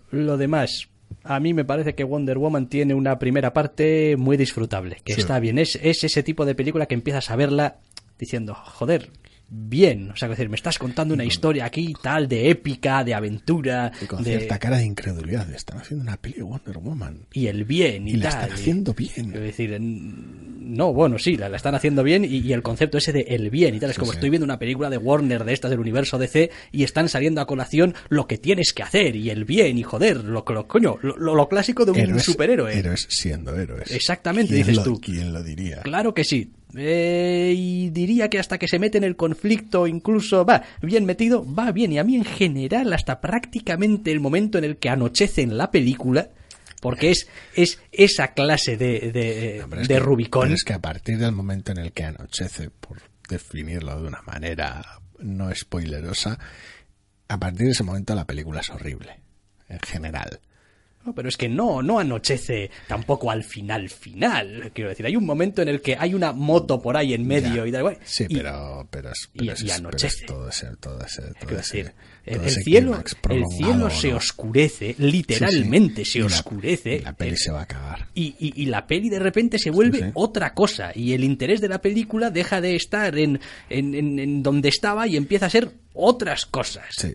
Lo 0.10 0.38
demás, 0.38 0.88
a 1.24 1.40
mí 1.42 1.54
me 1.54 1.66
parece 1.66 1.96
que 1.96 2.06
Wonder 2.06 2.38
Woman 2.38 2.68
tiene 2.70 2.94
una 2.94 3.20
primera 3.20 3.52
parte 3.54 4.16
muy 4.18 4.38
disfrutable, 4.38 5.02
que 5.04 5.14
Sí. 5.16 5.22
está 5.22 5.40
bien. 5.40 5.60
Es, 5.60 5.78
es 5.82 6.04
ese 6.06 6.24
tipo 6.24 6.46
de 6.46 6.56
película 6.56 6.86
que 6.86 6.96
empiezas 6.96 7.30
a 7.30 7.36
verla 7.36 7.80
diciendo, 8.18 8.56
joder, 8.56 9.12
bien. 9.54 10.10
O 10.12 10.16
sea, 10.16 10.28
es 10.28 10.38
decir, 10.38 10.50
me 10.50 10.56
estás 10.56 10.80
contando 10.80 11.14
una 11.14 11.26
historia 11.26 11.66
aquí 11.66 11.94
tal, 12.02 12.28
de 12.30 12.50
épica, 12.50 13.04
de 13.04 13.14
aventura, 13.14 13.92
y 14.02 14.06
con 14.06 14.24
de... 14.24 14.38
cierta 14.38 14.58
cara 14.58 14.78
de 14.78 14.86
incredulidad, 14.86 15.46
le 15.50 15.58
están 15.58 15.78
haciendo 15.80 16.04
una 16.04 16.16
peli 16.18 16.36
de 16.36 16.44
Wonder 16.44 16.78
Woman. 16.78 17.26
y 17.34 17.48
el 17.48 17.66
bien 17.66 18.08
y, 18.08 18.12
Y 18.12 18.16
la 18.16 18.30
tal. 18.30 18.42
están 18.44 18.52
haciendo 18.58 18.92
Es 18.92 18.98
bien. 19.16 19.32
decir, 19.34 19.74
en- 19.74 20.52
no, 20.62 20.94
bueno, 20.94 21.18
sí, 21.20 21.36
la, 21.36 21.50
la 21.50 21.58
están 21.58 21.76
haciendo 21.76 22.02
bien 22.02 22.24
y, 22.24 22.38
y 22.38 22.54
el 22.54 22.62
concepto 22.64 22.98
ese 22.98 23.12
de 23.12 23.22
el 23.28 23.50
bien 23.50 23.76
y 23.76 23.80
tal. 23.80 23.90
Es 23.90 23.96
Sí, 23.96 24.00
como 24.00 24.12
sí. 24.14 24.18
estoy 24.18 24.30
viendo 24.30 24.46
una 24.46 24.58
película 24.58 24.90
de 24.90 24.98
Warner 24.98 25.44
de 25.44 25.52
estas 25.54 25.70
del 25.70 25.80
universo 25.82 26.18
DC 26.18 26.50
y 26.72 26.84
están 26.84 27.10
saliendo 27.10 27.42
a 27.42 27.46
colación 27.48 27.94
lo 28.08 28.26
que 28.26 28.38
tienes 28.38 28.72
que 28.72 28.84
hacer 28.84 29.18
y 29.18 29.30
el 29.32 29.44
bien 29.44 29.78
y 29.78 29.84
joder, 29.84 30.24
lo, 30.24 30.46
lo, 30.48 30.68
coño, 30.68 30.98
lo, 31.02 31.18
lo- 31.18 31.50
clásico 31.50 31.84
de 31.86 31.92
un 31.92 31.98
Héroes, 32.00 32.24
superhéroe. 32.24 32.78
héroes 32.78 33.06
siendo 33.10 33.54
héroes. 33.60 33.92
Exactamente, 33.92 34.54
¿Quién 34.54 34.60
dices 34.68 34.78
lo- 34.78 34.84
tú. 34.84 35.02
¿Quién 35.02 35.34
lo 35.34 35.44
diría? 35.44 35.82
Claro 35.82 36.14
que 36.14 36.24
sí. 36.24 36.52
Eh, 36.76 37.54
y 37.56 37.90
diría 37.90 38.30
que 38.30 38.40
hasta 38.40 38.58
que 38.58 38.68
se 38.68 38.80
mete 38.80 38.98
en 38.98 39.04
el 39.04 39.16
conflicto, 39.16 39.88
incluso 39.88 40.46
va 40.46 40.64
bien 40.82 41.06
metido, 41.06 41.46
va 41.54 41.72
bien. 41.72 41.92
Y 41.94 42.00
a 42.00 42.04
mí 42.04 42.16
en 42.16 42.26
general, 42.26 42.92
hasta 42.94 43.20
prácticamente 43.22 44.12
el 44.12 44.20
momento 44.20 44.58
en 44.58 44.64
el 44.64 44.78
que 44.78 44.90
anochece 44.90 45.42
en 45.42 45.58
la 45.58 45.70
película, 45.72 46.30
porque 46.82 47.12
es, 47.12 47.28
es 47.56 47.80
esa 47.92 48.34
clase 48.34 48.78
de, 48.78 49.12
de, 49.12 49.64
que- 49.88 50.00
Rubicón. 50.00 50.52
es 50.52 50.64
que 50.64 50.74
a 50.74 50.80
partir 50.80 51.18
del 51.18 51.32
momento 51.32 51.72
en 51.72 51.78
el 51.80 51.92
que 51.92 52.06
anochece, 52.06 52.70
por 52.70 52.98
definirlo 53.30 54.02
de 54.02 54.08
una 54.08 54.22
manera 54.24 54.82
no 55.20 55.54
spoilerosa, 55.54 56.40
a 57.28 57.40
partir 57.40 57.68
de 57.68 57.72
ese 57.72 57.84
momento 57.84 58.16
la 58.16 58.26
película 58.26 58.62
es 58.62 58.70
horrible, 58.70 59.20
en 59.70 59.80
general. 59.80 60.40
No, 61.06 61.16
pero 61.16 61.30
es 61.30 61.38
que 61.38 61.50
no, 61.50 61.82
no 61.82 61.98
anochece 62.00 62.70
tampoco 62.88 63.32
al 63.32 63.44
final 63.44 63.90
final. 63.90 64.72
Quiero 64.74 64.90
decir, 64.90 65.06
hay 65.06 65.16
un 65.16 65.26
momento 65.26 65.62
en 65.62 65.68
el 65.70 65.82
que 65.82 65.96
hay 65.98 66.14
una 66.14 66.32
moto 66.32 66.82
por 66.82 66.96
ahí 66.96 67.14
en 67.14 67.26
medio 67.26 67.56
Ya. 67.64 67.68
y 67.68 67.72
da 67.72 67.80
igual. 67.80 67.98
Sí, 68.04 68.26
y- 68.30 68.36
pero, 68.36 68.88
pero 68.92 69.10
es, 69.12 69.30
y- 69.34 69.38
pero 69.40 69.54
es- 69.54 69.62
y 69.62 69.64
pero 69.66 69.74
es 69.74 69.80
anochece. 69.80 70.26
todo 70.26 70.50
ese, 70.50 70.68
todo 70.80 71.02
ese, 71.04 71.22
todo 71.22 71.50
ese- 71.50 71.56
decir, 71.56 71.94
el, 72.26 72.34
todo 72.36 72.44
el 72.44 72.50
ese 72.50 72.62
cielo, 72.64 73.04
el 73.30 73.46
cielo 73.48 73.90
se 73.90 74.14
oscurece, 74.14 74.88
Sí, 74.90 74.96
sí. 74.98 75.12
literalmente 75.12 76.06
se 76.06 76.20
la- 76.20 76.26
oscurece. 76.28 76.96
y 76.98 77.00
la 77.02 77.14
peli 77.14 77.32
Eh, 77.34 77.38
se 77.38 77.52
va 77.52 77.62
a 77.62 77.66
cagar. 77.68 78.08
y, 78.14 78.66
la 78.68 78.86
peli 78.86 79.10
de 79.10 79.20
repente 79.20 79.58
se 79.58 79.72
vuelve 79.72 79.98
sí. 80.00 80.06
otra 80.14 80.54
cosa 80.54 80.92
y 80.94 81.14
el 81.14 81.24
interés 81.24 81.62
de 81.62 81.68
la 81.70 81.82
película 81.82 82.30
deja 82.30 82.62
de 82.62 82.76
estar 82.76 83.18
en, 83.18 83.40
en, 83.70 83.96
en- 83.96 84.20
en 84.20 84.44
donde 84.44 84.70
estaba 84.70 85.08
y 85.08 85.18
empieza 85.18 85.48
a 85.48 85.50
ser 85.50 85.72
otras 85.94 86.46
cosas. 86.46 86.86
Sí, 86.92 87.14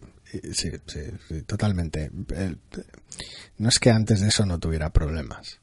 sí, 0.53 0.71
sí, 0.87 1.01
sí, 1.29 1.43
totalmente. 1.43 2.11
El- 2.35 2.59
no 3.59 3.69
es 3.69 3.79
que 3.79 3.91
antes 3.91 4.21
de 4.21 4.29
eso 4.29 4.45
no 4.47 4.59
tuviera 4.59 4.91
problemas, 4.91 5.61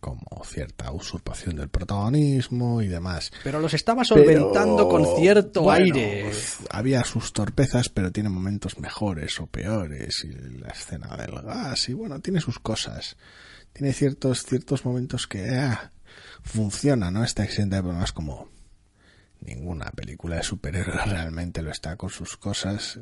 como 0.00 0.42
cierta 0.44 0.90
usurpación 0.92 1.56
del 1.56 1.68
protagonismo 1.68 2.80
y 2.80 2.88
demás. 2.88 3.30
Pero 3.44 3.60
los 3.60 3.74
estaba 3.74 4.04
solventando 4.04 4.76
Pero, 4.76 4.88
con 4.88 5.16
cierto 5.20 5.62
bueno, 5.62 5.84
aire. 5.84 6.30
Había 6.70 7.04
sus 7.04 7.32
torpezas, 7.32 7.88
pero 7.90 8.10
tiene 8.10 8.28
momentos 8.30 8.78
mejores 8.78 9.38
o 9.40 9.46
peores. 9.46 10.24
Y 10.24 10.32
la 10.58 10.68
escena 10.68 11.16
del 11.16 11.32
gas, 11.42 11.88
y 11.88 11.92
bueno, 11.92 12.20
tiene 12.20 12.40
sus 12.40 12.58
cosas. 12.58 13.16
Tiene 13.72 13.92
ciertos, 13.92 14.44
ciertos 14.44 14.84
momentos 14.84 15.26
que 15.26 15.48
ah, 15.50 15.92
funciona, 16.42 17.10
¿no? 17.10 17.22
Está 17.22 17.44
exenta 17.44 17.76
de 17.76 17.82
problemas 17.82 18.12
como 18.12 18.48
ninguna 19.40 19.90
película 19.92 20.36
de 20.36 20.42
superhéroes 20.42 21.04
realmente 21.10 21.62
lo 21.62 21.70
está 21.70 21.96
con 21.96 22.10
sus 22.10 22.36
cosas, 22.36 22.98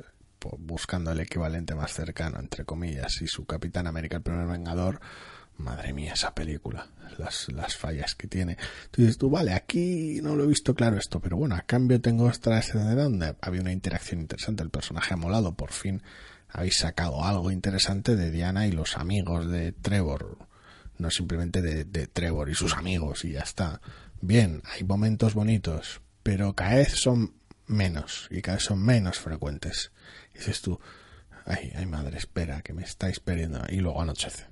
buscando 0.59 1.13
el 1.13 1.21
equivalente 1.21 1.75
más 1.75 1.93
cercano, 1.93 2.39
entre 2.39 2.65
comillas, 2.65 3.21
y 3.23 3.27
su 3.27 3.45
Capitán 3.45 3.87
América, 3.87 4.17
el 4.17 4.23
primer 4.23 4.47
Vengador, 4.47 5.01
madre 5.57 5.93
mía, 5.93 6.13
esa 6.15 6.35
película, 6.35 6.89
las, 7.19 7.49
las 7.49 7.77
fallas 7.77 8.15
que 8.15 8.29
tiene. 8.29 8.57
Tú 8.91 9.03
dices, 9.03 9.19
tú, 9.19 9.31
vale, 9.31 9.53
aquí 9.53 10.21
no 10.23 10.37
lo 10.37 10.45
he 10.45 10.47
visto 10.47 10.75
claro 10.75 10.97
esto, 10.97 11.21
pero 11.21 11.37
bueno, 11.37 11.57
a 11.57 11.63
cambio 11.63 12.01
tengo 12.01 12.27
otra 12.27 12.59
escena 12.59 12.95
donde 12.95 13.35
había 13.41 13.61
una 13.61 13.73
interacción 13.73 14.21
interesante, 14.21 14.63
el 14.63 14.71
personaje 14.71 15.15
ha 15.15 15.17
molado, 15.17 15.55
por 15.55 15.73
fin 15.73 16.03
habéis 16.51 16.79
sacado 16.79 17.25
algo 17.25 17.51
interesante 17.51 18.17
de 18.17 18.31
Diana 18.31 18.67
y 18.67 18.73
los 18.73 18.97
amigos 18.97 19.51
de 19.51 19.73
Trevor, 19.73 20.39
no 20.97 21.11
simplemente 21.11 21.63
de, 21.63 21.85
de 21.85 22.07
Trevor 22.07 22.49
y 22.49 22.55
sus 22.55 22.75
amigos 22.75 23.25
y 23.25 23.33
ya 23.33 23.41
está. 23.41 23.81
Bien, 24.21 24.63
hay 24.75 24.85
momentos 24.85 25.35
bonitos, 25.35 26.01
pero 26.23 26.55
cada 26.55 26.77
vez 26.77 26.93
son 27.01 27.35
menos 27.67 28.29
y 28.31 28.41
cada 28.41 28.57
vez 28.57 28.65
son 28.65 28.83
menos 28.83 29.19
frecuentes. 29.19 29.93
Dices 30.39 30.63
tú, 30.63 30.81
ay, 31.45 31.73
ay 31.77 31.85
madre, 31.85 32.17
espera, 32.17 32.63
que 32.63 32.73
me 32.73 32.83
estáis 32.83 33.21
perdiendo. 33.21 33.61
Y 33.69 33.81
luego 33.81 34.01
anochece. 34.01 34.45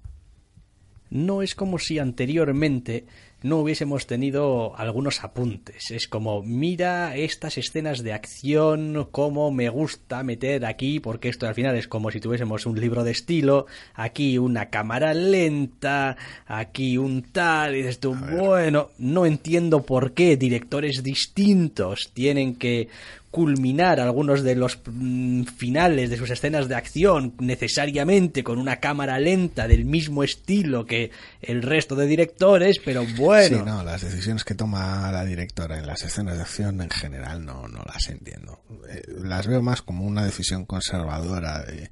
no 1.11 1.43
es 1.43 1.55
como 1.55 1.79
si 1.79 1.99
anteriormente 1.99 3.07
no 3.43 3.59
hubiésemos 3.59 4.07
tenido 4.07 4.77
algunos 4.77 5.23
apuntes. 5.23 5.91
Es 5.91 6.09
como, 6.09 6.43
mira 6.43 7.17
estas 7.17 7.59
escenas 7.59 8.03
de 8.03 8.13
acción, 8.13 9.07
cómo 9.13 9.53
me 9.53 9.69
gusta 9.69 10.23
meter 10.25 10.65
aquí, 10.65 10.99
porque 10.99 11.29
esto 11.29 11.47
al 11.47 11.55
final 11.55 11.77
es 11.77 11.87
como 11.87 12.11
si 12.11 12.19
tuviésemos 12.19 12.67
un 12.67 12.81
libro 12.81 13.05
de 13.05 13.13
estilo, 13.13 13.67
aquí 13.95 14.39
una 14.39 14.69
cámara 14.71 15.15
lenta, 15.15 16.17
aquí 16.47 16.99
un 16.99 17.23
tal, 17.23 17.75
y 17.75 17.79
dices 17.79 18.01
tú, 18.01 18.15
bueno, 18.15 18.91
no 18.99 19.27
entiendo 19.27 19.83
por 19.83 20.13
qué 20.13 20.37
directores 20.37 21.03
distintos 21.05 22.11
tienen 22.15 22.57
que 22.57 22.89
culminar 23.31 24.01
algunos 24.01 24.43
de 24.43 24.55
los 24.55 24.79
mm, 24.87 25.45
finales 25.45 26.11
de 26.11 26.17
sus 26.17 26.31
escenas 26.31 26.69
de 26.69 26.75
acción 26.75 27.35
necesariamente 27.39 28.43
con 28.43 28.59
una 28.59 28.77
cámara 28.77 29.19
lenta 29.19 29.69
del 29.69 29.85
mismo 29.85 30.25
estilo 30.25 30.87
que 30.87 31.11
el 31.43 31.63
resto 31.63 31.97
de 31.97 32.07
directores, 32.07 32.79
pero 32.85 33.05
bueno. 33.17 33.59
Sí, 33.59 33.65
no, 33.65 33.83
las 33.83 34.03
decisiones 34.03 34.45
que 34.45 34.55
toma 34.55 35.11
la 35.13 35.25
directora 35.25 35.79
en 35.79 35.87
las 35.87 36.03
escenas 36.03 36.37
de 36.37 36.43
acción 36.43 36.81
en 36.81 36.91
general 36.91 37.45
no, 37.45 37.69
no 37.69 37.83
las 37.85 38.09
entiendo. 38.09 38.63
Eh, 38.89 39.03
las 39.23 39.47
veo 39.47 39.63
más 39.63 39.83
como 39.83 40.05
una 40.05 40.25
decisión 40.25 40.65
conservadora 40.65 41.63
de 41.63 41.91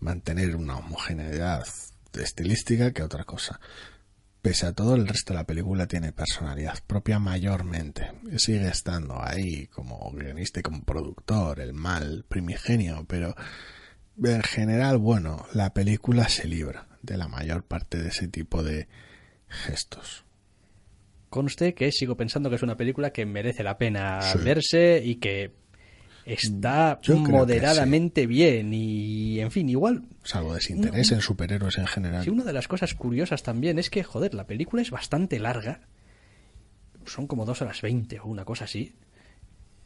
mantener 0.00 0.56
una 0.56 0.76
homogeneidad 0.76 1.64
estilística 2.20 2.92
que 2.92 3.02
otra 3.02 3.24
cosa. 3.24 3.60
Pese 4.42 4.66
a 4.66 4.72
todo, 4.72 4.96
el 4.96 5.06
resto 5.06 5.32
de 5.32 5.38
la 5.38 5.46
película 5.46 5.86
tiene 5.86 6.10
personalidad 6.12 6.74
propia 6.86 7.20
mayormente. 7.20 8.10
Sigue 8.38 8.66
estando 8.68 9.22
ahí 9.22 9.68
como 9.68 10.10
guionista 10.12 10.58
y 10.58 10.62
como 10.64 10.82
productor, 10.82 11.60
el 11.60 11.72
mal 11.74 12.24
primigenio, 12.28 13.04
pero 13.08 13.36
en 14.22 14.42
general, 14.42 14.98
bueno, 14.98 15.46
la 15.54 15.72
película 15.72 16.28
se 16.28 16.48
libra 16.48 16.88
de 17.02 17.16
la 17.16 17.28
mayor 17.28 17.62
parte 17.62 18.02
de 18.02 18.08
ese 18.08 18.26
tipo 18.26 18.64
de 18.64 18.88
gestos. 19.48 20.24
Conste 21.30 21.74
que 21.74 21.92
sigo 21.92 22.16
pensando 22.16 22.50
que 22.50 22.56
es 22.56 22.62
una 22.64 22.76
película 22.76 23.12
que 23.12 23.24
merece 23.24 23.62
la 23.62 23.78
pena 23.78 24.20
Sí. 24.22 24.38
verse 24.38 25.00
y 25.04 25.16
que 25.16 25.52
está 26.24 27.00
moderadamente 27.08 28.26
bien 28.26 28.72
y 28.72 29.40
en 29.40 29.50
fin, 29.50 29.68
igual 29.68 30.04
Salvo 30.24 30.54
desinterés 30.54 31.10
en 31.10 31.20
superhéroes 31.20 31.78
en 31.78 31.86
general. 31.86 32.22
Sí, 32.22 32.30
una 32.30 32.44
de 32.44 32.52
las 32.52 32.68
cosas 32.68 32.94
curiosas 32.94 33.42
también 33.42 33.78
es 33.78 33.90
que, 33.90 34.04
joder, 34.04 34.34
la 34.34 34.46
película 34.46 34.82
es 34.82 34.90
bastante 34.90 35.40
larga. 35.40 35.80
Son 37.06 37.26
como 37.26 37.44
dos 37.44 37.60
horas 37.60 37.82
veinte 37.82 38.20
o 38.20 38.26
una 38.26 38.44
cosa 38.44 38.66
así. 38.66 38.94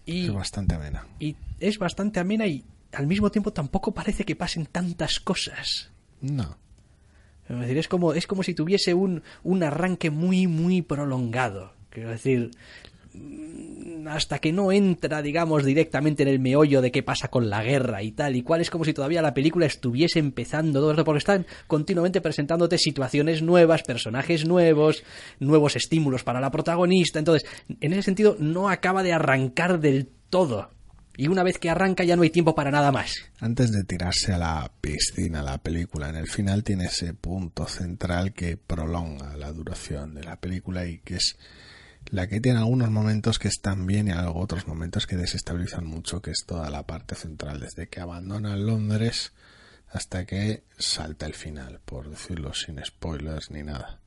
Y, 0.04 0.26
Es 0.26 0.32
bastante 0.34 0.74
amena. 0.74 1.06
y 1.18 1.36
es 1.58 1.78
bastante 1.78 2.20
amena 2.20 2.46
y 2.46 2.64
al 2.92 3.06
mismo 3.06 3.30
tiempo 3.30 3.52
tampoco 3.52 3.92
parece 3.94 4.24
que 4.24 4.36
pasen 4.36 4.66
tantas 4.66 5.20
cosas. 5.20 5.90
No. 6.20 6.58
Es 7.48 7.58
decir, 7.58 7.78
es 7.78 7.88
como, 7.88 8.12
es 8.12 8.26
como 8.26 8.42
si 8.42 8.54
tuviese 8.54 8.92
un, 8.94 9.22
un 9.42 9.62
arranque 9.62 10.10
muy, 10.10 10.46
muy 10.46 10.82
prolongado. 10.82 11.72
Quiero 11.90 12.10
decir, 12.10 12.50
hasta 14.08 14.38
que 14.38 14.52
no 14.52 14.72
entra, 14.72 15.22
digamos, 15.22 15.64
directamente 15.64 16.22
en 16.22 16.28
el 16.28 16.38
meollo 16.38 16.80
de 16.80 16.90
qué 16.90 17.02
pasa 17.02 17.28
con 17.28 17.50
la 17.50 17.62
guerra 17.62 18.02
y 18.02 18.12
tal 18.12 18.36
y 18.36 18.42
cual, 18.42 18.60
es 18.60 18.70
como 18.70 18.84
si 18.84 18.92
todavía 18.92 19.22
la 19.22 19.34
película 19.34 19.66
estuviese 19.66 20.18
empezando 20.18 20.80
todo 20.80 20.90
esto, 20.90 21.04
porque 21.04 21.18
están 21.18 21.46
continuamente 21.66 22.20
presentándote 22.20 22.78
situaciones 22.78 23.42
nuevas, 23.42 23.82
personajes 23.82 24.46
nuevos, 24.46 25.02
nuevos 25.40 25.76
estímulos 25.76 26.24
para 26.24 26.40
la 26.40 26.50
protagonista. 26.50 27.18
Entonces, 27.18 27.48
en 27.80 27.92
ese 27.92 28.02
sentido, 28.02 28.36
no 28.38 28.68
acaba 28.68 29.02
de 29.02 29.12
arrancar 29.12 29.80
del 29.80 30.08
todo. 30.30 30.70
Y 31.18 31.28
una 31.28 31.42
vez 31.42 31.58
que 31.58 31.70
arranca 31.70 32.04
ya 32.04 32.14
no 32.14 32.22
hay 32.22 32.30
tiempo 32.30 32.54
para 32.54 32.70
nada 32.70 32.92
más. 32.92 33.14
Antes 33.40 33.72
de 33.72 33.84
tirarse 33.84 34.34
a 34.34 34.38
la 34.38 34.70
piscina 34.82 35.42
la 35.42 35.56
película, 35.56 36.10
en 36.10 36.16
el 36.16 36.28
final 36.28 36.62
tiene 36.62 36.84
ese 36.84 37.14
punto 37.14 37.66
central 37.66 38.34
que 38.34 38.58
prolonga 38.58 39.34
la 39.34 39.50
duración 39.50 40.14
de 40.14 40.24
la 40.24 40.36
película 40.36 40.86
y 40.86 40.98
que 40.98 41.16
es 41.16 41.38
la 42.10 42.26
que 42.28 42.40
tiene 42.40 42.58
algunos 42.58 42.90
momentos 42.90 43.38
que 43.38 43.48
están 43.48 43.86
bien 43.86 44.08
y 44.08 44.12
algo 44.12 44.40
otros 44.40 44.66
momentos 44.66 45.06
que 45.06 45.16
desestabilizan 45.16 45.86
mucho, 45.86 46.22
que 46.22 46.30
es 46.30 46.44
toda 46.46 46.70
la 46.70 46.86
parte 46.86 47.14
central, 47.14 47.60
desde 47.60 47.88
que 47.88 48.00
abandona 48.00 48.56
Londres 48.56 49.32
hasta 49.88 50.26
que 50.26 50.64
salta 50.78 51.26
el 51.26 51.34
final, 51.34 51.80
por 51.84 52.10
decirlo 52.10 52.52
sin 52.54 52.84
spoilers 52.84 53.50
ni 53.50 53.62
nada. 53.62 54.00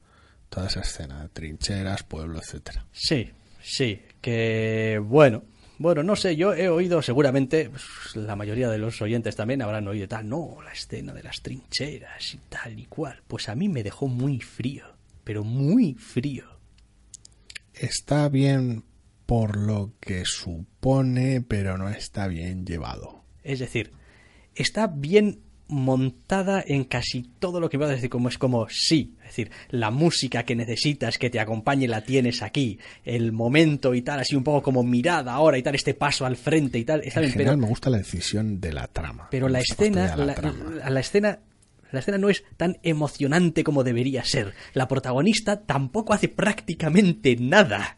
Toda 0.50 0.68
esa 0.68 0.82
escena, 0.82 1.30
trincheras, 1.32 2.04
pueblo, 2.04 2.40
etcétera. 2.40 2.86
Sí, 2.92 3.32
sí, 3.62 4.02
que 4.22 5.00
bueno, 5.04 5.44
bueno, 5.80 6.04
no 6.04 6.18
sé, 6.18 6.36
yo 6.36 6.54
he 6.54 6.68
oído 6.68 7.02
seguramente, 7.02 7.70
pues, 7.70 8.16
la 8.16 8.36
mayoría 8.36 8.70
de 8.70 8.78
los 8.78 9.02
oyentes 9.02 9.38
también 9.38 9.62
habrán 9.62 9.88
oído 9.88 10.10
tal, 10.10 10.28
no, 10.28 10.58
la 10.62 10.74
escena 10.74 11.14
de 11.14 11.24
las 11.24 11.42
trincheras 11.42 12.34
y 12.34 12.38
tal 12.50 12.78
y 12.78 12.86
cual. 12.86 13.22
Pues 13.28 13.48
a 13.48 13.56
mí 13.56 13.70
me 13.70 13.82
dejó 13.82 14.08
muy 14.08 14.42
frío, 14.42 14.86
pero 15.24 15.46
muy 15.46 15.94
frío. 15.94 16.59
Está 17.80 18.28
bien 18.30 18.84
por 19.26 19.58
lo 19.58 19.94
que 20.00 20.24
supone, 20.26 21.42
pero 21.48 21.78
no 21.78 21.90
está 21.90 22.28
bien 22.28 22.66
llevado. 22.66 23.24
Es 23.44 23.60
decir, 23.60 23.94
está 24.56 24.88
bien 24.88 25.40
montada 25.68 26.64
en 26.66 26.84
casi 26.84 27.22
todo 27.38 27.60
lo 27.60 27.70
que 27.70 27.78
voy 27.78 27.86
a 27.86 27.90
decir, 27.92 28.10
como 28.10 28.28
es 28.28 28.40
como 28.40 28.68
sí, 28.70 29.16
es 29.22 29.28
decir, 29.28 29.52
la 29.70 29.92
música 29.92 30.44
que 30.44 30.56
necesitas 30.56 31.20
que 31.20 31.30
te 31.30 31.40
acompañe 31.40 31.88
la 31.88 32.04
tienes 32.04 32.42
aquí, 32.42 32.80
el 33.06 33.32
momento 33.32 33.94
y 33.94 34.02
tal, 34.02 34.20
así 34.20 34.36
un 34.36 34.44
poco 34.44 34.64
como 34.64 34.84
mirada 34.84 35.32
ahora 35.34 35.60
y 35.60 35.64
tal, 35.64 35.76
este 35.76 35.94
paso 35.94 36.26
al 36.26 36.38
frente 36.38 36.80
y 36.80 36.86
tal, 36.86 37.02
está 37.04 37.20
En 37.20 37.26
bien, 37.28 37.34
general 37.34 37.52
pero, 37.54 37.62
me 37.62 37.68
gusta 37.68 37.92
la 37.92 38.00
decisión 38.00 38.60
de 38.60 38.74
la 38.74 38.88
trama. 38.88 39.28
pero 39.30 39.48
la 39.48 39.60
escena, 39.60 40.08
fastidiar 40.08 40.28
la, 40.28 40.34
trama. 40.34 40.90
la 40.90 41.00
escena, 41.00 41.40
la 41.92 42.00
escena 42.00 42.18
no 42.18 42.30
es 42.30 42.44
tan 42.58 42.78
emocionante 42.84 43.64
como 43.64 43.84
debería 43.84 44.24
ser. 44.24 44.54
La 44.74 44.88
protagonista 44.88 45.62
tampoco 45.62 46.14
hace 46.14 46.30
prácticamente 46.30 47.36
nada. 47.40 47.98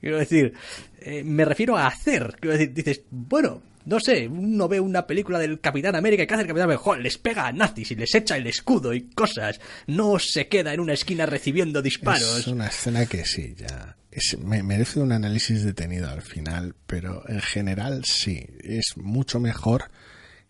Quiero 0.00 0.18
decir, 0.18 0.54
eh, 1.00 1.24
me 1.24 1.44
refiero 1.44 1.76
a 1.76 1.86
hacer. 1.86 2.36
Quiero 2.40 2.56
decir, 2.56 2.72
dices, 2.74 3.02
bueno, 3.10 3.62
no 3.86 4.00
sé, 4.00 4.26
uno 4.26 4.68
ve 4.68 4.80
una 4.80 5.06
película 5.06 5.38
del 5.38 5.60
Capitán 5.60 5.94
América 5.94 6.24
y 6.24 6.26
que 6.26 6.34
hace 6.34 6.42
el 6.42 6.48
Capitán 6.48 6.70
América, 6.70 6.96
les 6.96 7.18
pega 7.18 7.46
a 7.46 7.52
nazis 7.52 7.92
y 7.92 7.94
les 7.94 8.14
echa 8.14 8.36
el 8.36 8.46
escudo 8.46 8.92
y 8.92 9.08
cosas. 9.10 9.60
No 9.86 10.18
se 10.18 10.48
queda 10.48 10.74
en 10.74 10.80
una 10.80 10.92
esquina 10.92 11.24
recibiendo 11.24 11.80
disparos. 11.82 12.38
Es 12.38 12.48
una 12.48 12.66
escena 12.66 13.06
que 13.06 13.24
sí, 13.24 13.54
ya. 13.56 13.96
merece 14.38 15.00
un 15.00 15.12
análisis 15.12 15.64
detenido 15.64 16.10
al 16.10 16.22
final, 16.22 16.74
pero 16.86 17.22
en 17.28 17.40
general 17.40 18.04
sí. 18.04 18.46
Es 18.60 18.96
mucho 18.96 19.38
mejor 19.38 19.90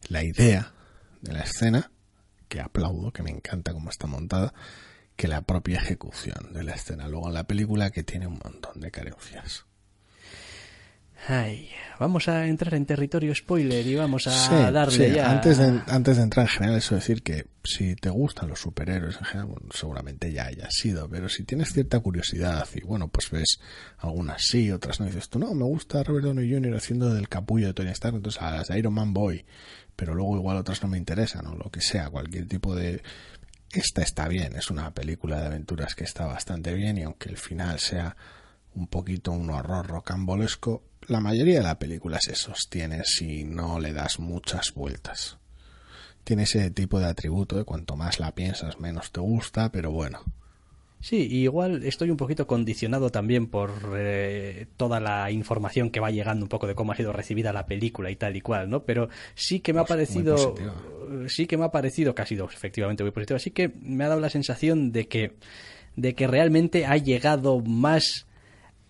la 0.09 0.25
idea 0.25 0.73
de 1.21 1.33
la 1.35 1.41
escena, 1.41 1.91
que 2.49 2.61
aplaudo, 2.61 3.13
que 3.13 3.23
me 3.23 3.31
encanta 3.31 3.73
cómo 3.73 3.91
está 3.91 4.07
montada, 4.07 4.55
que 5.17 5.29
la 5.29 5.43
propia 5.43 5.79
ejecución 5.79 6.53
de 6.53 6.65
la 6.65 6.75
escena. 6.75 7.09
Luego 7.09 7.29
en 7.29 7.35
la 7.35 7.45
película 7.45 7.91
que 7.91 8.03
tiene 8.03 8.27
un 8.27 8.41
montón 8.43 8.81
de 8.81 8.91
carencias. 8.91 9.65
Ay, 11.29 11.71
vamos 11.99 12.29
a 12.29 12.47
entrar 12.47 12.75
en 12.75 12.87
territorio 12.87 13.35
spoiler 13.35 13.85
y 13.85 13.97
vamos 13.97 14.27
a 14.29 14.31
Sí, 14.31 14.73
darle 14.73 15.09
sí, 15.09 15.15
ya. 15.15 15.31
Antes 15.31 15.59
de, 15.59 15.81
antes 15.89 16.19
de 16.19 16.23
entrar 16.23 16.47
en 16.47 16.53
general, 16.53 16.77
eso 16.77 16.95
decir 16.95 17.23
que 17.23 17.47
si 17.65 17.97
te 17.97 18.11
gustan 18.11 18.49
los 18.49 18.61
superhéroes 18.61 19.17
en 19.17 19.25
general, 19.25 19.47
bueno, 19.47 19.69
seguramente 19.73 20.31
ya 20.33 20.47
haya 20.47 20.69
sido, 20.71 21.09
pero 21.09 21.29
si 21.29 21.43
tienes 21.45 21.73
cierta 21.73 21.99
curiosidad 21.99 22.69
y 22.75 22.83
bueno, 22.83 23.09
pues 23.09 23.31
ves 23.31 23.59
algunas 23.99 24.43
sí, 24.47 24.71
otras 24.71 25.01
no, 25.01 25.07
y 25.07 25.09
dices 25.09 25.29
tú, 25.29 25.41
no, 25.41 25.53
me 25.55 25.65
gusta 25.65 26.05
Robert 26.05 26.27
Downey 26.27 26.53
Jr. 26.53 26.77
haciendo 26.77 27.13
del 27.13 27.29
capullo 27.29 27.69
de 27.69 27.75
Tony 27.75 27.91
Stark, 27.91 28.15
entonces 28.15 28.41
a 28.41 28.53
las 28.53 28.69
de 28.69 28.79
Iron 28.79 28.95
Man 28.95 29.13
voy, 29.13 29.45
pero 29.97 30.15
luego 30.15 30.37
igual 30.37 30.59
otras 30.59 30.83
no 30.83 30.89
me 30.89 30.99
interesan 30.99 31.47
o 31.47 31.55
lo 31.57 31.71
que 31.71 31.81
sea, 31.81 32.11
cualquier 32.11 32.47
tipo 32.47 32.75
de... 32.75 33.03
esta 33.73 34.03
está 34.03 34.29
bien, 34.29 34.55
es 34.55 34.71
una 34.71 34.93
película 34.93 35.41
de 35.41 35.47
aventuras 35.47 35.95
que 35.95 36.05
está 36.05 36.27
bastante 36.27 36.75
bien 36.75 36.99
y 36.99 37.03
aunque 37.03 37.31
el 37.31 37.39
final 37.39 37.81
sea 37.81 38.17
un 38.75 38.87
poquito 38.87 39.33
un 39.33 39.51
horror 39.51 39.87
rocambolesco, 39.87 40.85
la 41.09 41.21
mayoría 41.21 41.59
de 41.59 41.65
la 41.65 41.79
película 41.79 42.19
se 42.21 42.35
sostiene 42.35 43.05
si 43.05 43.45
no 43.45 43.81
le 43.81 43.93
das 43.93 44.19
muchas 44.19 44.75
vueltas. 44.75 45.39
Tiene 46.25 46.43
ese 46.43 46.71
tipo 46.71 46.99
de 46.99 47.07
atributo 47.07 47.57
de 47.57 47.65
cuanto 47.65 47.97
más 47.97 48.21
la 48.21 48.35
piensas 48.35 48.79
menos 48.81 49.13
te 49.13 49.21
gusta, 49.21 49.71
pero 49.71 49.93
bueno. 49.93 50.25
Sí, 51.01 51.17
igual 51.31 51.85
estoy 51.85 52.11
un 52.11 52.17
poquito 52.17 52.47
condicionado 52.47 53.11
también 53.11 53.47
por 53.47 53.71
eh, 53.97 54.67
toda 54.77 54.99
la 54.99 55.31
información 55.31 55.91
que 55.91 56.01
va 56.01 56.11
llegando 56.11 56.45
un 56.45 56.49
poco 56.49 56.67
de 56.67 56.75
cómo 56.75 56.93
ha 56.93 56.97
sido 56.97 57.13
recibida 57.13 57.53
la 57.53 57.67
película 57.67 58.11
y 58.11 58.17
tal 58.17 58.35
y 58.35 58.41
cual, 58.41 58.69
¿no? 58.71 58.83
Pero 58.83 59.09
sí 59.35 59.61
que 59.61 59.73
me 59.73 59.81
ha 59.81 59.85
Pues 59.85 59.91
parecido, 60.09 60.35
positiva. 60.37 60.75
sí 61.29 61.47
que 61.47 61.57
me 61.59 61.65
ha 61.67 61.71
parecido, 61.71 62.15
que 62.15 62.23
ha 62.23 62.27
sido 62.27 62.47
efectivamente 62.47 63.05
muy 63.05 63.13
positivo, 63.13 63.39
sí 63.39 63.51
que 63.53 63.71
me 63.83 64.05
ha 64.05 64.09
dado 64.09 64.21
la 64.21 64.31
sensación 64.31 64.91
de 64.91 65.07
que, 65.07 65.35
de 65.95 66.15
que 66.15 66.27
realmente 66.27 66.87
ha 66.87 66.97
llegado 66.97 67.61
más 67.61 68.27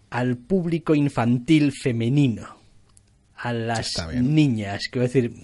al 0.09 0.37
público 0.39 0.95
infantil 0.95 1.73
femenino, 1.73 2.57
a 3.35 3.53
las 3.53 3.93
niñas, 4.15 4.85
quiero 4.91 5.03
decir, 5.07 5.35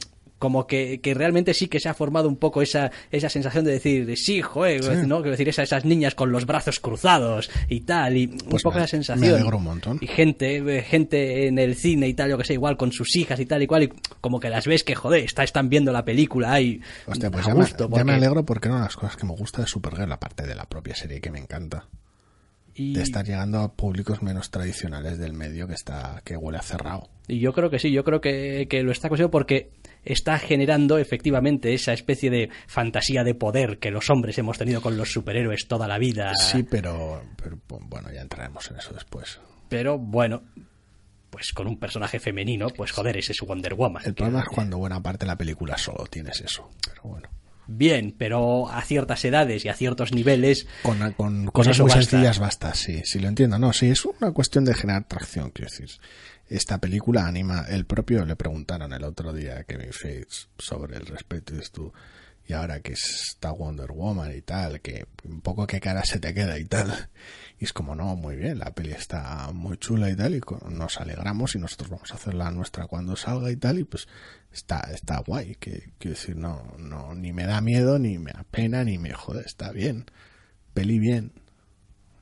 como 0.43 0.67
que, 0.67 1.01
que 1.01 1.15
realmente 1.15 1.55
sí 1.55 1.69
que 1.69 1.79
se 1.79 1.89
ha 1.89 1.95
formado 1.95 2.29
un 2.29 2.35
poco 2.35 2.63
esa, 2.63 2.91
esa 3.13 3.29
sensación 3.29 3.65
de 3.65 3.71
decir, 3.71 4.05
de, 4.07 4.17
sí, 4.17 4.43
joder, 4.43 4.83
Sí. 4.83 5.07
¿no? 5.07 5.19
Quiero 5.19 5.31
decir, 5.31 5.49
esa- 5.49 5.63
esas 5.63 5.85
niñas 5.85 6.17
con 6.17 6.33
los 6.33 6.47
brazos 6.47 6.81
cruzados 6.81 7.49
y 7.69 7.83
tal, 7.83 8.17
y 8.17 8.27
un 8.27 8.39
Pues 8.51 8.65
poco 8.65 8.79
me- 8.79 8.81
esa 8.85 8.89
sensación. 8.91 9.29
me 9.31 9.37
alegro 9.37 9.59
un 9.59 9.63
montón. 9.63 9.99
Y 10.01 10.09
gente, 10.09 10.57
eh, 10.57 10.83
gente 10.83 11.47
en 11.47 11.61
el 11.61 11.77
cine 11.77 12.09
y 12.09 12.15
tal, 12.15 12.31
yo 12.31 12.39
que 12.39 12.43
sé, 12.45 12.55
igual 12.55 12.77
con 12.77 12.91
sus 12.91 13.15
hijas 13.15 13.39
y 13.39 13.47
tal 13.47 13.63
y 13.63 13.69
cual, 13.69 13.85
y 13.85 13.93
como 14.21 14.41
que 14.41 14.51
las 14.51 14.67
ves 14.67 14.83
que, 14.83 14.97
joder, 14.97 15.23
está, 15.23 15.45
están 15.45 15.69
viendo 15.69 15.93
la 15.93 16.05
película 16.05 16.53
ahí 16.53 16.81
Hostia, 17.07 17.31
pues 17.31 17.47
ya, 17.47 17.53
gusto. 17.53 17.89
me, 17.89 17.99
ya 17.99 18.05
me 18.05 18.13
porque- 18.13 18.27
alegro 18.27 18.45
porque 18.45 18.69
una 18.69 18.79
de 18.79 18.85
las 18.87 18.97
cosas 18.97 19.17
que 19.17 19.25
me 19.27 19.33
gusta 19.37 19.63
de 19.63 19.69
Supergirl, 19.69 20.11
aparte 20.11 20.45
de 20.45 20.57
la 20.57 20.65
propia 20.65 20.97
serie 20.97 21.21
que 21.21 21.31
me 21.31 21.39
encanta, 21.39 21.87
y- 22.75 22.95
de 22.95 23.03
estar 23.03 23.25
llegando 23.25 23.61
a 23.61 23.73
públicos 23.73 24.23
menos 24.23 24.51
tradicionales 24.51 25.19
del 25.19 25.35
medio 25.35 25.69
que 25.69 25.75
está 25.75 26.21
que 26.25 26.37
huele 26.37 26.59
a 26.59 26.63
cerrado. 26.63 27.09
Y 27.29 27.39
yo 27.39 27.53
creo 27.53 27.71
que 27.71 27.79
sí, 27.79 27.93
yo 27.93 28.03
creo 28.03 28.21
que, 28.21 28.67
que 28.69 28.83
lo 28.83 28.91
está 28.91 29.09
consiguiendo 29.09 29.31
porque 29.31 29.71
está 30.05 30.39
generando 30.39 30.99
efectivamente 30.99 31.75
esa 31.75 31.93
especie 31.93 32.31
de 32.31 32.51
fantasía 32.67 33.25
de 33.25 33.35
poder 33.35 33.79
que 33.79 33.91
los 33.91 34.11
hombres 34.11 34.39
hemos 34.39 34.59
tenido 34.59 34.81
con 34.81 34.97
los 34.97 35.13
superhéroes 35.13 35.67
toda 35.69 35.89
la 35.89 35.99
vida. 35.99 36.33
Sí, 36.35 36.63
pero, 36.63 37.23
pero, 37.37 37.59
bueno, 37.69 38.11
ya 38.13 38.23
entraremos 38.23 38.71
en 38.71 38.79
eso 38.79 38.93
después. 38.93 39.41
Pero 39.69 39.99
bueno, 39.99 40.43
pues 41.31 41.53
con 41.53 41.67
un 41.67 41.79
personaje 41.79 42.21
femenino, 42.21 42.69
pues 42.69 42.93
joder, 42.93 43.17
ese 43.17 43.33
es 43.33 43.41
Wonder 43.41 43.75
Woman. 43.75 44.03
El 44.05 44.15
problema 44.15 44.41
es 44.41 44.49
cuando 44.49 44.79
buena 44.79 45.03
parte 45.03 45.25
de 45.25 45.29
la 45.29 45.37
película 45.37 45.79
solo 45.79 46.07
tienes 46.07 46.41
eso. 46.41 46.69
Pero 46.85 47.03
bueno, 47.05 47.29
Bien, 47.67 48.15
pero 48.19 48.69
a 48.69 48.83
ciertas 48.83 49.25
edades 49.25 49.65
y 49.65 49.69
a 49.69 49.75
ciertos 49.75 50.13
niveles, 50.13 50.67
con, 50.83 51.13
con 51.13 51.47
cosas 51.47 51.79
muy 51.79 51.89
basta. 51.89 52.03
sencillas 52.03 52.39
basta, 52.39 52.75
sí, 52.75 53.03
sí 53.05 53.21
lo 53.21 53.29
entiendo. 53.29 53.59
No, 53.59 53.73
sí, 53.73 53.89
es 53.89 54.05
una 54.05 54.33
cuestión 54.33 54.65
de 54.65 54.75
generar 54.75 55.05
tracción, 55.05 55.51
quiero 55.51 55.71
decir. 55.71 55.89
Esta 56.53 56.77
película 56.77 57.27
anima, 57.27 57.65
el 57.67 57.87
propio 57.87 58.27
le 58.27 58.37
preguntaron 58.37 58.93
el 58.93 59.05
otro 59.05 59.33
día 59.33 59.61
a 59.61 59.65
Kevin 59.65 59.91
Feige 59.91 60.27
sobre 60.59 60.99
el 60.99 61.07
respeto 61.07 61.55
y 61.55 61.61
tú, 61.73 61.95
y 62.47 62.53
ahora 62.53 62.81
que 62.81 62.93
está 62.93 63.53
Wonder 63.53 63.91
Woman 63.91 64.37
y 64.37 64.43
tal, 64.43 64.83
que 64.83 65.07
un 65.25 65.41
poco 65.41 65.67
qué 65.67 65.81
cara 65.81 66.05
se 66.05 66.21
te 66.21 66.35
queda 66.35 66.59
y 66.59 66.67
tal. 66.67 67.09
Y 67.59 67.65
es 67.65 67.73
como, 67.73 67.95
no, 67.95 68.17
muy 68.17 68.37
bien, 68.37 68.59
la 68.59 68.75
peli 68.75 68.93
está 68.93 69.51
muy 69.55 69.79
chula 69.79 70.11
y 70.11 70.15
tal, 70.15 70.35
y 70.35 70.43
nos 70.69 71.01
alegramos 71.01 71.55
y 71.55 71.59
nosotros 71.59 71.89
vamos 71.89 72.13
a 72.13 72.17
hacer 72.17 72.35
la 72.35 72.51
nuestra 72.51 72.87
cuando 72.87 73.17
salga 73.17 73.51
y 73.51 73.57
tal, 73.57 73.79
y 73.79 73.85
pues 73.85 74.07
está, 74.53 74.81
está 74.93 75.21
guay, 75.27 75.55
que 75.55 75.93
quiero 75.97 76.17
decir, 76.17 76.37
no, 76.37 76.75
no, 76.79 77.15
ni 77.15 77.33
me 77.33 77.47
da 77.47 77.63
miedo, 77.63 77.99
ni 77.99 78.19
me 78.19 78.33
da 78.33 78.45
pena, 78.51 78.85
ni 78.85 78.99
me 78.99 79.15
jode, 79.15 79.41
está 79.47 79.73
bien. 79.73 80.05
Peli 80.75 80.99
bien. 80.99 81.33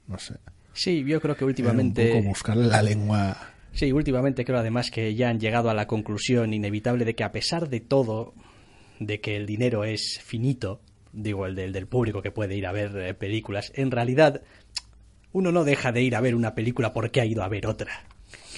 No 0.06 0.18
sé. 0.18 0.36
sí, 0.72 1.02
yo 1.04 1.20
creo 1.20 1.34
que 1.34 1.42
Era 1.42 1.48
últimamente... 1.48 2.12
Un 2.12 2.18
poco 2.18 2.28
buscarle 2.28 2.68
la 2.68 2.80
lengua. 2.80 3.36
Sí, 3.72 3.92
últimamente 3.92 4.44
creo 4.44 4.58
además 4.58 4.90
que 4.90 5.14
ya 5.14 5.28
han 5.28 5.40
llegado 5.40 5.70
a 5.70 5.74
la 5.74 5.86
conclusión 5.86 6.52
inevitable 6.52 7.04
de 7.04 7.14
que 7.14 7.24
a 7.24 7.32
pesar 7.32 7.68
de 7.68 7.80
todo, 7.80 8.34
de 8.98 9.20
que 9.20 9.36
el 9.36 9.46
dinero 9.46 9.84
es 9.84 10.20
finito, 10.22 10.80
digo, 11.12 11.46
el 11.46 11.54
del, 11.54 11.72
del 11.72 11.86
público 11.86 12.22
que 12.22 12.30
puede 12.30 12.56
ir 12.56 12.66
a 12.66 12.72
ver 12.72 12.96
eh, 12.96 13.14
películas, 13.14 13.72
en 13.74 13.90
realidad 13.90 14.42
uno 15.32 15.52
no 15.52 15.64
deja 15.64 15.92
de 15.92 16.02
ir 16.02 16.16
a 16.16 16.20
ver 16.20 16.34
una 16.34 16.54
película 16.54 16.92
porque 16.92 17.20
ha 17.20 17.24
ido 17.24 17.42
a 17.42 17.48
ver 17.48 17.66
otra. 17.66 18.04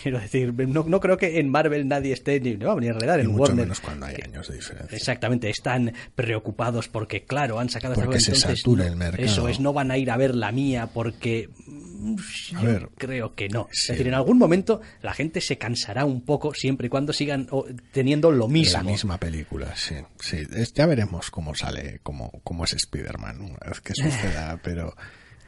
Quiero 0.02 0.18
decir, 0.18 0.52
no, 0.68 0.84
no 0.84 1.00
creo 1.00 1.16
que 1.16 1.38
en 1.38 1.48
Marvel 1.48 1.86
nadie 1.86 2.12
esté, 2.12 2.40
ni, 2.40 2.56
no, 2.56 2.78
ni 2.80 2.88
en 2.88 2.94
realidad 2.94 3.18
Y 3.18 3.20
en 3.22 3.26
mucho 3.28 3.42
Warner. 3.42 3.64
menos 3.66 3.80
cuando 3.80 4.06
hay 4.06 4.16
años 4.24 4.48
de 4.48 4.56
diferencia. 4.56 4.96
Exactamente, 4.96 5.48
están 5.48 5.92
preocupados 6.14 6.88
porque, 6.88 7.24
claro, 7.24 7.58
han 7.60 7.68
sacado 7.68 7.94
esta 7.94 8.04
Porque 8.04 8.20
se 8.20 8.34
satura 8.34 8.86
el 8.86 8.96
mercado. 8.96 9.22
Eso 9.24 9.48
es, 9.48 9.60
no 9.60 9.72
van 9.72 9.90
a 9.90 9.98
ir 9.98 10.10
a 10.10 10.16
ver 10.16 10.34
la 10.34 10.50
mía 10.50 10.88
porque. 10.92 11.48
mm, 11.66 12.16
A 12.56 12.62
ver, 12.62 12.88
creo 12.98 13.34
que 13.34 13.48
no. 13.48 13.68
sí. 13.70 13.92
Es 13.92 13.98
decir, 13.98 14.08
en 14.08 14.14
algún 14.14 14.38
momento 14.38 14.80
la 15.02 15.14
gente 15.14 15.40
se 15.40 15.56
cansará 15.58 16.04
un 16.04 16.22
poco 16.24 16.52
siempre 16.54 16.88
y 16.88 16.90
cuando 16.90 17.12
sigan 17.12 17.46
teniendo 17.92 18.32
lo 18.32 18.48
mismo. 18.48 18.78
La 18.78 18.82
misma 18.84 19.18
película, 19.18 19.74
sí. 19.76 19.94
sí. 20.20 20.38
Ya 20.74 20.86
veremos 20.86 21.30
cómo 21.30 21.54
sale, 21.54 22.00
cómo, 22.02 22.30
cómo 22.42 22.64
es 22.64 22.72
Spider-Man 22.72 23.40
una 23.40 23.68
vez 23.68 23.80
que 23.80 23.94
suceda, 23.94 24.58
pero 24.64 24.96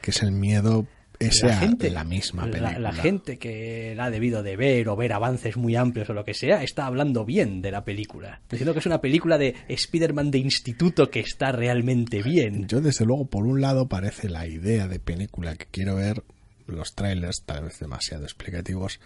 que 0.00 0.10
es 0.12 0.22
el 0.22 0.32
miedo 0.32 0.86
ese 1.18 1.46
la 1.46 1.56
gente, 1.56 1.90
la 1.90 2.04
misma 2.04 2.46
la- 2.46 2.52
película. 2.52 2.78
La, 2.78 2.92
gente 2.92 3.38
que 3.38 3.94
la 3.96 4.06
ha 4.06 4.10
debido 4.10 4.42
de 4.42 4.56
ver 4.56 4.88
o 4.88 4.96
ver 4.96 5.12
avances 5.12 5.56
muy 5.56 5.76
amplios 5.76 6.10
o 6.10 6.14
lo 6.14 6.24
que 6.24 6.34
sea, 6.34 6.62
está 6.62 6.86
hablando 6.86 7.24
bien 7.24 7.62
de 7.62 7.70
la 7.70 7.84
película. 7.84 8.40
Diciendo 8.50 8.72
que 8.72 8.80
es 8.80 8.86
una 8.86 9.00
película 9.00 9.38
de 9.38 9.54
Spider-Man 9.68 10.30
de 10.30 10.38
instituto 10.38 11.10
que 11.10 11.20
está 11.20 11.52
realmente 11.52 12.22
bien. 12.22 12.66
Yo, 12.66 12.80
desde 12.80 13.04
luego, 13.04 13.26
por 13.26 13.46
un 13.46 13.60
lado, 13.60 13.88
parece 13.88 14.28
la 14.28 14.46
idea 14.46 14.88
de 14.88 14.98
película 15.00 15.54
que 15.56 15.66
quiero 15.66 15.96
ver. 15.96 16.22
Los 16.66 16.94
trailers, 16.94 17.42
tal 17.44 17.64
vez 17.64 17.78
demasiado 17.78 18.24
explicativos, 18.24 18.98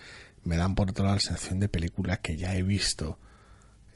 me 0.45 0.57
dan 0.57 0.75
por 0.77 0.91
otro 0.91 1.05
lado 1.05 1.17
la 1.17 1.21
sensación 1.21 1.59
de 1.59 1.69
película 1.69 2.19
que 2.19 2.37
ya 2.37 2.55
he 2.55 2.63
visto. 2.63 3.19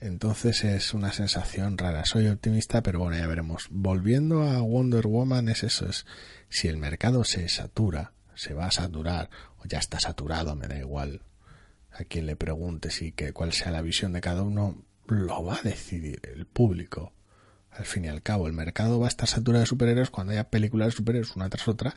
Entonces 0.01 0.65
es 0.65 0.95
una 0.95 1.13
sensación 1.13 1.79
rara. 1.79 2.05
Soy 2.05 2.27
optimista, 2.27 2.83
pero 2.83 2.99
bueno, 2.99 3.17
ya 3.17 3.27
veremos. 3.29 3.69
Volviendo 3.71 4.43
a 4.43 4.61
Wonder 4.61 5.07
Woman, 5.07 5.49
es 5.49 5.63
eso: 5.63 5.89
es 5.89 6.07
si 6.53 6.69
el 6.69 6.77
mercado 6.77 7.25
se 7.25 7.49
satura, 7.49 8.13
se 8.35 8.55
va 8.55 8.67
a 8.67 8.71
saturar, 8.71 9.31
o 9.59 9.65
ya 9.67 9.79
está 9.79 10.01
saturado, 10.01 10.55
me 10.55 10.69
da 10.69 10.79
igual 10.79 11.23
a 11.93 12.05
quien 12.05 12.27
le 12.27 12.37
pregunte 12.37 12.91
si 12.91 13.13
que 13.13 13.33
cuál 13.33 13.53
sea 13.53 13.71
la 13.71 13.83
visión 13.83 14.13
de 14.13 14.21
cada 14.21 14.43
uno, 14.43 14.83
lo 15.07 15.45
va 15.45 15.57
a 15.57 15.63
decidir 15.63 16.21
el 16.35 16.47
público. 16.47 17.13
Al 17.71 17.85
fin 17.85 18.05
y 18.05 18.09
al 18.09 18.23
cabo, 18.23 18.47
el 18.47 18.53
mercado 18.53 18.99
va 18.99 19.07
a 19.07 19.09
estar 19.09 19.29
saturado 19.29 19.61
de 19.61 19.67
superhéroes 19.67 20.11
cuando 20.11 20.33
haya 20.33 20.51
películas 20.51 20.89
de 20.89 20.93
superhéroes 20.93 21.37
una 21.37 21.49
tras 21.49 21.69
otra 21.69 21.97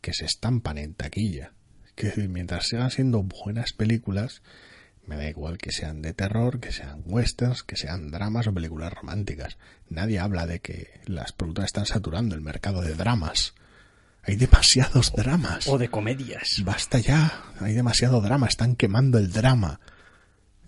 que 0.00 0.12
se 0.12 0.24
estampan 0.24 0.78
en 0.78 0.94
taquilla. 0.94 1.52
Que 1.94 2.28
mientras 2.28 2.68
sigan 2.68 2.90
siendo 2.90 3.22
buenas 3.22 3.72
películas, 3.72 4.42
me 5.06 5.16
da 5.16 5.28
igual 5.28 5.58
que 5.58 5.72
sean 5.72 6.02
de 6.02 6.12
terror, 6.12 6.60
que 6.60 6.72
sean 6.72 7.02
westerns, 7.06 7.62
que 7.62 7.76
sean 7.76 8.10
dramas 8.10 8.46
o 8.46 8.54
películas 8.54 8.92
románticas. 8.92 9.58
Nadie 9.88 10.18
habla 10.18 10.46
de 10.46 10.60
que 10.60 11.00
las 11.06 11.32
productoras 11.32 11.68
están 11.68 11.86
saturando 11.86 12.34
el 12.34 12.40
mercado 12.40 12.82
de 12.82 12.94
dramas. 12.94 13.54
Hay 14.26 14.36
demasiados 14.36 15.12
dramas. 15.12 15.66
O 15.68 15.78
de 15.78 15.88
comedias. 15.88 16.62
Basta 16.64 16.98
ya, 16.98 17.44
hay 17.60 17.74
demasiado 17.74 18.20
drama, 18.20 18.46
están 18.46 18.74
quemando 18.74 19.18
el 19.18 19.32
drama. 19.32 19.80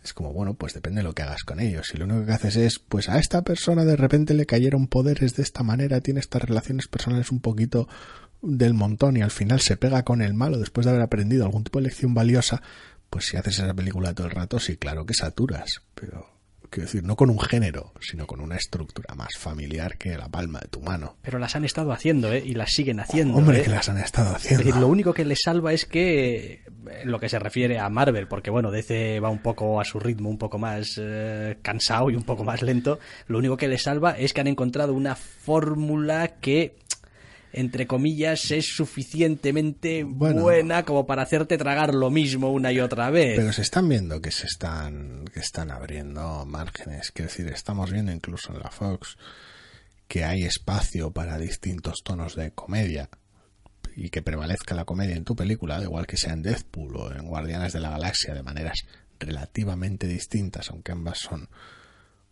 Es 0.04 0.12
como, 0.12 0.32
bueno, 0.32 0.54
pues 0.54 0.72
depende 0.74 1.00
de 1.00 1.04
lo 1.04 1.14
que 1.14 1.22
hagas 1.22 1.42
con 1.42 1.58
ellos. 1.58 1.88
Si 1.90 1.96
lo 1.98 2.04
único 2.04 2.26
que 2.26 2.32
haces 2.32 2.56
es, 2.56 2.78
pues 2.78 3.08
a 3.08 3.18
esta 3.18 3.42
persona 3.42 3.84
de 3.84 3.96
repente 3.96 4.34
le 4.34 4.46
cayeron 4.46 4.86
poderes 4.86 5.34
de 5.34 5.42
esta 5.42 5.62
manera, 5.62 6.00
tiene 6.00 6.20
estas 6.20 6.42
relaciones 6.42 6.86
personales 6.86 7.32
un 7.32 7.40
poquito 7.40 7.88
del 8.42 8.74
montón 8.74 9.16
y 9.16 9.22
al 9.22 9.30
final 9.30 9.60
se 9.60 9.76
pega 9.76 10.04
con 10.04 10.22
el 10.22 10.34
malo 10.34 10.58
después 10.58 10.84
de 10.84 10.90
haber 10.90 11.02
aprendido 11.02 11.44
algún 11.44 11.64
tipo 11.64 11.78
de 11.78 11.84
lección 11.84 12.14
valiosa, 12.14 12.62
pues 13.10 13.26
si 13.26 13.36
haces 13.36 13.58
esa 13.58 13.74
película 13.74 14.14
todo 14.14 14.26
el 14.26 14.32
rato, 14.32 14.60
sí, 14.60 14.76
claro 14.76 15.06
que 15.06 15.14
saturas, 15.14 15.82
pero 15.94 16.35
quiero 16.70 16.86
decir, 16.86 17.02
no 17.04 17.16
con 17.16 17.30
un 17.30 17.40
género, 17.40 17.92
sino 18.00 18.26
con 18.26 18.40
una 18.40 18.56
estructura 18.56 19.14
más 19.14 19.36
familiar 19.38 19.96
que 19.98 20.16
la 20.16 20.28
palma 20.28 20.60
de 20.60 20.68
tu 20.68 20.80
mano. 20.80 21.16
Pero 21.22 21.38
las 21.38 21.56
han 21.56 21.64
estado 21.64 21.92
haciendo, 21.92 22.32
¿eh? 22.32 22.42
Y 22.44 22.54
las 22.54 22.70
siguen 22.72 23.00
haciendo. 23.00 23.36
Hombre, 23.36 23.60
¿eh? 23.60 23.62
que 23.62 23.70
las 23.70 23.88
han 23.88 23.98
estado 23.98 24.30
Es 24.30 24.36
haciendo. 24.36 24.64
decir, 24.64 24.80
lo 24.80 24.88
único 24.88 25.12
que 25.14 25.24
les 25.24 25.38
salva 25.42 25.72
es 25.72 25.84
que, 25.84 26.62
en 27.02 27.10
lo 27.10 27.18
que 27.18 27.28
se 27.28 27.38
refiere 27.38 27.78
a 27.78 27.88
Marvel, 27.88 28.28
porque 28.28 28.50
bueno, 28.50 28.70
DC 28.70 29.20
va 29.20 29.28
un 29.30 29.42
poco 29.42 29.80
a 29.80 29.84
su 29.84 29.98
ritmo, 30.00 30.28
un 30.28 30.38
poco 30.38 30.58
más 30.58 31.00
eh, 31.02 31.58
cansado 31.62 32.10
y 32.10 32.16
un 32.16 32.24
poco 32.24 32.44
más 32.44 32.62
lento, 32.62 32.98
lo 33.28 33.38
único 33.38 33.56
que 33.56 33.68
les 33.68 33.82
salva 33.82 34.12
es 34.12 34.32
que 34.32 34.40
han 34.40 34.46
encontrado 34.48 34.92
una 34.94 35.14
fórmula 35.14 36.28
que, 36.40 36.76
entre 37.56 37.86
comillas, 37.86 38.50
es 38.50 38.76
suficientemente 38.76 40.04
Bueno. 40.04 40.42
buena 40.42 40.84
como 40.84 41.06
para 41.06 41.22
hacerte 41.22 41.56
tragar 41.56 41.94
lo 41.94 42.10
mismo 42.10 42.52
una 42.52 42.70
y 42.70 42.80
otra 42.80 43.10
vez. 43.10 43.36
Pero 43.36 43.52
se 43.52 43.62
están 43.62 43.88
viendo 43.88 44.20
que 44.20 44.30
se 44.30 44.46
están, 44.46 45.24
que 45.32 45.40
están 45.40 45.70
abriendo 45.70 46.44
márgenes. 46.44 47.10
Quiero 47.12 47.30
decir, 47.30 47.48
estamos 47.48 47.90
viendo 47.90 48.12
incluso 48.12 48.52
en 48.52 48.60
la 48.60 48.70
Fox 48.70 49.16
que 50.06 50.22
hay 50.24 50.44
espacio 50.44 51.10
para 51.10 51.38
distintos 51.38 52.02
tonos 52.04 52.36
de 52.36 52.52
comedia 52.52 53.08
y 53.96 54.10
que 54.10 54.20
prevalezca 54.20 54.74
la 54.74 54.84
comedia 54.84 55.16
en 55.16 55.24
tu 55.24 55.34
película, 55.34 55.82
igual 55.82 56.06
que 56.06 56.18
sea 56.18 56.34
en 56.34 56.42
Deadpool 56.42 56.96
o 56.96 57.12
en 57.12 57.26
Guardianes 57.26 57.72
de 57.72 57.80
la 57.80 57.90
Galaxia, 57.90 58.34
de 58.34 58.42
maneras 58.42 58.84
relativamente 59.18 60.06
distintas, 60.06 60.70
aunque 60.70 60.92
ambas 60.92 61.18
son 61.18 61.48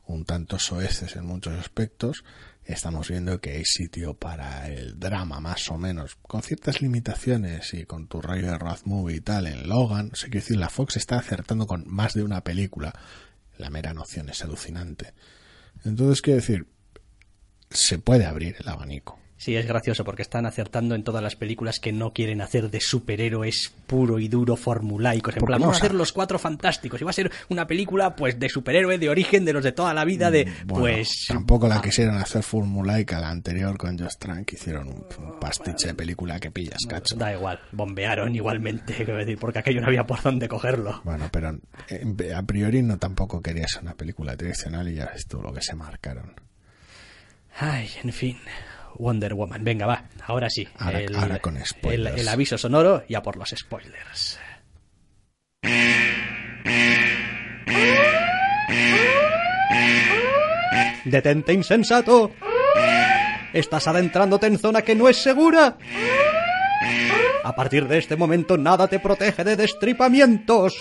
un 0.06 0.26
tanto 0.26 0.58
soeces 0.58 1.16
en 1.16 1.24
muchos 1.24 1.58
aspectos, 1.58 2.24
estamos 2.64 3.08
viendo 3.08 3.40
que 3.40 3.52
hay 3.52 3.64
sitio 3.64 4.14
para 4.14 4.68
el 4.68 4.98
drama 4.98 5.40
más 5.40 5.70
o 5.70 5.78
menos, 5.78 6.16
con 6.22 6.42
ciertas 6.42 6.80
limitaciones 6.80 7.74
y 7.74 7.84
con 7.84 8.08
tu 8.08 8.20
rayo 8.20 8.46
de 8.46 8.58
road 8.58 8.80
movie 8.84 9.16
y 9.16 9.20
tal 9.20 9.46
en 9.46 9.68
Logan, 9.68 10.10
o 10.12 10.16
sea, 10.16 10.30
quiero 10.30 10.44
decir, 10.44 10.56
la 10.56 10.70
Fox 10.70 10.96
está 10.96 11.18
acertando 11.18 11.66
con 11.66 11.84
más 11.86 12.14
de 12.14 12.22
una 12.22 12.42
película, 12.42 12.92
la 13.58 13.70
mera 13.70 13.92
noción 13.94 14.28
es 14.28 14.42
alucinante. 14.42 15.14
Entonces, 15.84 16.22
quiero 16.22 16.40
decir, 16.40 16.66
se 17.70 17.98
puede 17.98 18.24
abrir 18.24 18.56
el 18.58 18.68
abanico. 18.68 19.18
Sí, 19.44 19.54
es 19.56 19.66
gracioso 19.66 20.04
porque 20.04 20.22
están 20.22 20.46
acertando 20.46 20.94
en 20.94 21.04
todas 21.04 21.22
las 21.22 21.36
películas 21.36 21.78
que 21.78 21.92
no 21.92 22.14
quieren 22.14 22.40
hacer 22.40 22.70
de 22.70 22.80
superhéroes 22.80 23.74
puro 23.86 24.18
y 24.18 24.28
duro 24.28 24.56
formulaicos. 24.56 25.36
En 25.36 25.44
plan, 25.44 25.60
vamos 25.60 25.76
a 25.76 25.78
hacer 25.80 25.92
los 25.92 26.14
cuatro 26.14 26.38
fantásticos. 26.38 26.98
Y 26.98 27.04
va 27.04 27.10
a 27.10 27.12
ser 27.12 27.30
una 27.50 27.66
película, 27.66 28.16
pues, 28.16 28.40
de 28.40 28.48
superhéroe 28.48 28.96
de 28.96 29.10
origen 29.10 29.44
de 29.44 29.52
los 29.52 29.62
de 29.62 29.72
toda 29.72 29.92
la 29.92 30.06
vida, 30.06 30.30
de, 30.30 30.46
Mm, 30.46 30.66
Bueno, 30.66 30.80
pues... 30.80 31.26
Tampoco 31.28 31.68
la 31.68 31.76
ah, 31.76 31.82
quisieron 31.82 32.16
hacer 32.16 32.42
formulaica 32.42 33.20
la 33.20 33.28
anterior 33.28 33.76
con 33.76 33.98
Josh 33.98 34.16
Trank, 34.18 34.50
hicieron 34.54 34.88
un, 34.88 35.04
un 35.18 35.38
pastiche 35.38 35.88
de 35.88 35.94
película 35.94 36.40
que 36.40 36.50
pillas, 36.50 36.78
cacho. 36.88 37.14
Da 37.16 37.34
igual, 37.34 37.60
bombearon 37.70 38.34
igualmente, 38.34 38.94
quiero 38.96 39.16
decir, 39.16 39.36
porque 39.38 39.58
aquello 39.58 39.82
no 39.82 39.88
había 39.88 40.06
por 40.06 40.22
dónde 40.22 40.48
cogerlo. 40.48 41.02
Bueno, 41.04 41.28
pero 41.30 41.58
eh, 41.90 42.32
a 42.34 42.42
priori 42.44 42.82
no 42.82 42.96
tampoco 42.98 43.42
quería 43.42 43.68
ser 43.68 43.82
una 43.82 43.94
película 43.94 44.38
tradicional 44.38 44.88
y 44.88 44.94
ya 44.94 45.10
ves 45.12 45.26
tú 45.26 45.42
lo 45.42 45.52
que 45.52 45.60
se 45.60 45.74
marcaron. 45.74 46.32
Ay, 47.58 47.90
en 48.02 48.12
fin. 48.12 48.38
Wonder 48.98 49.34
Woman. 49.34 49.62
Venga, 49.64 49.86
va. 49.86 50.04
Ahora 50.26 50.48
sí. 50.50 50.66
Ahora- 50.78 51.00
ahora 51.16 51.38
con 51.38 51.56
el, 51.56 51.64
spoilers. 51.66 52.20
el 52.20 52.28
aviso 52.28 52.58
sonoro 52.58 53.04
y 53.08 53.14
a 53.14 53.22
por 53.22 53.36
los 53.36 53.50
spoilers. 53.50 54.38
Detente, 61.04 61.52
insensato. 61.52 62.32
Estás 63.52 63.86
adentrándote 63.86 64.46
en 64.46 64.58
zona 64.58 64.82
que 64.82 64.94
no 64.94 65.08
es 65.08 65.16
segura. 65.18 65.76
A 67.44 67.54
partir 67.54 67.86
de 67.86 67.98
este 67.98 68.16
momento 68.16 68.56
nada 68.56 68.88
te 68.88 68.98
protege 68.98 69.44
de 69.44 69.56
destripamientos. 69.56 70.74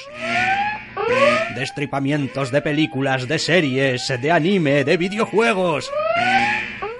Destripamientos 1.56 2.52
de 2.52 2.62
películas, 2.62 3.28
de 3.28 3.38
series, 3.38 4.08
de 4.22 4.32
anime, 4.32 4.84
de 4.84 4.98
videojuegos. 4.98 5.92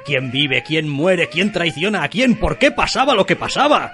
¿Quién 0.06 0.32
vive? 0.32 0.64
¿Quién 0.64 0.90
muere? 0.90 1.30
¿Quién 1.30 1.52
traiciona 1.52 2.04
a 2.04 2.10
quién? 2.10 2.36
¿Por 2.36 2.58
qué 2.58 2.72
pasaba 2.72 3.16
lo 3.16 3.26
que 3.26 3.36
pasaba? 3.36 3.92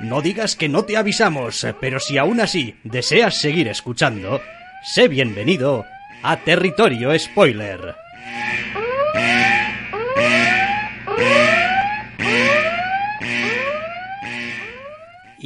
No 0.00 0.22
digas 0.22 0.56
que 0.56 0.68
no 0.68 0.84
te 0.84 0.96
avisamos, 0.96 1.66
pero 1.80 2.00
si 2.00 2.18
aún 2.18 2.40
así 2.40 2.76
deseas 2.84 3.34
seguir 3.36 3.68
escuchando, 3.68 4.40
sé 4.82 5.08
bienvenido 5.08 5.84
a 6.22 6.36
Territorio 6.38 7.18
Spoiler. 7.18 7.96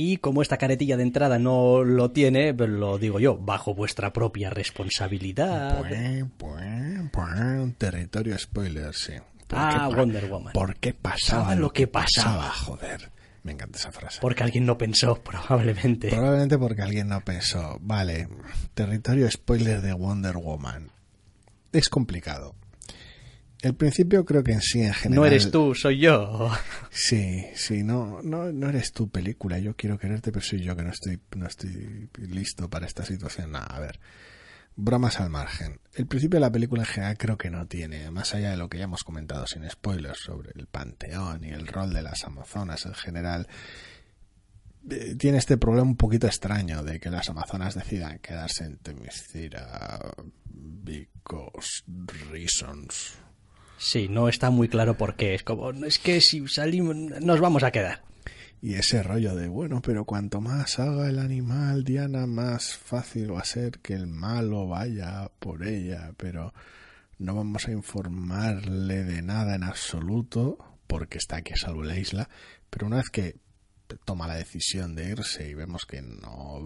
Y 0.03 0.17
como 0.17 0.41
esta 0.41 0.57
caretilla 0.57 0.97
de 0.97 1.03
entrada 1.03 1.39
no 1.39 1.85
lo 1.85 2.11
tiene, 2.11 2.55
lo 2.55 2.97
digo 2.97 3.21
yo, 3.21 3.37
bajo 3.37 3.75
vuestra 3.75 4.15
propia 4.15 4.49
responsabilidad. 4.49 5.85
Un 6.41 7.75
territorio 7.77 8.39
spoiler, 8.39 8.95
sí. 8.95 9.13
¿Por 9.47 9.59
Ah, 9.59 9.91
Wonder 9.95 10.25
Woman. 10.25 10.55
¿Por 10.55 10.77
qué 10.77 10.95
pasaba 10.95 11.43
Pasaba 11.43 11.55
lo 11.55 11.71
que 11.75 11.87
pasaba. 11.87 12.49
Joder, 12.51 13.11
me 13.43 13.53
encanta 13.53 13.79
esa 13.79 13.93
frase. 13.93 14.21
Porque 14.23 14.43
alguien 14.43 14.65
no 14.65 14.79
pensó, 14.79 15.17
probablemente. 15.23 16.09
Probablemente 16.09 16.57
porque 16.57 16.81
alguien 16.81 17.09
no 17.09 17.21
pensó, 17.21 17.77
vale, 17.83 18.27
territorio 18.73 19.31
spoiler 19.31 19.83
de 19.83 19.93
Wonder 19.93 20.39
Woman. 20.39 20.93
Es 21.73 21.91
complicado. 21.91 22.55
El 23.63 23.75
principio 23.75 24.25
creo 24.25 24.43
que 24.43 24.53
en 24.53 24.63
sí, 24.63 24.81
en 24.81 24.95
general... 24.95 25.17
No 25.17 25.27
eres 25.27 25.51
tú, 25.51 25.75
soy 25.75 25.99
yo. 25.99 26.51
Sí, 26.91 27.45
sí, 27.55 27.83
no, 27.83 28.21
no, 28.23 28.53
no 28.53 28.69
eres 28.69 28.93
tu 28.93 29.11
película. 29.11 29.59
Yo 29.59 29.77
quiero 29.77 29.99
quererte, 29.99 30.33
pero 30.33 30.45
soy 30.45 30.63
yo 30.63 30.75
que 30.75 30.83
no 30.83 30.91
estoy, 30.91 31.21
no 31.37 31.47
estoy 31.47 32.09
listo 32.19 32.71
para 32.71 32.87
esta 32.87 33.05
situación. 33.05 33.53
Nah, 33.53 33.65
a 33.65 33.79
ver, 33.79 34.01
bromas 34.77 35.21
al 35.21 35.29
margen. 35.29 35.79
El 35.95 36.07
principio 36.07 36.37
de 36.37 36.47
la 36.47 36.53
película 36.53 36.83
en 36.83 36.87
general 36.87 37.19
creo 37.19 37.37
que 37.37 37.51
no 37.51 37.67
tiene, 37.67 38.11
más 38.11 38.35
allá 38.35 38.51
de 38.51 38.57
lo 38.57 38.69
que 38.69 38.79
ya 38.79 38.85
hemos 38.85 39.05
comentado 39.05 39.47
sin 39.47 39.69
spoilers 39.69 40.19
sobre 40.19 40.53
el 40.55 40.67
panteón 40.67 41.45
y 41.45 41.51
el 41.51 41.67
rol 41.67 41.93
de 41.93 42.03
las 42.03 42.25
amazonas 42.25 42.87
en 42.87 42.95
general, 42.95 43.47
eh, 44.91 45.15
tiene 45.17 45.37
este 45.37 45.59
problema 45.59 45.87
un 45.87 45.97
poquito 45.97 46.27
extraño 46.27 46.83
de 46.83 46.99
que 46.99 47.11
las 47.11 47.29
amazonas 47.29 47.75
decidan 47.75 48.19
quedarse 48.21 48.65
en 48.65 48.79
Temiscira 48.79 50.01
because 50.47 51.83
reasons. 52.31 53.19
Sí, 53.83 54.09
no 54.11 54.29
está 54.29 54.51
muy 54.51 54.69
claro 54.69 54.99
por 54.99 55.17
qué. 55.17 55.35
Es 55.35 55.43
como, 55.43 55.71
es 55.71 55.99
que 55.99 56.21
si 56.21 56.47
salimos, 56.49 56.95
nos 56.95 57.41
vamos 57.41 57.63
a 57.63 57.71
quedar. 57.71 58.03
Y 58.61 58.75
ese 58.75 59.03
rollo 59.03 59.35
de, 59.35 59.49
bueno, 59.49 59.81
pero 59.81 60.05
cuanto 60.05 60.43
más 60.43 60.79
haga 60.79 61.09
el 61.09 61.19
animal, 61.19 61.83
Diana, 61.83 62.27
más 62.27 62.77
fácil 62.77 63.35
va 63.35 63.41
a 63.41 63.45
ser 63.45 63.79
que 63.79 63.95
el 63.95 64.07
malo 64.07 64.69
vaya 64.69 65.31
por 65.39 65.67
ella, 65.67 66.13
pero 66.19 66.53
no 67.19 67.35
vamos 67.35 67.69
a 67.69 67.73
informarle 67.73 69.03
de 69.03 69.23
nada 69.23 69.55
en 69.55 69.65
absoluto, 69.65 70.59
porque 70.87 71.17
está 71.17 71.37
aquí 71.37 71.55
a 71.55 71.57
salvo 71.57 71.83
la 71.83 71.99
isla, 71.99 72.29
pero 72.69 72.87
una 72.87 72.97
vez 72.97 73.09
que 73.09 73.37
toma 74.05 74.29
la 74.29 74.37
decisión 74.37 74.95
de 74.95 75.09
irse 75.09 75.49
y 75.49 75.55
vemos 75.55 75.87
que 75.87 76.03
no, 76.03 76.61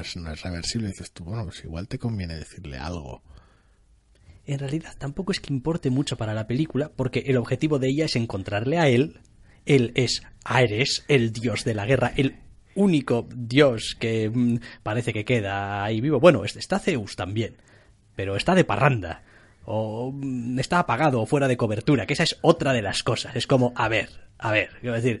es, 0.00 0.16
no 0.16 0.32
es 0.32 0.42
reversible, 0.42 0.86
dices 0.86 1.10
tú, 1.10 1.24
bueno, 1.24 1.46
pues 1.46 1.64
igual 1.64 1.88
te 1.88 1.98
conviene 1.98 2.36
decirle 2.36 2.78
algo. 2.78 3.24
En 4.48 4.58
realidad 4.58 4.94
tampoco 4.98 5.30
es 5.30 5.40
que 5.40 5.52
importe 5.52 5.90
mucho 5.90 6.16
para 6.16 6.32
la 6.34 6.46
película, 6.46 6.90
porque 6.96 7.20
el 7.26 7.36
objetivo 7.36 7.78
de 7.78 7.88
ella 7.90 8.06
es 8.06 8.16
encontrarle 8.16 8.78
a 8.78 8.88
él. 8.88 9.20
Él 9.66 9.92
es 9.94 10.22
Ares, 10.42 11.04
el 11.08 11.32
dios 11.32 11.64
de 11.64 11.74
la 11.74 11.84
guerra, 11.84 12.12
el 12.16 12.36
único 12.74 13.28
dios 13.36 13.94
que 14.00 14.30
mm, 14.30 14.56
parece 14.82 15.12
que 15.12 15.24
queda 15.26 15.84
ahí 15.84 16.00
vivo. 16.00 16.18
Bueno, 16.18 16.44
es- 16.44 16.56
está 16.56 16.78
Zeus 16.78 17.14
también, 17.14 17.56
pero 18.16 18.36
está 18.36 18.54
de 18.54 18.64
parranda. 18.64 19.22
O 19.66 20.12
mm, 20.14 20.58
está 20.58 20.78
apagado 20.78 21.20
o 21.20 21.26
fuera 21.26 21.46
de 21.46 21.58
cobertura, 21.58 22.06
que 22.06 22.14
esa 22.14 22.22
es 22.22 22.38
otra 22.40 22.72
de 22.72 22.80
las 22.80 23.02
cosas. 23.02 23.36
Es 23.36 23.46
como, 23.46 23.74
a 23.76 23.88
ver, 23.88 24.08
a 24.38 24.50
ver, 24.50 24.70
quiero 24.80 24.96
decir, 24.96 25.20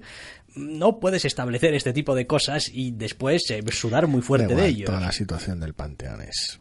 no 0.56 1.00
puedes 1.00 1.26
establecer 1.26 1.74
este 1.74 1.92
tipo 1.92 2.14
de 2.14 2.26
cosas 2.26 2.70
y 2.72 2.92
después 2.92 3.42
eh, 3.50 3.62
sudar 3.72 4.06
muy 4.06 4.22
fuerte 4.22 4.46
de 4.46 4.52
igual, 4.54 4.66
ello. 4.70 4.86
Toda 4.86 5.00
la 5.00 5.12
situación 5.12 5.60
del 5.60 5.74
panteón 5.74 6.22
es 6.22 6.58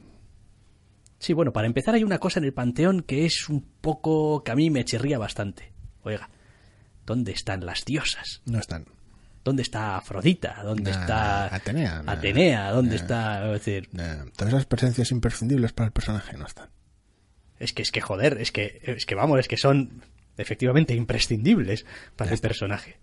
Sí, 1.20 1.34
bueno, 1.34 1.51
para 1.51 1.68
empezar 1.68 1.95
hay 1.95 2.03
una 2.03 2.20
cosa 2.20 2.39
en 2.39 2.45
el 2.45 2.53
Panteón 2.53 3.01
que 3.01 3.26
es 3.26 3.49
un 3.49 3.61
poco... 3.82 4.43
que 4.43 4.51
a 4.51 4.55
mí 4.55 4.70
me 4.70 4.86
chirría 4.86 5.18
bastante. 5.18 5.74
Oiga, 6.03 6.30
¿dónde 7.05 7.32
están 7.32 7.65
las 7.65 7.86
diosas? 7.86 8.41
no 8.45 8.59
están. 8.59 8.86
¿Dónde 9.43 9.61
está 9.61 9.95
Afrodita? 9.95 10.61
¿Dónde 10.61 10.91
Nah, 10.91 10.99
está 10.99 11.55
Atenea, 11.55 12.03
nah, 12.03 12.11
Atenea? 12.11 12.72
¿Dónde 12.72 12.95
nah. 12.95 13.01
está...? 13.01 13.45
Es 13.45 13.65
decir, 13.65 13.89
todas 14.36 14.53
esas 14.53 14.65
presencias 14.65 15.11
imprescindibles 15.11 15.72
para 15.72 15.88
el 15.88 15.93
personaje 15.93 16.38
no 16.38 16.45
están. 16.45 16.70
es 17.57 17.72
que, 17.72 17.82
es 17.82 17.91
que 17.91 18.01
joder, 18.01 18.39
es 18.41 18.51
que, 18.51 18.82
es 18.84 19.05
que 19.05 19.15
vamos, 19.15 19.39
es 19.39 19.47
que 19.47 19.55
son 19.55 20.03
efectivamente 20.38 20.93
imprescindibles 20.93 21.86
para 22.15 22.32
el 22.34 22.39
personaje. 22.39 22.97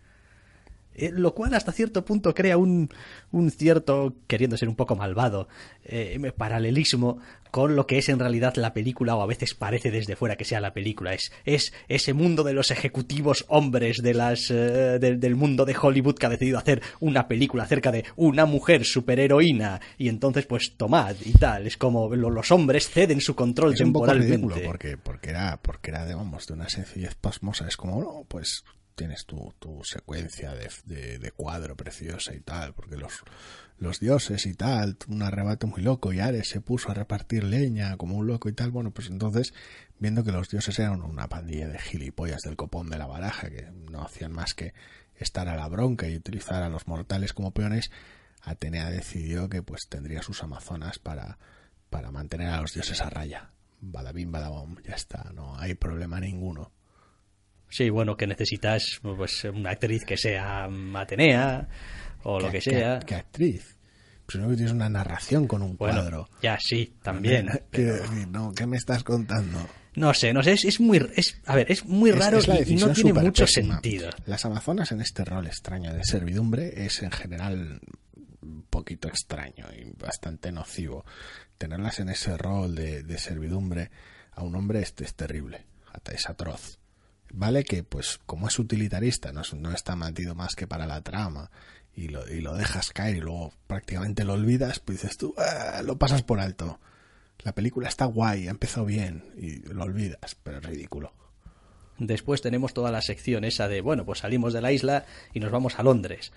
Eh, 0.95 1.11
lo 1.13 1.35
cual 1.35 1.55
hasta 1.55 1.73
cierto 1.73 2.05
punto 2.05 2.35
crea 2.35 2.57
un, 2.57 2.89
un 3.33 3.51
cierto, 3.51 4.15
queriendo 4.27 4.57
ser 4.57 4.69
un 4.69 4.77
poco 4.77 4.97
malvado, 4.97 5.49
eh, 5.85 6.33
paralelismo 6.37 7.19
con 7.51 7.77
lo 7.77 7.87
que 7.87 7.99
es 7.99 8.09
en 8.09 8.19
realidad 8.19 8.57
la 8.57 8.75
película, 8.75 9.15
o 9.15 9.23
a 9.23 9.27
veces 9.27 9.55
parece 9.55 9.93
desde 9.93 10.17
fuera 10.17 10.35
que 10.37 10.45
sea 10.45 10.61
la 10.61 10.73
película. 10.73 11.15
Es, 11.15 11.31
es 11.45 11.73
ese 11.87 12.13
mundo 12.13 12.43
de 12.43 12.53
los 12.53 12.73
ejecutivos 12.73 13.45
hombres 13.47 13.99
de 14.03 14.13
las, 14.13 14.51
eh, 14.51 14.99
del- 14.99 15.21
del 15.21 15.37
mundo 15.37 15.65
de 15.65 15.77
Hollywood 15.81 16.17
que 16.17 16.27
ha 16.27 16.31
decidido 16.31 16.59
hacer 16.59 16.83
una 16.99 17.29
película 17.29 17.63
acerca 17.63 17.93
de 17.93 18.05
una 18.17 18.45
mujer 18.45 18.85
superheroína, 18.85 19.81
y 19.99 20.09
entonces 20.09 20.47
pues 20.47 20.77
tomad 20.77 21.15
y 21.25 21.33
tal. 21.33 21.67
Es 21.69 21.77
como 21.77 22.15
lo- 22.17 22.31
los 22.31 22.51
hombres 22.51 22.89
ceden 22.91 23.21
su 23.21 23.37
control 23.37 23.75
es 23.75 23.81
un 23.83 23.93
poco 23.93 24.07
temporalmente. 24.07 24.37
ridículo 24.49 24.67
porque, 24.67 24.97
porque 24.97 25.31
era, 25.31 25.57
porque 25.63 25.91
era 25.91 26.05
de, 26.07 26.15
vamos, 26.17 26.47
de 26.49 26.55
una 26.55 26.69
sencillez 26.69 27.15
pasmosa. 27.15 27.69
Es 27.69 27.77
como, 27.77 28.01
no, 28.01 28.25
pues 28.27 28.65
tienes 28.95 29.27
tu, 29.27 29.55
tu 29.59 29.83
secuencia 29.85 30.55
de, 30.55 31.19
de, 31.19 31.31
cuadro 31.33 31.77
preciosa 31.77 32.35
y 32.35 32.41
tal, 32.41 32.75
porque 32.75 32.97
los, 32.97 33.23
los 33.79 34.01
dioses 34.01 34.47
y 34.47 34.55
tal, 34.55 34.97
un 35.09 35.23
arrebato 35.23 35.67
muy 35.67 35.83
loco 35.83 36.13
y 36.13 36.21
Ares 36.21 36.49
se 36.49 36.61
puso 36.61 36.91
a 36.91 36.95
repartir 36.95 37.45
leña 37.45 37.97
como 37.97 38.17
un 38.17 38.27
loco 38.27 38.49
y 38.49 38.53
tal. 38.53 38.71
Bueno, 38.71 38.93
pues 38.93 39.09
entonces, 39.09 39.53
viendo 39.99 40.25
que 40.25 40.33
los 40.33 40.49
dioses 40.49 40.79
eran 40.79 41.03
una 41.03 41.29
pandilla 41.29 41.69
de 41.69 41.79
gilipollas 41.79 42.43
del 42.43 42.57
copón 42.57 42.89
de 42.89 42.99
la 42.99 43.07
baraja, 43.07 43.51
que 43.51 43.71
no 43.91 44.03
hacían 44.03 44.33
más 44.33 44.55
que 44.55 44.75
estar 45.17 45.49
a 45.49 45.57
la 45.57 45.69
bronca 45.69 46.09
y 46.09 46.17
utilizar 46.17 46.63
a 46.63 46.69
los 46.69 46.87
mortales 46.87 47.33
como 47.33 47.53
peones, 47.53 47.91
Atenea 48.43 48.91
decidió 48.91 49.49
que 49.49 49.63
pues 49.63 49.89
tendría 49.89 50.23
sus 50.23 50.43
amazonas 50.43 50.99
para, 50.99 51.39
para 51.91 52.11
mantener 52.11 52.49
a 52.49 52.61
los 52.61 52.75
dioses 52.75 53.01
a 53.01 53.11
raya. 53.11 53.51
Badabim, 53.81 54.33
badabom, 54.33 54.77
ya 54.83 54.95
está, 54.95 55.31
no 55.35 55.59
hay 55.59 55.75
problema 55.75 56.21
ninguno. 56.21 56.73
Sí, 57.69 57.91
bueno, 57.91 58.17
que 58.17 58.27
necesitas 58.27 59.01
pues 59.03 59.45
una 59.45 59.71
actriz 59.71 60.05
que 60.05 60.17
sea 60.17 60.69
Atenea 60.95 61.69
o 62.23 62.39
lo 62.41 62.51
que 62.51 62.61
sea. 62.61 63.01
¿Qué, 63.01 63.15
actriz? 63.17 63.77
sino 64.27 64.49
que 64.49 64.55
tienes 64.57 64.73
una 64.73 64.89
narración 64.89 65.47
con 65.47 65.61
un 65.63 65.77
Bueno, 65.77 65.97
cuadro. 66.01 66.29
ya 66.43 66.57
sí, 66.59 66.95
también. 67.03 67.47
Decir, 67.73 68.29
no, 68.31 68.53
¿qué 68.55 68.67
me 68.67 68.77
estás 68.79 69.05
contando? 69.05 69.59
No 69.97 70.15
sé, 70.15 70.33
no 70.33 70.43
sé, 70.43 70.53
es, 70.53 70.65
es 70.65 70.81
muy... 70.81 70.99
Es, 71.15 71.41
a 71.45 71.55
ver, 71.55 71.71
es 71.71 71.85
muy 71.85 72.11
raro 72.11 72.39
es 72.39 72.49
y- 72.69 72.75
no 72.77 72.91
tiene 72.93 73.13
mucho 73.13 73.45
pésima. 73.45 73.75
sentido. 73.75 74.11
Las 74.27 74.45
amazonas 74.47 74.91
en 74.93 75.01
este 75.03 75.25
rol 75.25 75.47
extraño 75.47 75.93
de 75.93 76.03
servidumbre 76.05 76.85
es 76.87 77.03
en 77.03 77.11
general 77.13 77.81
un 78.41 78.63
poquito 78.71 79.09
extraño 79.09 79.67
y 79.79 79.91
bastante 80.03 80.51
nocivo. 80.53 81.05
Tenerlas 81.59 82.01
en 82.01 82.09
ese 82.09 82.37
rol 82.39 82.75
de, 82.75 83.03
de 83.03 83.19
servidumbre 83.19 83.91
a 84.33 84.43
un 84.43 84.57
hombre 84.57 84.81
es, 84.81 84.95
es 85.01 85.15
terrible, 85.15 85.67
hasta 85.93 86.13
es 86.13 86.29
atroz. 86.29 86.79
Vale 87.37 87.65
que, 87.65 87.83
pues, 87.83 88.21
como 88.27 88.47
es 88.49 88.59
utilitarista, 88.59 89.33
no, 89.33 89.43
no 89.57 89.73
está 89.73 89.97
metido 89.97 90.35
más 90.37 90.55
que 90.55 90.67
para 90.69 90.87
la 90.87 91.01
trama 91.03 91.51
y 91.97 92.09
lo, 92.09 92.29
y 92.33 92.41
lo 92.41 92.55
dejas 92.55 92.91
caer 92.93 93.17
y 93.17 93.21
luego 93.21 93.53
prácticamente 93.67 94.25
lo 94.25 94.35
olvidas, 94.35 94.79
pues 94.79 95.03
dices 95.03 95.17
tú, 95.17 95.35
"Ah", 95.37 95.83
lo 95.85 95.99
pasas 95.99 96.23
por 96.23 96.39
alto. 96.39 96.79
La 97.43 97.53
película 97.53 97.89
está 97.89 98.05
guay, 98.05 98.47
ha 98.47 98.51
empezado 98.53 98.87
bien 98.87 99.25
y 99.37 99.57
lo 99.73 99.83
olvidas, 99.85 100.37
pero 100.43 100.59
es 100.59 100.65
ridículo. 100.65 101.13
Después 101.99 102.41
tenemos 102.41 102.73
toda 102.73 102.91
la 102.93 103.03
sección 103.03 103.45
esa 103.45 103.69
de, 103.69 103.81
bueno, 103.81 104.05
pues 104.05 104.21
salimos 104.21 104.53
de 104.53 104.61
la 104.61 104.73
isla 104.73 105.05
y 105.33 105.41
nos 105.41 105.51
vamos 105.51 105.79
a 105.79 105.83
Londres. 105.83 106.33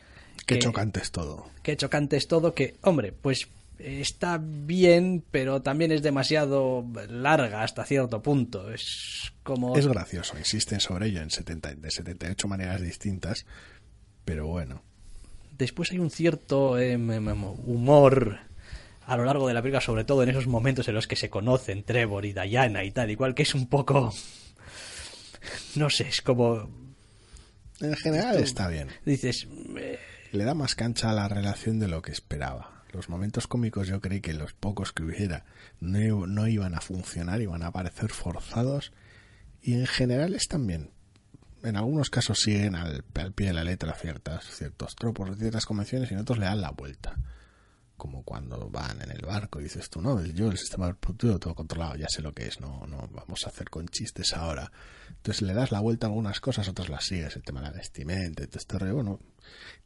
Qué 0.45 0.55
Que- 0.55 0.59
chocante 0.59 0.99
es 0.99 1.11
todo. 1.11 1.49
Qué 1.63 1.77
chocante 1.77 2.17
es 2.17 2.27
todo, 2.27 2.53
que, 2.53 2.77
hombre, 2.81 3.11
pues 3.11 3.47
está 3.79 4.39
bien, 4.41 5.23
pero 5.31 5.61
también 5.61 5.91
es 5.91 6.01
demasiado 6.01 6.85
larga 7.09 7.63
hasta 7.63 7.85
cierto 7.85 8.21
punto. 8.21 8.71
Es 8.71 9.33
como... 9.43 9.75
Es 9.77 9.87
gracioso, 9.87 10.37
insisten 10.37 10.79
sobre 10.79 11.07
ello 11.07 11.21
en 11.21 11.29
70, 11.29 11.75
de 11.75 11.91
78 11.91 12.47
maneras 12.47 12.81
distintas, 12.81 13.45
pero 14.25 14.47
bueno. 14.47 14.83
Después 15.57 15.91
hay 15.91 15.99
un 15.99 16.11
cierto 16.11 16.77
em, 16.77 17.11
em, 17.11 17.29
em, 17.29 17.43
humor 17.43 18.39
a 19.05 19.15
lo 19.15 19.25
largo 19.25 19.47
de 19.47 19.53
la 19.53 19.61
película, 19.61 19.81
sobre 19.81 20.03
todo 20.03 20.21
en 20.23 20.29
esos 20.29 20.47
momentos 20.47 20.87
en 20.87 20.95
los 20.95 21.07
que 21.07 21.15
se 21.15 21.29
conocen 21.29 21.83
Trevor 21.83 22.25
y 22.25 22.33
Diana 22.33 22.83
y 22.83 22.91
tal, 22.91 23.09
igual 23.09 23.33
que 23.33 23.43
es 23.43 23.55
un 23.55 23.67
poco... 23.67 24.13
No 25.75 25.89
sé, 25.89 26.09
es 26.09 26.21
como... 26.21 26.69
En 27.79 27.95
general 27.95 28.37
está 28.37 28.67
bien. 28.67 28.89
Dices... 29.05 29.47
eh, 29.77 29.97
Le 30.33 30.43
da 30.43 30.53
más 30.53 30.75
cancha 30.75 31.09
a 31.09 31.13
la 31.13 31.29
relación 31.29 31.79
de 31.79 31.87
lo 31.87 32.01
que 32.01 32.11
esperaba. 32.11 32.76
Los 32.93 33.09
momentos 33.09 33.47
cómicos 33.47 33.87
yo 33.87 33.99
creí 34.01 34.21
que 34.21 34.33
los 34.33 34.53
pocos 34.53 34.93
que 34.93 35.03
hubiera 35.03 35.45
no, 35.79 36.27
no 36.27 36.47
iban 36.47 36.75
a 36.75 36.81
funcionar, 36.81 37.41
iban 37.41 37.63
a 37.63 37.71
parecer 37.71 38.11
forzados 38.11 38.93
y 39.61 39.73
en 39.73 39.87
general 39.87 40.33
están 40.33 40.65
bien. 40.65 40.91
En 41.63 41.75
algunos 41.75 42.09
casos 42.09 42.39
siguen 42.39 42.75
al, 42.75 43.03
al 43.15 43.33
pie 43.33 43.47
de 43.47 43.53
la 43.53 43.63
letra 43.63 43.93
ciertas, 43.93 44.45
ciertos 44.45 44.95
tropos, 44.95 45.37
ciertas 45.37 45.65
convenciones 45.65 46.11
y 46.11 46.13
en 46.13 46.21
otros 46.21 46.37
le 46.37 46.45
dan 46.45 46.61
la 46.61 46.71
vuelta. 46.71 47.17
Como 47.97 48.23
cuando 48.23 48.69
van 48.69 49.01
en 49.01 49.11
el 49.11 49.25
barco 49.25 49.59
y 49.59 49.63
dices 49.63 49.89
tú, 49.89 50.01
no, 50.01 50.23
yo 50.23 50.51
el 50.51 50.57
sistema 50.57 50.93
productivo 50.93 51.39
todo 51.39 51.55
controlado, 51.55 51.95
ya 51.95 52.07
sé 52.07 52.21
lo 52.21 52.31
que 52.31 52.47
es, 52.47 52.59
no, 52.61 52.85
no 52.87 53.09
vamos 53.11 53.43
a 53.45 53.49
hacer 53.49 53.71
con 53.71 53.87
chistes 53.87 54.33
ahora. 54.33 54.71
Entonces 55.09 55.41
le 55.41 55.53
das 55.53 55.71
la 55.71 55.79
vuelta 55.79 56.05
a 56.05 56.09
algunas 56.09 56.39
cosas, 56.39 56.67
otras 56.67 56.89
las 56.89 57.05
sigues, 57.05 57.35
el 57.35 57.43
tema 57.43 57.59
de 57.61 57.67
la 57.67 57.73
vestimenta, 57.73 58.43
este 58.43 58.91
bueno, 58.91 59.19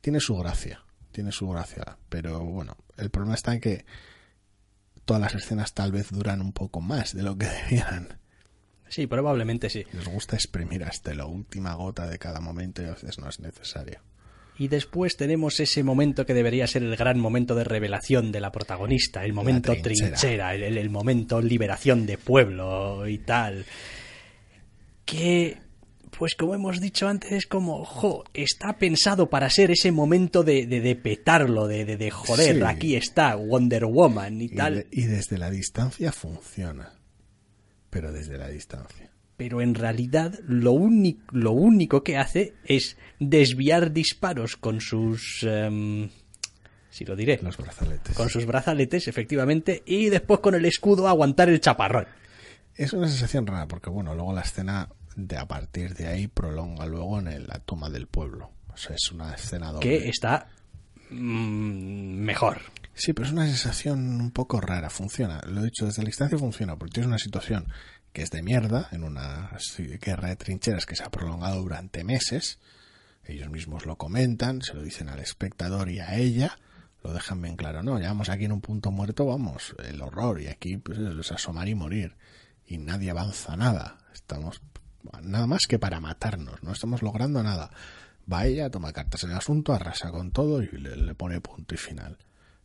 tiene 0.01 0.19
su 0.19 0.35
gracia, 0.35 0.83
tiene 1.11 1.31
su 1.31 1.47
gracia, 1.49 1.97
pero 2.09 2.41
bueno, 2.41 2.75
el 3.01 3.09
problema 3.09 3.35
está 3.35 3.53
en 3.53 3.59
que 3.59 3.85
todas 5.05 5.21
las 5.21 5.35
escenas 5.35 5.73
tal 5.73 5.91
vez 5.91 6.09
duran 6.11 6.41
un 6.41 6.53
poco 6.53 6.79
más 6.81 7.13
de 7.15 7.23
lo 7.23 7.37
que 7.37 7.47
debieran. 7.69 8.19
sí, 8.87 9.07
probablemente 9.07 9.69
sí. 9.69 9.85
Les 9.93 10.07
gusta 10.07 10.35
exprimir 10.35 10.83
hasta 10.83 11.13
la 11.13 11.25
última 11.25 11.73
gota 11.73 12.07
de 12.07 12.17
cada 12.19 12.39
momento 12.39 12.81
y 12.81 12.85
a 12.85 12.91
veces 12.91 13.17
no 13.19 13.27
es 13.29 13.39
necesario. 13.39 13.99
Y 14.57 14.67
después 14.67 15.17
tenemos 15.17 15.59
ese 15.59 15.81
momento 15.83 16.25
que 16.25 16.33
debería 16.35 16.67
ser 16.67 16.83
el 16.83 16.95
gran 16.95 17.17
momento 17.19 17.55
de 17.55 17.63
revelación 17.63 18.31
de 18.31 18.41
la 18.41 18.51
protagonista, 18.51 19.25
el 19.25 19.33
momento 19.33 19.71
trinchera. 19.81 20.17
trinchera, 20.17 20.53
el, 20.53 20.61
el- 20.63 20.77
el 20.77 20.89
momento 20.91 21.41
liberación 21.41 22.05
de 22.05 22.17
pueblo 22.19 23.07
y 23.07 23.17
tal. 23.17 23.65
Que, 25.05 25.57
pues 26.21 26.35
como 26.35 26.53
hemos 26.53 26.79
dicho 26.79 27.07
antes, 27.07 27.31
es 27.31 27.47
como, 27.47 27.83
jo, 27.83 28.23
está 28.35 28.77
pensado 28.77 29.27
para 29.31 29.49
ser 29.49 29.71
ese 29.71 29.91
momento 29.91 30.43
de, 30.43 30.67
de, 30.67 30.79
de 30.79 30.95
petarlo, 30.95 31.65
de, 31.65 31.83
de, 31.83 31.97
de 31.97 32.11
joder, 32.11 32.57
Sí. 32.57 32.61
aquí 32.63 32.95
está 32.95 33.33
Wonder 33.33 33.85
Woman 33.85 34.39
y 34.39 34.45
Y, 34.45 34.49
tal. 34.49 34.85
y 34.91 35.05
desde 35.05 35.39
la 35.39 35.49
distancia 35.49 36.11
funciona, 36.11 36.93
pero 37.89 38.11
desde 38.11 38.37
la 38.37 38.49
distancia. 38.49 39.09
pero 39.35 39.63
en 39.63 39.73
realidad 39.73 40.37
lo, 40.47 40.73
único 40.73 41.23
lo 41.31 41.53
único 41.53 42.03
que 42.03 42.17
hace 42.17 42.53
es 42.65 42.97
desviar 43.19 43.91
disparos 43.91 44.57
con 44.57 44.79
sus... 44.79 45.39
em, 45.41 46.07
si 46.91 47.03
lo 47.05 47.15
diré. 47.15 47.39
Los 47.41 47.57
brazaletes. 47.57 48.15
Con 48.15 48.29
sus 48.29 48.45
brazaletes, 48.45 49.07
efectivamente, 49.07 49.81
y 49.87 50.09
después 50.09 50.41
con 50.41 50.53
el 50.53 50.65
escudo 50.65 51.07
aguantar 51.07 51.49
el 51.49 51.59
chaparrón. 51.61 52.05
Es 52.75 52.93
una 52.93 53.07
sensación 53.07 53.47
rara 53.47 53.67
porque, 53.67 53.89
bueno, 53.89 54.13
luego 54.13 54.31
la 54.33 54.41
escena 54.41 54.87
de 55.15 55.37
a 55.37 55.47
partir 55.47 55.93
de 55.95 56.07
ahí 56.07 56.27
prolonga 56.27 56.85
luego 56.85 57.19
en 57.19 57.27
el- 57.27 57.47
la 57.47 57.59
toma 57.59 57.89
del 57.89 58.07
pueblo. 58.07 58.51
O 58.73 58.77
sea, 58.77 58.95
es 58.95 59.11
una 59.11 59.33
escena 59.33 59.71
doble. 59.71 59.87
Que 59.87 60.09
está 60.09 60.47
mm, 61.09 62.19
mejor. 62.23 62.61
Sí, 62.93 63.13
pero 63.13 63.27
es 63.27 63.33
una 63.33 63.45
sensación 63.45 64.19
un 64.21 64.31
poco 64.31 64.59
rara. 64.61 64.89
Funciona. 64.89 65.41
Lo 65.47 65.61
he 65.61 65.65
dicho, 65.65 65.85
desde 65.85 66.01
la 66.03 66.07
distancia 66.07 66.37
funciona, 66.37 66.75
porque 66.77 66.93
tienes 66.93 67.07
una 67.07 67.17
situación 67.17 67.67
que 68.13 68.21
es 68.23 68.29
de 68.31 68.41
mierda, 68.43 68.89
en 68.91 69.03
una 69.03 69.51
guerra 70.01 70.29
de 70.29 70.35
trincheras 70.35 70.85
que 70.85 70.95
se 70.95 71.03
ha 71.03 71.09
prolongado 71.09 71.61
durante 71.61 72.03
meses. 72.03 72.59
Ellos 73.23 73.49
mismos 73.49 73.85
lo 73.85 73.97
comentan, 73.97 74.61
se 74.61 74.73
lo 74.73 74.81
dicen 74.81 75.07
al 75.09 75.19
espectador 75.19 75.89
y 75.89 75.99
a 75.99 76.15
ella. 76.15 76.57
Lo 77.03 77.13
dejan 77.13 77.41
bien 77.41 77.55
claro. 77.55 77.81
No, 77.83 77.97
llevamos 77.99 78.29
aquí 78.29 78.45
en 78.45 78.51
un 78.51 78.61
punto 78.61 78.91
muerto, 78.91 79.25
vamos, 79.25 79.73
el 79.83 80.01
horror. 80.01 80.41
Y 80.41 80.47
aquí, 80.47 80.77
pues, 80.77 80.97
es 80.99 81.31
asomar 81.31 81.67
y 81.67 81.75
morir. 81.75 82.15
Y 82.65 82.77
nadie 82.77 83.09
avanza 83.11 83.55
nada. 83.55 83.97
Estamos 84.13 84.61
nada 85.21 85.47
más 85.47 85.67
que 85.67 85.79
para 85.79 85.99
matarnos. 85.99 86.61
No 86.63 86.71
estamos 86.71 87.01
logrando 87.01 87.43
nada. 87.43 87.71
Va 88.31 88.45
ella, 88.45 88.69
toma 88.69 88.93
cartas 88.93 89.23
en 89.23 89.31
el 89.31 89.37
asunto, 89.37 89.73
arrasa 89.73 90.11
con 90.11 90.31
todo 90.31 90.61
y 90.61 90.67
le, 90.67 91.15
pone 91.15 91.41
punto 91.41 91.75
y 91.75 91.77
final 91.77 92.17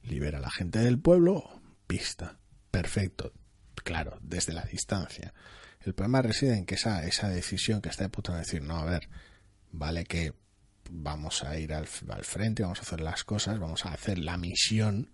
libera 0.03 0.39
a 0.39 0.41
la 0.41 0.51
gente 0.51 0.79
del 0.79 0.99
pueblo, 0.99 1.61
pista. 1.87 2.39
Perfecto. 2.71 3.33
Claro, 3.75 4.19
desde 4.23 4.53
la 4.53 4.63
distancia. 4.63 5.35
El 5.81 5.95
problema 5.95 6.23
reside 6.23 6.57
en 6.57 6.67
que 6.67 6.75
esa, 6.75 7.05
esa 7.05 7.29
decisión 7.29 7.81
que 7.81 7.89
está 7.89 8.05
de 8.05 8.11
puta 8.11 8.33
de 8.33 8.41
decir, 8.41 8.63
no, 8.63 8.79
a 8.79 8.85
ver, 8.85 9.09
vale 9.73 10.05
que 10.05 10.35
vamos 10.91 11.45
a 11.45 11.59
ir 11.59 11.73
al, 11.73 11.89
al 12.09 12.25
frente, 12.25 12.63
vamos 12.63 12.79
a 12.79 12.83
hacer 12.83 13.01
las 13.01 13.25
cosas, 13.25 13.59
vamos 13.59 13.85
a 13.85 13.93
hacer 13.93 14.19
la 14.19 14.37
misión, 14.37 15.11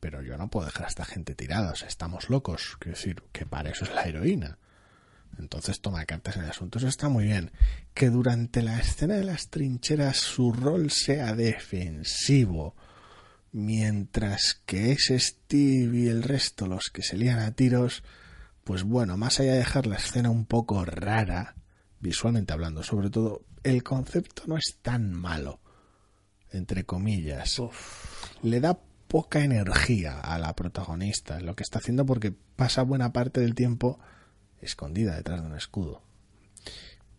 pero 0.00 0.22
yo 0.22 0.36
no 0.36 0.50
puedo 0.50 0.66
dejar 0.66 0.84
a 0.84 0.88
esta 0.88 1.04
gente 1.04 1.34
tirada, 1.34 1.72
o 1.72 1.76
sea, 1.76 1.88
estamos 1.88 2.28
locos. 2.28 2.76
Quiero 2.78 2.96
decir, 2.96 3.22
que 3.32 3.46
para 3.46 3.70
eso 3.70 3.84
es 3.84 3.94
la 3.94 4.04
heroína. 4.04 4.58
Entonces 5.38 5.80
toma 5.80 6.04
cartas 6.04 6.36
en 6.36 6.44
el 6.44 6.50
asunto. 6.50 6.78
Eso 6.78 6.88
está 6.88 7.08
muy 7.08 7.24
bien. 7.24 7.50
Que 7.92 8.10
durante 8.10 8.62
la 8.62 8.78
escena 8.78 9.14
de 9.14 9.24
las 9.24 9.48
trincheras 9.48 10.18
su 10.18 10.52
rol 10.52 10.90
sea 10.90 11.34
defensivo 11.34 12.74
mientras 13.54 14.60
que 14.66 14.90
es 14.90 15.12
Steve 15.16 15.96
y 15.96 16.08
el 16.08 16.24
resto 16.24 16.66
los 16.66 16.90
que 16.90 17.02
se 17.02 17.16
lían 17.16 17.38
a 17.38 17.52
tiros, 17.52 18.02
pues 18.64 18.82
bueno, 18.82 19.16
más 19.16 19.38
allá 19.38 19.52
de 19.52 19.58
dejar 19.58 19.86
la 19.86 19.96
escena 19.96 20.28
un 20.28 20.44
poco 20.44 20.84
rara, 20.84 21.54
visualmente 22.00 22.52
hablando, 22.52 22.82
sobre 22.82 23.10
todo, 23.10 23.44
el 23.62 23.84
concepto 23.84 24.42
no 24.46 24.56
es 24.56 24.78
tan 24.82 25.12
malo, 25.12 25.60
entre 26.50 26.84
comillas. 26.84 27.62
Le 28.42 28.60
da 28.60 28.76
poca 29.06 29.44
energía 29.44 30.18
a 30.18 30.36
la 30.40 30.56
protagonista, 30.56 31.38
lo 31.40 31.54
que 31.54 31.62
está 31.62 31.78
haciendo 31.78 32.04
porque 32.04 32.34
pasa 32.56 32.82
buena 32.82 33.12
parte 33.12 33.40
del 33.40 33.54
tiempo 33.54 34.00
escondida 34.64 35.16
detrás 35.16 35.40
de 35.40 35.46
un 35.46 35.56
escudo. 35.56 36.02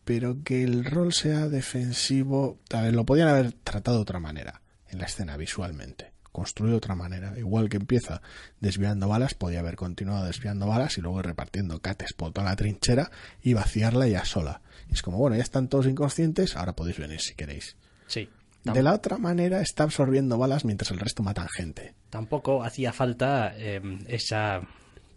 Pero 0.04 0.44
que 0.44 0.64
el 0.64 0.86
rol 0.86 1.14
sea 1.14 1.48
defensivo, 1.48 2.60
a 2.72 2.82
ver, 2.82 2.94
lo 2.94 3.06
podían 3.06 3.28
haber 3.28 3.54
tratado 3.54 3.98
de 3.98 4.04
otra 4.04 4.20
manera 4.20 4.62
en 4.90 5.00
la 5.00 5.06
escena 5.06 5.36
visualmente 5.38 6.16
construido 6.36 6.74
de 6.74 6.78
otra 6.78 6.96
manera. 6.96 7.34
Igual 7.40 7.70
que 7.70 7.78
empieza 7.78 8.22
desviando 8.60 9.08
balas, 9.08 9.34
podía 9.34 9.62
haber 9.62 9.78
continuado 9.78 10.26
desviando 10.26 10.68
balas 10.68 10.98
y 10.98 11.02
luego 11.02 11.22
repartiendo 11.22 11.80
cates 11.80 12.12
por 12.12 12.34
toda 12.34 12.50
la 12.50 12.58
trinchera 12.58 13.10
y 13.42 13.54
vaciarla 13.54 14.06
ya 14.08 14.26
sola. 14.26 14.62
Y 14.90 14.94
es 14.96 15.02
como, 15.02 15.18
bueno, 15.18 15.38
ya 15.38 15.44
están 15.44 15.70
todos 15.70 15.88
inconscientes, 15.88 16.58
ahora 16.58 16.76
podéis 16.76 17.00
venir 17.00 17.22
si 17.22 17.36
queréis. 17.36 17.78
Sí. 18.08 18.30
De 18.66 18.84
la 18.84 18.94
otra 18.94 19.18
manera 19.18 19.62
está 19.62 19.84
absorbiendo 19.84 20.38
balas 20.38 20.66
mientras 20.66 20.92
el 20.92 21.00
resto 21.00 21.24
matan 21.24 21.48
gente. 21.48 21.94
Tampoco 22.10 22.64
hacía 22.64 22.92
falta 22.92 23.54
eh, 23.56 23.80
esa 24.08 24.62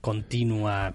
continua 0.00 0.94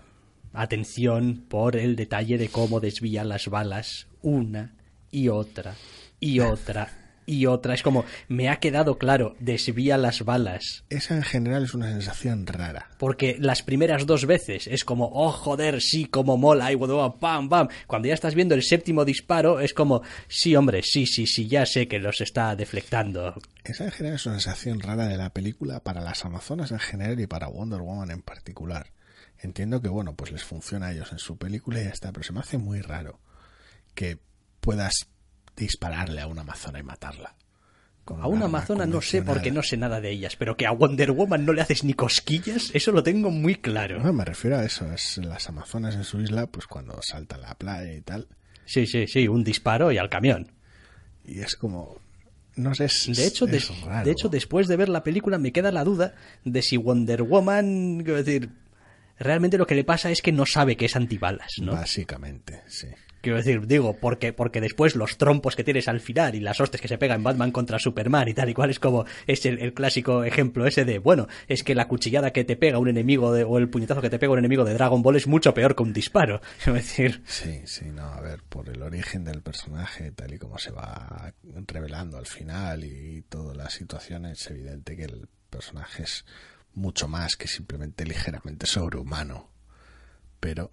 atención 0.54 1.45
por 1.49 1.76
el 1.76 1.95
detalle 1.95 2.38
de 2.38 2.49
cómo 2.49 2.80
desvía 2.80 3.24
las 3.24 3.47
balas 3.47 4.08
una 4.22 4.76
y 5.12 5.28
otra 5.28 5.76
y 6.20 6.39
otra 6.39 7.04
y 7.26 7.45
otra. 7.45 7.74
Es 7.74 7.84
como, 7.84 8.06
me 8.28 8.49
ha 8.49 8.58
quedado 8.58 8.97
claro, 8.97 9.36
desvía 9.39 9.97
las 9.97 10.24
balas. 10.24 10.84
Esa 10.89 11.16
en 11.16 11.24
general 11.24 11.64
es 11.64 11.74
una 11.74 11.89
sensación 11.89 12.45
rara. 12.45 12.89
Porque 12.97 13.38
las 13.39 13.64
primeras 13.64 14.06
dos 14.06 14.26
veces 14.26 14.68
es 14.68 14.84
como, 14.84 15.10
oh 15.14 15.32
joder, 15.32 15.82
sí, 15.82 16.06
como 16.06 16.38
mola, 16.38 16.72
y 16.72 16.78
pam, 16.78 17.49
pam. 17.49 17.68
Cuando 17.88 18.08
ya 18.08 18.14
estás 18.14 18.36
viendo 18.36 18.56
el 18.56 18.64
séptimo 18.64 19.06
disparo, 19.06 19.60
es 19.60 19.74
como, 19.74 20.01
sí, 20.28 20.56
hombre, 20.56 20.82
sí, 20.84 21.06
sí, 21.06 21.28
sí, 21.28 21.47
ya 21.47 21.66
sé 21.66 21.88
que 21.88 21.99
los 21.99 22.22
está 22.22 22.56
deflectando. 22.56 23.36
Esa 23.64 23.86
en 23.86 23.91
general 23.91 24.16
es 24.16 24.26
una 24.26 24.39
sensación 24.39 24.80
rara 24.80 25.08
de 25.08 25.18
la 25.18 25.32
película 25.32 25.80
para 25.82 26.01
las 26.01 26.26
Amazonas 26.26 26.72
en 26.72 26.80
general 26.80 27.20
y 27.20 27.28
para 27.28 27.47
Wonder 27.47 27.82
Woman 27.82 28.12
en 28.12 28.22
particular. 28.22 28.88
Entiendo 29.43 29.81
que, 29.81 29.89
bueno, 29.89 30.15
pues 30.15 30.31
les 30.31 30.43
funciona 30.43 30.87
a 30.87 30.93
ellos 30.93 31.11
en 31.11 31.19
su 31.19 31.37
película 31.37 31.79
y 31.81 31.83
ya 31.83 31.89
está, 31.91 32.11
pero 32.11 32.23
se 32.23 32.33
me 32.33 32.39
hace 32.39 32.57
muy 32.57 32.81
raro 32.81 33.19
que 33.93 34.17
puedas 34.61 34.93
dispararle 35.55 36.21
a 36.21 36.27
una 36.27 36.41
amazona 36.41 36.79
y 36.79 36.83
matarla. 36.83 37.35
Con 38.05 38.21
A 38.21 38.27
un 38.27 38.37
una 38.37 38.45
amazona 38.45 38.85
no 38.85 39.01
sé 39.01 39.21
porque 39.21 39.51
no 39.51 39.61
sé 39.63 39.77
nada 39.77 40.01
de 40.01 40.09
ellas, 40.11 40.35
pero 40.35 40.57
que 40.57 40.65
a 40.65 40.71
Wonder 40.71 41.11
Woman 41.11 41.45
no 41.45 41.53
le 41.53 41.61
haces 41.61 41.83
ni 41.83 41.93
cosquillas, 41.93 42.69
eso 42.73 42.91
lo 42.91 43.03
tengo 43.03 43.31
muy 43.31 43.55
claro. 43.55 44.01
No, 44.01 44.11
me 44.11 44.25
refiero 44.25 44.57
a 44.57 44.65
eso, 44.65 44.91
es 44.91 45.17
las 45.19 45.47
amazonas 45.47 45.95
en 45.95 46.03
su 46.03 46.19
isla, 46.19 46.47
pues 46.47 46.65
cuando 46.67 46.99
salta 47.01 47.35
a 47.35 47.39
la 47.39 47.55
playa 47.55 47.93
y 47.93 48.01
tal, 48.01 48.27
Sí, 48.65 48.87
sí, 48.87 49.07
sí, 49.07 49.27
un 49.27 49.43
disparo 49.43 49.91
y 49.91 49.97
al 49.97 50.09
camión. 50.09 50.51
y 51.25 51.41
es 51.41 51.55
como, 51.55 51.97
no 52.55 52.73
sé, 52.75 52.85
es, 52.85 53.09
De 53.15 53.25
hecho, 53.27 53.45
es 53.47 53.81
raro. 53.83 54.05
de 54.05 54.11
hecho, 54.11 54.27
después 54.29 54.67
de 54.67 54.75
ver 54.77 54.89
la 54.89 55.03
película 55.03 55.37
me 55.37 55.51
queda 55.53 55.71
la 55.71 55.83
duda 55.83 56.13
de 56.45 56.61
si 56.61 56.75
Wonder 56.77 57.23
Woman, 57.23 58.03
quiero 58.03 58.21
decir, 58.23 58.49
realmente 59.20 59.57
lo 59.57 59.68
que 59.68 59.76
le 59.76 59.84
pasa 59.84 60.11
es 60.11 60.22
que 60.22 60.32
no 60.32 60.45
sabe 60.45 60.78
que 60.78 60.86
es 60.86 60.95
antibalas, 60.95 61.53
¿no? 61.61 61.74
Básicamente, 61.74 62.61
sí. 62.68 62.88
Quiero 63.24 63.38
decir, 63.38 63.66
digo, 63.68 63.95
porque, 63.95 64.34
porque 64.34 64.59
después 64.59 64.97
los 64.97 65.18
trompos 65.18 65.55
que 65.55 65.64
tienes 65.64 65.88
al 65.88 66.01
final 66.01 66.36
y 66.36 66.41
las 66.41 66.59
hostias 66.59 66.82
que 66.82 66.89
se 66.89 66.97
pegan 66.97 67.24
Batman 67.24 67.53
contra 67.53 67.80
Superman 67.80 68.28
y 68.28 68.34
tal 68.34 68.49
y 68.49 68.53
cual 68.53 68.70
es 68.70 68.82
como, 68.82 69.05
es 69.28 69.45
el, 69.45 69.59
el 69.59 69.74
clásico 69.74 70.26
ejemplo 70.26 70.68
ese 70.68 70.84
de, 70.84 70.99
bueno, 70.99 71.30
es 71.47 71.64
que 71.64 71.74
la 71.74 71.88
cuchillada 71.88 72.34
que 72.34 72.43
te 72.43 72.57
pega 72.57 72.80
un 72.80 72.89
enemigo 72.89 73.32
de, 73.32 73.45
o 73.45 73.57
el 73.59 73.70
puñetazo 73.70 74.01
que 74.01 74.09
te 74.09 74.20
pega 74.20 74.34
un 74.34 74.39
enemigo 74.39 74.66
de 74.66 74.74
Dragon 74.74 75.01
Ball 75.01 75.16
es 75.16 75.28
mucho 75.28 75.53
peor 75.53 75.74
que 75.74 75.84
un 75.84 75.93
disparo. 75.93 76.41
Quiero 76.61 76.74
decir, 76.74 77.24
Sí, 77.26 77.61
sí, 77.64 77.86
no, 77.93 78.03
a 78.03 78.20
ver, 78.20 78.43
por 78.43 78.68
el 78.68 78.82
origen 78.82 79.24
del 79.24 79.41
personaje, 79.41 80.11
tal 80.11 80.34
y 80.34 80.38
como 80.38 80.57
se 80.57 80.72
va 80.72 81.34
revelando 81.68 82.18
al 82.18 82.28
final 82.28 82.84
y 82.84 83.22
toda 83.30 83.55
la 83.55 83.70
situación, 83.70 84.26
es 84.26 84.45
evidente 84.49 84.97
que 84.97 85.05
el 85.05 85.30
personaje 85.49 86.03
es 86.03 86.26
mucho 86.76 87.07
más 87.07 87.36
que 87.36 87.47
simplemente 87.47 88.05
ligeramente 88.05 88.65
sobrehumano. 88.65 89.49
Pero 90.39 90.69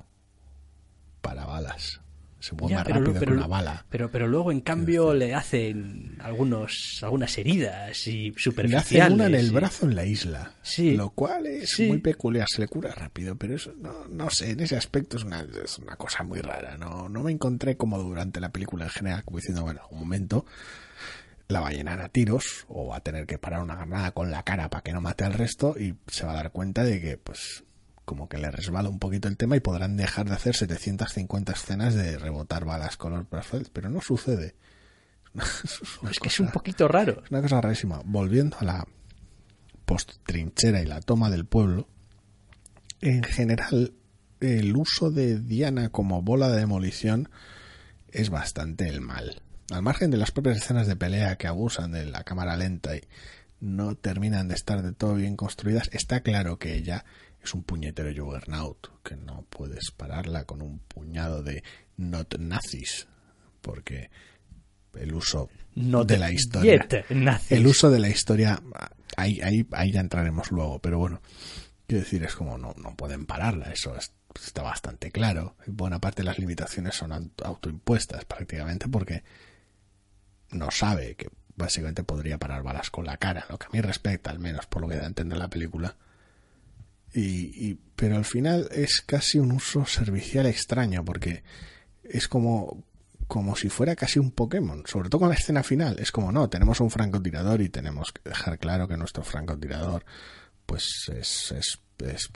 para 1.20 1.44
balas. 1.46 2.00
Se 2.42 2.54
mueve 2.54 2.70
Ya, 2.70 2.76
más 2.78 2.86
pero, 2.86 3.00
rápido 3.00 3.20
pero- 3.20 3.32
que 3.32 3.36
una 3.36 3.46
bala. 3.46 3.84
Pero, 3.90 4.10
pero 4.10 4.26
luego, 4.26 4.50
en 4.50 4.62
cambio, 4.62 5.12
le 5.12 5.34
hacen 5.34 6.16
algunos, 6.22 6.98
algunas 7.02 7.36
heridas 7.36 8.06
y 8.06 8.30
Le 8.30 8.38
superficiales. 8.38 8.86
hacen 9.02 9.12
una 9.12 9.26
en 9.26 9.34
el 9.34 9.50
brazo 9.50 9.84
en 9.84 9.94
la 9.94 10.06
isla. 10.06 10.54
Sí. 10.62 10.96
Lo 10.96 11.10
cual 11.10 11.44
es 11.46 11.68
Sí. 11.68 11.86
muy 11.86 11.98
peculiar. 11.98 12.46
Se 12.50 12.62
le 12.62 12.68
cura 12.68 12.92
rápido, 12.94 13.36
pero 13.36 13.54
eso 13.56 13.74
no, 13.76 14.06
no 14.08 14.30
sé. 14.30 14.52
En 14.52 14.60
ese 14.60 14.74
aspecto 14.78 15.18
es 15.18 15.24
una, 15.24 15.46
es 15.62 15.76
una 15.78 15.96
cosa 15.96 16.22
muy 16.22 16.40
rara. 16.40 16.78
No, 16.78 17.10
no 17.10 17.22
me 17.22 17.30
encontré 17.30 17.76
como 17.76 17.98
durante 17.98 18.40
la 18.40 18.48
película 18.48 18.86
en 18.86 18.90
general, 18.90 19.22
como 19.22 19.36
diciendo, 19.36 19.60
bueno, 19.62 19.80
en 19.80 19.84
algún 19.84 19.98
momento 20.00 20.46
la 21.50 21.60
va 21.60 21.68
a 21.68 21.72
llenar 21.72 22.00
a 22.00 22.08
tiros 22.08 22.64
o 22.68 22.88
va 22.88 22.96
a 22.96 23.00
tener 23.00 23.26
que 23.26 23.38
parar 23.38 23.62
una 23.62 23.76
granada 23.76 24.12
con 24.12 24.30
la 24.30 24.42
cara 24.42 24.70
para 24.70 24.82
que 24.82 24.92
no 24.92 25.00
mate 25.00 25.24
al 25.24 25.34
resto 25.34 25.76
y 25.78 25.96
se 26.06 26.24
va 26.26 26.32
a 26.32 26.36
dar 26.36 26.52
cuenta 26.52 26.84
de 26.84 27.00
que, 27.00 27.18
pues, 27.18 27.64
como 28.04 28.28
que 28.28 28.38
le 28.38 28.50
resbala 28.50 28.88
un 28.88 28.98
poquito 28.98 29.28
el 29.28 29.36
tema 29.36 29.56
y 29.56 29.60
podrán 29.60 29.96
dejar 29.96 30.28
de 30.28 30.34
hacer 30.34 30.56
750 30.56 31.52
escenas 31.52 31.94
de 31.94 32.18
rebotar 32.18 32.64
balas 32.64 32.96
con 32.96 33.12
los 33.12 33.28
brazos, 33.28 33.70
pero 33.70 33.88
no 33.90 34.00
sucede. 34.00 34.54
Es 36.10 36.18
que 36.18 36.28
es 36.28 36.40
un 36.40 36.50
poquito 36.50 36.88
raro. 36.88 37.22
Es 37.24 37.30
una 37.30 37.40
cosa 37.40 37.60
rarísima. 37.60 38.02
Volviendo 38.04 38.56
a 38.58 38.64
la 38.64 38.88
post-trinchera 39.84 40.82
y 40.82 40.86
la 40.86 41.00
toma 41.00 41.30
del 41.30 41.46
pueblo, 41.46 41.88
en 43.00 43.22
general, 43.22 43.94
el 44.40 44.76
uso 44.76 45.10
de 45.10 45.38
Diana 45.38 45.90
como 45.90 46.22
bola 46.22 46.48
de 46.48 46.58
demolición 46.58 47.28
es 48.10 48.30
bastante 48.30 48.88
el 48.88 49.00
mal. 49.00 49.42
Al 49.70 49.82
margen 49.82 50.10
de 50.10 50.16
las 50.16 50.30
propias 50.32 50.56
escenas 50.58 50.86
de 50.86 50.96
pelea 50.96 51.36
que 51.36 51.46
abusan 51.46 51.92
de 51.92 52.04
la 52.06 52.24
cámara 52.24 52.56
lenta 52.56 52.96
y 52.96 53.02
no 53.60 53.94
terminan 53.94 54.48
de 54.48 54.54
estar 54.54 54.82
de 54.82 54.92
todo 54.92 55.14
bien 55.14 55.36
construidas, 55.36 55.88
está 55.92 56.20
claro 56.22 56.58
que 56.58 56.74
ella 56.74 57.04
es 57.42 57.54
un 57.54 57.62
puñetero 57.62 58.10
juggernaut, 58.24 58.88
que 59.02 59.16
no 59.16 59.44
puedes 59.48 59.90
pararla 59.96 60.44
con 60.44 60.60
un 60.62 60.78
puñado 60.80 61.42
de 61.42 61.62
not 61.96 62.36
nazis, 62.38 63.06
porque 63.60 64.10
el 64.94 65.14
uso 65.14 65.48
No 65.74 66.04
de 66.04 66.18
la 66.18 66.32
historia. 66.32 66.72
El 67.50 67.66
uso 67.66 67.90
de 67.90 67.98
la 68.00 68.08
historia, 68.08 68.60
ahí, 69.16 69.40
ahí, 69.40 69.66
ahí 69.72 69.92
ya 69.92 70.00
entraremos 70.00 70.50
luego, 70.50 70.80
pero 70.80 70.98
bueno, 70.98 71.20
quiero 71.86 72.02
decir, 72.02 72.24
es 72.24 72.34
como 72.34 72.58
no, 72.58 72.74
no 72.76 72.96
pueden 72.96 73.24
pararla, 73.26 73.70
eso 73.72 73.96
es- 73.96 74.12
está 74.44 74.62
bastante 74.62 75.10
claro. 75.12 75.56
Buena 75.66 76.00
parte 76.00 76.22
de 76.22 76.26
las 76.26 76.38
limitaciones 76.38 76.94
son 76.96 77.12
auto- 77.12 77.44
autoimpuestas 77.44 78.24
prácticamente 78.24 78.88
porque 78.88 79.22
no 80.52 80.70
sabe 80.70 81.14
que 81.16 81.28
básicamente 81.56 82.04
podría 82.04 82.38
parar 82.38 82.62
balas 82.62 82.90
con 82.90 83.04
la 83.04 83.16
cara, 83.18 83.46
lo 83.50 83.58
que 83.58 83.66
a 83.66 83.70
mí 83.72 83.80
respecta, 83.80 84.30
al 84.30 84.38
menos 84.38 84.66
por 84.66 84.82
lo 84.82 84.88
que 84.88 84.96
da 84.96 85.04
a 85.04 85.06
entender 85.08 85.38
la 85.38 85.48
película. 85.48 85.96
Y, 87.12 87.68
y- 87.70 87.78
pero 87.96 88.16
al 88.16 88.24
final 88.24 88.68
es 88.72 89.02
casi 89.04 89.38
un 89.38 89.52
uso 89.52 89.84
servicial 89.84 90.46
extraño 90.46 91.04
porque 91.04 91.42
es 92.04 92.28
como 92.28 92.84
como 93.26 93.54
si 93.54 93.68
fuera 93.68 93.94
casi 93.94 94.18
un 94.18 94.32
Pokémon, 94.32 94.82
sobre 94.86 95.08
todo 95.08 95.20
con 95.20 95.28
la 95.28 95.36
escena 95.36 95.62
final. 95.62 96.00
Es 96.00 96.10
como, 96.10 96.32
no, 96.32 96.48
tenemos 96.50 96.80
un 96.80 96.90
francotirador 96.90 97.60
y 97.62 97.68
tenemos 97.68 98.10
que 98.10 98.28
dejar 98.28 98.58
claro 98.58 98.88
que 98.88 98.96
nuestro 98.96 99.22
francotirador 99.22 100.04
pues 100.66 101.08
es, 101.14 101.52
es, 101.52 101.78
es, 101.98 102.28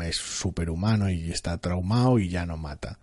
es 0.00 0.16
superhumano 0.16 1.08
y 1.10 1.30
está 1.30 1.58
traumado 1.58 2.18
y 2.18 2.28
ya 2.28 2.44
no 2.44 2.56
mata. 2.56 2.98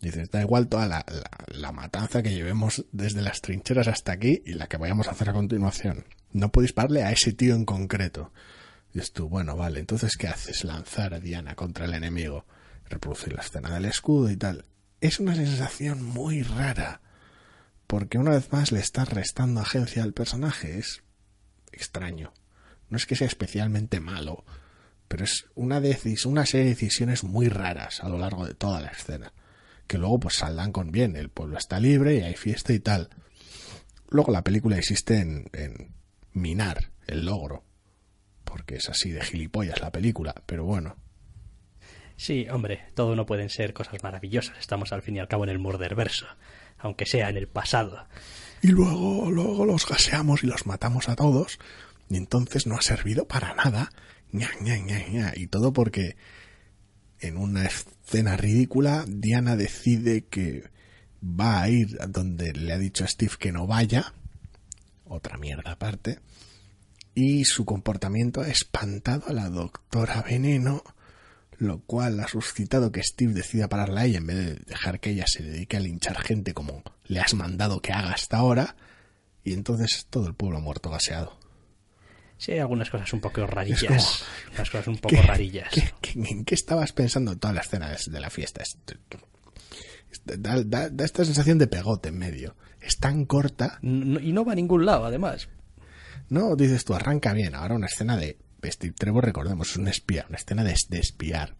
Dices, 0.00 0.30
da 0.30 0.40
igual 0.40 0.68
toda 0.68 0.86
la, 0.86 1.04
la, 1.08 1.30
la 1.48 1.72
matanza 1.72 2.22
que 2.22 2.32
llevemos 2.32 2.86
desde 2.90 3.20
las 3.20 3.42
trincheras 3.42 3.88
hasta 3.88 4.12
aquí 4.12 4.42
y 4.46 4.54
la 4.54 4.66
que 4.66 4.78
vayamos 4.78 5.08
a 5.08 5.10
hacer 5.10 5.28
a 5.28 5.34
continuación. 5.34 6.04
No 6.32 6.50
puedes 6.50 6.68
dispararle 6.68 7.02
a 7.02 7.12
ese 7.12 7.32
tío 7.32 7.54
en 7.54 7.64
concreto. 7.64 8.32
Dices 8.92 9.12
tú, 9.12 9.28
bueno, 9.28 9.56
vale, 9.56 9.80
entonces 9.80 10.16
¿qué 10.16 10.28
haces? 10.28 10.64
Lanzar 10.64 11.14
a 11.14 11.20
Diana 11.20 11.54
contra 11.54 11.84
el 11.84 11.94
enemigo, 11.94 12.44
reproducir 12.88 13.34
la 13.34 13.42
escena 13.42 13.74
del 13.74 13.84
escudo 13.84 14.30
y 14.30 14.36
tal. 14.36 14.64
Es 15.00 15.20
una 15.20 15.34
sensación 15.34 16.02
muy 16.02 16.42
rara, 16.42 17.00
porque 17.86 18.18
una 18.18 18.32
vez 18.32 18.50
más 18.52 18.72
le 18.72 18.80
estás 18.80 19.08
restando 19.08 19.60
agencia 19.60 20.02
al 20.02 20.12
personaje. 20.12 20.78
Es 20.78 21.02
extraño. 21.72 22.32
No 22.88 22.96
es 22.96 23.06
que 23.06 23.16
sea 23.16 23.28
especialmente 23.28 24.00
malo, 24.00 24.44
pero 25.06 25.24
es 25.24 25.46
una, 25.54 25.80
decis 25.80 26.26
una 26.26 26.44
serie 26.46 26.64
de 26.64 26.70
decisiones 26.70 27.22
muy 27.22 27.48
raras 27.48 28.00
a 28.02 28.08
lo 28.08 28.18
largo 28.18 28.46
de 28.46 28.54
toda 28.54 28.80
la 28.80 28.88
escena, 28.88 29.32
que 29.90 29.98
luego 29.98 30.20
pues 30.20 30.36
saldrán 30.36 30.70
con 30.70 30.92
bien. 30.92 31.16
El 31.16 31.30
pueblo 31.30 31.58
está 31.58 31.80
libre 31.80 32.14
y 32.14 32.20
hay 32.20 32.34
fiesta 32.34 32.72
y 32.72 32.78
tal. 32.78 33.10
Luego 34.08 34.30
la 34.30 34.44
película 34.44 34.78
existe 34.78 35.18
en, 35.18 35.50
en 35.52 35.96
minar 36.32 36.92
el 37.08 37.24
logro, 37.26 37.64
porque 38.44 38.76
es 38.76 38.88
así 38.88 39.10
de 39.10 39.20
gilipollas 39.20 39.80
la 39.80 39.90
película, 39.90 40.32
pero 40.46 40.64
bueno, 40.64 40.96
Sí, 42.16 42.46
hombre, 42.50 42.82
todo 42.94 43.16
no 43.16 43.24
pueden 43.24 43.48
ser 43.48 43.72
cosas 43.72 44.02
maravillosas. 44.02 44.58
Estamos 44.58 44.92
al 44.92 45.00
fin 45.00 45.16
y 45.16 45.20
al 45.20 45.26
cabo 45.26 45.44
en 45.44 45.50
el 45.50 45.58
Murderverso, 45.58 46.26
aunque 46.78 47.06
sea 47.06 47.30
en 47.30 47.38
el 47.38 47.48
pasado. 47.48 48.06
y 48.62 48.68
luego, 48.68 49.30
luego 49.30 49.64
los 49.64 49.88
gaseamos 49.88 50.44
y 50.44 50.46
los 50.46 50.66
matamos 50.66 51.08
a 51.08 51.16
todos, 51.16 51.58
y 52.10 52.16
entonces 52.18 52.66
no 52.66 52.76
ha 52.76 52.82
servido 52.82 53.26
para 53.26 53.54
nada, 53.54 53.90
ña, 54.32 54.50
ña, 54.60 54.76
ña, 54.76 55.08
ña, 55.08 55.32
y 55.34 55.46
todo 55.46 55.72
porque 55.72 56.16
en 57.20 57.36
una 57.36 57.66
escena 57.66 58.36
ridícula 58.36 59.04
Diana 59.06 59.56
decide 59.56 60.24
que 60.24 60.64
va 61.22 61.62
a 61.62 61.68
ir 61.68 61.98
donde 62.08 62.52
le 62.52 62.72
ha 62.72 62.78
dicho 62.78 63.04
a 63.04 63.08
Steve 63.08 63.32
que 63.38 63.52
no 63.52 63.66
vaya, 63.66 64.14
otra 65.04 65.36
mierda 65.36 65.72
aparte, 65.72 66.20
y 67.14 67.44
su 67.44 67.64
comportamiento 67.64 68.40
ha 68.40 68.48
espantado 68.48 69.28
a 69.28 69.32
la 69.32 69.50
doctora 69.50 70.22
Veneno, 70.22 70.82
lo 71.58 71.80
cual 71.80 72.20
ha 72.20 72.28
suscitado 72.28 72.90
que 72.90 73.02
Steve 73.02 73.34
decida 73.34 73.68
pararla 73.68 74.02
a 74.02 74.04
ella 74.06 74.18
en 74.18 74.26
vez 74.26 74.36
de 74.36 74.54
dejar 74.66 75.00
que 75.00 75.10
ella 75.10 75.26
se 75.26 75.42
dedique 75.42 75.76
a 75.76 75.80
linchar 75.80 76.18
gente 76.22 76.54
como 76.54 76.82
le 77.04 77.20
has 77.20 77.34
mandado 77.34 77.82
que 77.82 77.92
haga 77.92 78.12
hasta 78.12 78.38
ahora, 78.38 78.76
y 79.44 79.52
entonces 79.52 80.06
todo 80.08 80.26
el 80.28 80.34
pueblo 80.34 80.58
ha 80.58 80.62
muerto 80.62 80.90
gaseado. 80.90 81.39
Sí, 82.40 82.52
hay 82.52 82.58
algunas 82.60 82.88
cosas 82.88 83.12
un 83.12 83.20
poco 83.20 83.46
rarillas. 83.46 84.24
Unas 84.54 84.70
cosas 84.70 84.86
un 84.88 84.96
poco 84.96 85.14
¿Qué- 85.14 85.20
rarillas. 85.20 85.68
qué- 85.70 85.92
qué- 86.00 86.18
¿En 86.30 86.44
qué 86.46 86.54
estabas 86.54 86.92
pensando 86.92 87.32
en 87.32 87.38
toda 87.38 87.52
la 87.52 87.60
escena 87.60 87.94
de, 88.06 88.20
la 88.20 88.30
fiesta? 88.30 88.62
Es- 88.62 88.78
es- 90.10 90.22
Da, 90.24 90.62
da- 90.64 90.88
da 90.88 91.04
esta 91.04 91.24
sensación 91.24 91.58
de 91.58 91.66
pegote 91.66 92.08
en 92.08 92.18
medio. 92.18 92.56
Es 92.80 92.96
tan 92.98 93.26
corta. 93.26 93.78
No- 93.82 94.18
y 94.18 94.32
no 94.32 94.44
va 94.44 94.52
a 94.52 94.54
ningún 94.56 94.86
lado, 94.86 95.04
además. 95.04 95.48
No, 96.30 96.56
dices 96.56 96.84
tú, 96.84 96.94
arranca 96.94 97.32
bien. 97.34 97.54
Ahora 97.54 97.74
una 97.74 97.86
escena 97.86 98.16
de 98.16 98.38
Steve 98.64 98.94
Trevor, 98.96 99.24
recordemos, 99.26 99.70
es 99.70 99.76
un 99.76 99.88
espía, 99.88 100.24
una 100.28 100.38
escena 100.38 100.64
de, 100.64 100.74
de 100.88 100.98
espiar. 100.98 101.56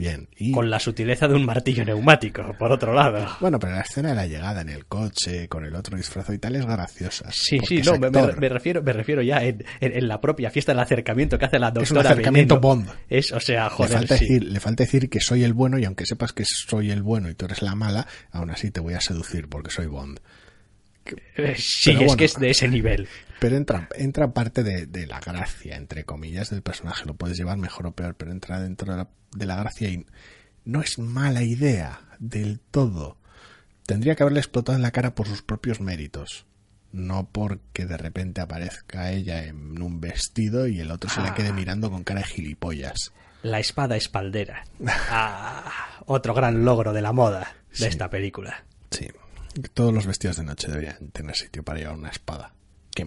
Bien. 0.00 0.28
Y, 0.36 0.50
Con 0.52 0.70
la 0.70 0.80
sutileza 0.80 1.28
de 1.28 1.34
un 1.34 1.44
martillo 1.44 1.84
neumático, 1.84 2.54
por 2.58 2.72
otro 2.72 2.92
lado. 2.94 3.28
Bueno, 3.38 3.58
pero 3.58 3.74
la 3.74 3.82
escena 3.82 4.08
de 4.08 4.14
la 4.16 4.26
llegada 4.26 4.62
en 4.62 4.70
el 4.70 4.86
coche, 4.86 5.46
con 5.48 5.64
el 5.64 5.74
otro 5.76 5.96
disfrazado 5.96 6.34
y 6.34 6.38
tal, 6.38 6.56
es 6.56 6.64
graciosa. 6.66 7.30
Sí, 7.30 7.60
sí, 7.68 7.82
no, 7.82 7.92
me, 7.92 8.10
me- 8.10 8.18
actor. 8.18 8.40
me 8.40 8.48
refiero, 8.48 8.82
me 8.82 8.92
refiero 8.92 9.22
ya 9.22 9.42
en, 9.44 9.64
en- 9.80 9.96
en 9.96 10.08
la 10.08 10.20
propia 10.20 10.50
fiesta 10.50 10.72
del 10.72 10.80
acercamiento 10.80 11.38
que 11.38 11.44
hace 11.44 11.58
la 11.58 11.66
doctora 11.70 11.84
Es 11.84 11.90
un 11.92 11.98
acercamiento 11.98 12.54
Veneno. 12.60 12.84
Bond. 12.86 12.88
Es, 13.08 13.30
o 13.32 13.40
sea, 13.40 13.64
le, 13.64 13.70
joder, 13.70 13.92
falta 13.92 14.16
sí. 14.16 14.24
decir, 14.24 14.44
le 14.44 14.60
falta 14.60 14.82
decir 14.84 15.08
que 15.10 15.20
soy 15.20 15.44
el 15.44 15.52
bueno 15.52 15.78
y 15.78 15.84
aunque 15.84 16.06
sepas 16.06 16.32
que 16.32 16.44
soy 16.46 16.90
el 16.90 17.02
bueno 17.02 17.28
y 17.28 17.34
tú 17.34 17.44
eres 17.44 17.60
la 17.62 17.74
mala, 17.74 18.06
aún 18.32 18.50
así 18.50 18.70
te 18.70 18.80
voy 18.80 18.94
a 18.94 19.00
seducir 19.00 19.48
porque 19.48 19.70
soy 19.70 19.86
Bond. 19.86 20.18
Eh, 21.36 21.54
Sí, 21.56 21.90
Pero 21.92 22.00
es 22.00 22.06
bueno. 22.06 22.16
que 22.16 22.24
es 22.24 22.34
de 22.38 22.50
ese 22.50 22.68
nivel. 22.68 23.08
Pero 23.40 23.56
entra, 23.56 23.88
entra 23.96 24.32
parte 24.34 24.62
de, 24.62 24.86
de 24.86 25.06
la 25.06 25.18
gracia, 25.20 25.76
entre 25.76 26.04
comillas, 26.04 26.50
del 26.50 26.62
personaje. 26.62 27.06
Lo 27.06 27.14
puedes 27.14 27.36
llevar 27.38 27.56
mejor 27.56 27.86
o 27.86 27.92
peor, 27.92 28.14
pero 28.14 28.30
entra 28.32 28.60
dentro 28.60 28.92
de 28.92 28.98
la, 28.98 29.08
de 29.32 29.46
la 29.46 29.56
gracia 29.56 29.88
y 29.88 30.04
no 30.64 30.82
es 30.82 30.98
mala 30.98 31.42
idea 31.42 32.00
del 32.18 32.60
todo. 32.60 33.16
Tendría 33.86 34.14
que 34.14 34.22
haberle 34.22 34.40
explotado 34.40 34.76
en 34.76 34.82
la 34.82 34.90
cara 34.92 35.14
por 35.14 35.26
sus 35.26 35.42
propios 35.42 35.80
méritos. 35.80 36.46
No 36.92 37.28
porque 37.30 37.86
de 37.86 37.96
repente 37.96 38.40
aparezca 38.40 39.10
ella 39.12 39.44
en 39.44 39.80
un 39.80 40.00
vestido 40.00 40.66
y 40.66 40.80
el 40.80 40.90
otro 40.90 41.08
se 41.08 41.20
la 41.22 41.28
Ah. 41.30 41.34
quede 41.34 41.52
mirando 41.52 41.90
con 41.90 42.04
cara 42.04 42.20
de 42.20 42.26
gilipollas. 42.26 43.12
La 43.42 43.58
espada 43.58 43.96
espaldera. 43.96 44.64
Ah, 45.08 46.02
otro 46.06 46.34
gran 46.34 46.64
logro 46.64 46.92
de 46.92 47.00
la 47.02 47.12
moda 47.12 47.54
de 47.70 47.76
Sí. 47.76 47.84
esta 47.84 48.10
película. 48.10 48.64
Sí. 48.90 49.08
Todos 49.74 49.94
los 49.94 50.06
vestidos 50.06 50.36
de 50.36 50.44
noche 50.44 50.68
deberían 50.68 51.08
tener 51.10 51.34
sitio 51.36 51.62
para 51.62 51.78
llevar 51.78 51.94
una 51.96 52.10
espada. 52.10 52.52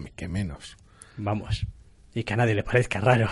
Que, 0.02 0.12
que 0.12 0.28
menos. 0.28 0.76
Vamos. 1.16 1.66
Y 2.14 2.24
que 2.24 2.34
a 2.34 2.36
nadie 2.36 2.54
le 2.54 2.62
parezca 2.62 3.00
raro. 3.00 3.28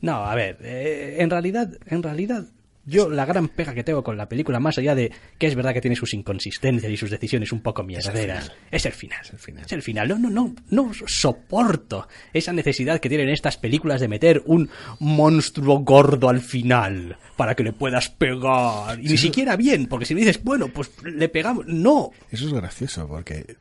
No, 0.00 0.24
a 0.24 0.34
ver, 0.34 0.58
eh, 0.62 1.16
en 1.18 1.28
realidad, 1.28 1.70
en 1.86 2.02
realidad, 2.02 2.46
yo 2.86 3.10
la 3.10 3.26
gran 3.26 3.48
pega 3.48 3.74
que 3.74 3.84
tengo 3.84 4.02
con 4.02 4.16
la 4.16 4.30
película, 4.30 4.60
más 4.60 4.78
allá 4.78 4.94
de 4.94 5.12
que 5.36 5.46
es 5.46 5.54
verdad 5.54 5.74
que 5.74 5.82
tiene 5.82 5.94
sus 5.94 6.14
inconsistencias 6.14 6.90
y 6.90 6.96
sus 6.96 7.10
decisiones 7.10 7.52
un 7.52 7.60
poco 7.60 7.82
mierderas, 7.82 8.50
es 8.70 8.86
el 8.86 8.92
final. 8.92 9.20
Es 9.20 9.30
el 9.32 9.38
final. 9.38 9.64
Es 9.66 9.72
el 9.72 9.82
final. 9.82 10.08
No, 10.08 10.18
no, 10.18 10.30
no, 10.30 10.54
no 10.70 10.92
soporto 11.06 12.08
esa 12.32 12.54
necesidad 12.54 12.98
que 12.98 13.10
tienen 13.10 13.28
estas 13.28 13.58
películas 13.58 14.00
de 14.00 14.08
meter 14.08 14.42
un 14.46 14.70
monstruo 15.00 15.80
gordo 15.80 16.30
al 16.30 16.40
final 16.40 17.18
para 17.36 17.54
que 17.54 17.62
le 17.62 17.74
puedas 17.74 18.08
pegar. 18.08 18.98
Y 18.98 19.08
ni 19.08 19.18
siquiera 19.18 19.56
bien, 19.56 19.86
porque 19.86 20.06
si 20.06 20.14
me 20.14 20.20
dices, 20.20 20.42
bueno, 20.42 20.68
pues 20.68 20.90
le 21.04 21.28
pegamos. 21.28 21.66
No, 21.66 22.12
Eso 22.30 22.46
es 22.46 22.54
gracioso 22.54 23.06
porque 23.06 23.56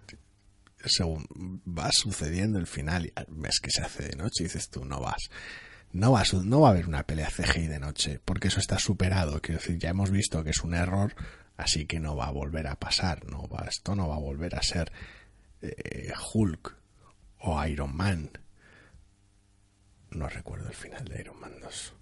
según 0.85 1.61
va 1.67 1.89
sucediendo 1.91 2.59
el 2.59 2.67
final 2.67 3.11
ves 3.29 3.59
que 3.59 3.71
se 3.71 3.81
hace 3.81 4.09
de 4.09 4.15
noche 4.15 4.43
y 4.43 4.43
dices 4.43 4.69
tú 4.69 4.85
no 4.85 4.99
vas. 4.99 5.29
No 5.93 6.11
va, 6.11 6.23
no 6.43 6.61
va 6.61 6.69
a 6.69 6.71
haber 6.71 6.87
una 6.87 7.03
pelea 7.03 7.29
CGI 7.29 7.67
de 7.67 7.79
noche 7.79 8.19
porque 8.23 8.49
eso 8.49 8.59
está 8.59 8.77
superado. 8.77 9.41
Quiero 9.41 9.59
decir, 9.59 9.77
ya 9.77 9.89
hemos 9.89 10.11
visto 10.11 10.43
que 10.43 10.51
es 10.51 10.63
un 10.63 10.73
error, 10.73 11.15
así 11.55 11.85
que 11.85 11.99
no 11.99 12.15
va 12.15 12.27
a 12.27 12.31
volver 12.31 12.67
a 12.67 12.75
pasar. 12.75 13.25
No 13.25 13.47
va, 13.47 13.65
esto 13.67 13.95
no 13.95 14.07
va 14.07 14.15
a 14.15 14.19
volver 14.19 14.55
a 14.55 14.61
ser 14.61 14.91
eh, 15.61 16.11
Hulk 16.33 16.75
o 17.39 17.65
Iron 17.65 17.95
Man. 17.95 18.31
No 20.11 20.27
recuerdo 20.29 20.67
el 20.67 20.75
final 20.75 21.05
de 21.05 21.21
Iron 21.21 21.39
Man 21.39 21.53
2. 21.61 21.93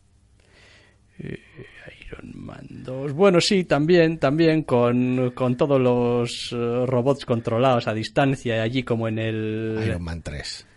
Iron 2.05 2.31
Man 2.33 2.67
2. 2.69 3.13
Bueno, 3.13 3.41
sí, 3.41 3.63
también, 3.63 4.17
también 4.19 4.63
con, 4.63 5.31
con 5.31 5.57
todos 5.57 5.79
los 5.79 6.51
eh, 6.51 6.85
robots 6.85 7.25
controlados 7.25 7.87
a 7.87 7.93
distancia, 7.93 8.61
allí 8.61 8.83
como 8.83 9.07
en 9.07 9.19
el... 9.19 9.83
Iron 9.85 10.03
Man 10.03 10.21
3. 10.21 10.67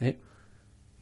¿Eh? 0.00 0.16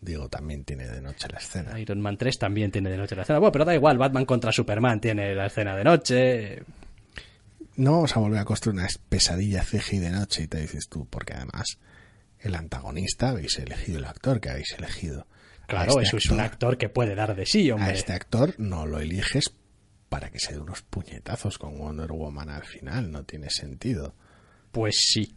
Digo, 0.00 0.28
también 0.28 0.64
tiene 0.64 0.88
de 0.88 1.00
noche 1.00 1.28
la 1.30 1.38
escena. 1.38 1.78
Iron 1.78 2.00
Man 2.00 2.16
3 2.16 2.38
también 2.38 2.70
tiene 2.70 2.90
de 2.90 2.96
noche 2.96 3.14
la 3.14 3.22
escena. 3.22 3.38
Bueno, 3.38 3.52
pero 3.52 3.64
da 3.64 3.74
igual, 3.74 3.98
Batman 3.98 4.24
contra 4.24 4.52
Superman 4.52 5.00
tiene 5.00 5.34
la 5.34 5.46
escena 5.46 5.76
de 5.76 5.84
noche. 5.84 6.62
no 7.76 7.92
vamos 7.92 8.16
a 8.16 8.20
volver 8.20 8.38
a 8.38 8.44
construir 8.44 8.78
una 8.78 8.88
pesadilla 9.08 9.62
CGI 9.62 9.98
de 9.98 10.10
noche 10.10 10.44
y 10.44 10.46
te 10.46 10.60
dices 10.60 10.88
tú, 10.88 11.06
porque 11.06 11.34
además 11.34 11.78
el 12.38 12.54
antagonista 12.54 13.30
habéis 13.30 13.58
elegido 13.58 13.98
el 13.98 14.06
actor 14.06 14.40
que 14.40 14.50
habéis 14.50 14.72
elegido. 14.72 15.26
A 15.76 15.84
Claro, 15.84 16.00
este 16.00 16.16
eso 16.16 16.16
es 16.16 16.30
un 16.30 16.40
actor 16.40 16.76
que 16.76 16.88
puede 16.88 17.14
dar 17.14 17.34
de 17.34 17.46
sí, 17.46 17.70
A 17.70 17.74
hombre. 17.76 17.92
este 17.92 18.12
actor 18.12 18.54
no 18.58 18.86
lo 18.86 19.00
eliges 19.00 19.52
para 20.08 20.30
que 20.30 20.40
se 20.40 20.52
dé 20.52 20.58
unos 20.58 20.82
puñetazos 20.82 21.58
con 21.58 21.78
Wonder 21.78 22.10
Woman 22.12 22.50
al 22.50 22.64
final, 22.64 23.10
no 23.10 23.24
tiene 23.24 23.48
sentido. 23.48 24.14
Pues 24.72 24.96
sí. 25.12 25.34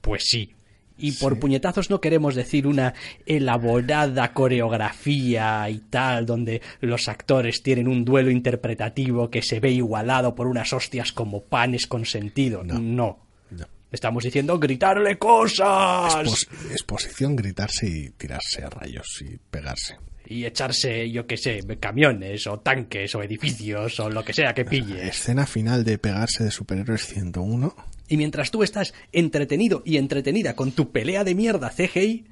Pues 0.00 0.24
sí. 0.26 0.54
Y 0.98 1.12
por 1.12 1.38
puñetazos 1.38 1.90
no 1.90 2.00
queremos 2.00 2.34
decir 2.34 2.66
una 2.66 2.94
elaborada 3.26 4.32
coreografía 4.32 5.68
y 5.68 5.80
tal, 5.80 6.24
donde 6.24 6.62
los 6.80 7.08
actores 7.08 7.62
tienen 7.62 7.86
un 7.86 8.04
duelo 8.04 8.30
interpretativo 8.30 9.28
que 9.28 9.42
se 9.42 9.60
ve 9.60 9.72
igualado 9.72 10.34
por 10.34 10.46
unas 10.46 10.72
hostias 10.72 11.12
como 11.12 11.42
panes 11.42 11.86
con 11.86 12.06
sentido. 12.06 12.64
No. 12.64 12.78
No. 12.78 13.18
No. 13.50 13.66
Estamos 13.92 14.24
diciendo 14.24 14.58
gritarle 14.58 15.16
cosas 15.18 16.14
Expos- 16.16 16.48
exposición, 16.70 17.36
gritarse 17.36 17.86
y 17.88 18.10
tirarse 18.10 18.62
a 18.64 18.70
rayos 18.70 19.06
y 19.22 19.36
pegarse. 19.50 19.96
y 20.26 20.44
echarse, 20.44 21.08
yo 21.10 21.26
qué 21.26 21.36
sé, 21.36 21.60
camiones 21.78 22.46
o 22.48 22.58
tanques 22.58 23.14
o 23.14 23.22
edificios 23.22 24.00
o 24.00 24.10
lo 24.10 24.24
que 24.24 24.32
sea 24.32 24.52
que 24.54 24.64
pille. 24.64 25.06
Escena 25.06 25.46
final 25.46 25.84
de 25.84 25.98
pegarse 25.98 26.42
de 26.44 26.50
superhéroes 26.50 27.06
101. 27.06 27.74
Y 28.08 28.16
mientras 28.16 28.50
tú 28.50 28.62
estás 28.64 28.92
entretenido 29.12 29.82
y 29.84 29.96
entretenida 29.98 30.54
con 30.56 30.72
tu 30.72 30.90
pelea 30.90 31.22
de 31.24 31.34
mierda 31.36 31.70
CGI, 31.70 32.26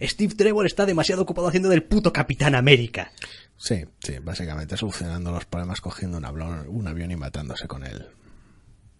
Steve 0.00 0.34
Trevor 0.34 0.66
está 0.66 0.84
demasiado 0.86 1.22
ocupado 1.22 1.48
haciendo 1.48 1.68
del 1.68 1.82
puto 1.82 2.12
Capitán 2.12 2.54
América. 2.54 3.12
Sí, 3.58 3.84
sí, 4.00 4.14
básicamente 4.22 4.76
solucionando 4.76 5.30
los 5.30 5.44
problemas 5.46 5.80
cogiendo 5.80 6.18
un 6.18 6.24
avión, 6.26 6.66
un 6.68 6.86
avión 6.88 7.10
y 7.10 7.16
matándose 7.16 7.66
con 7.66 7.84
él. 7.86 8.06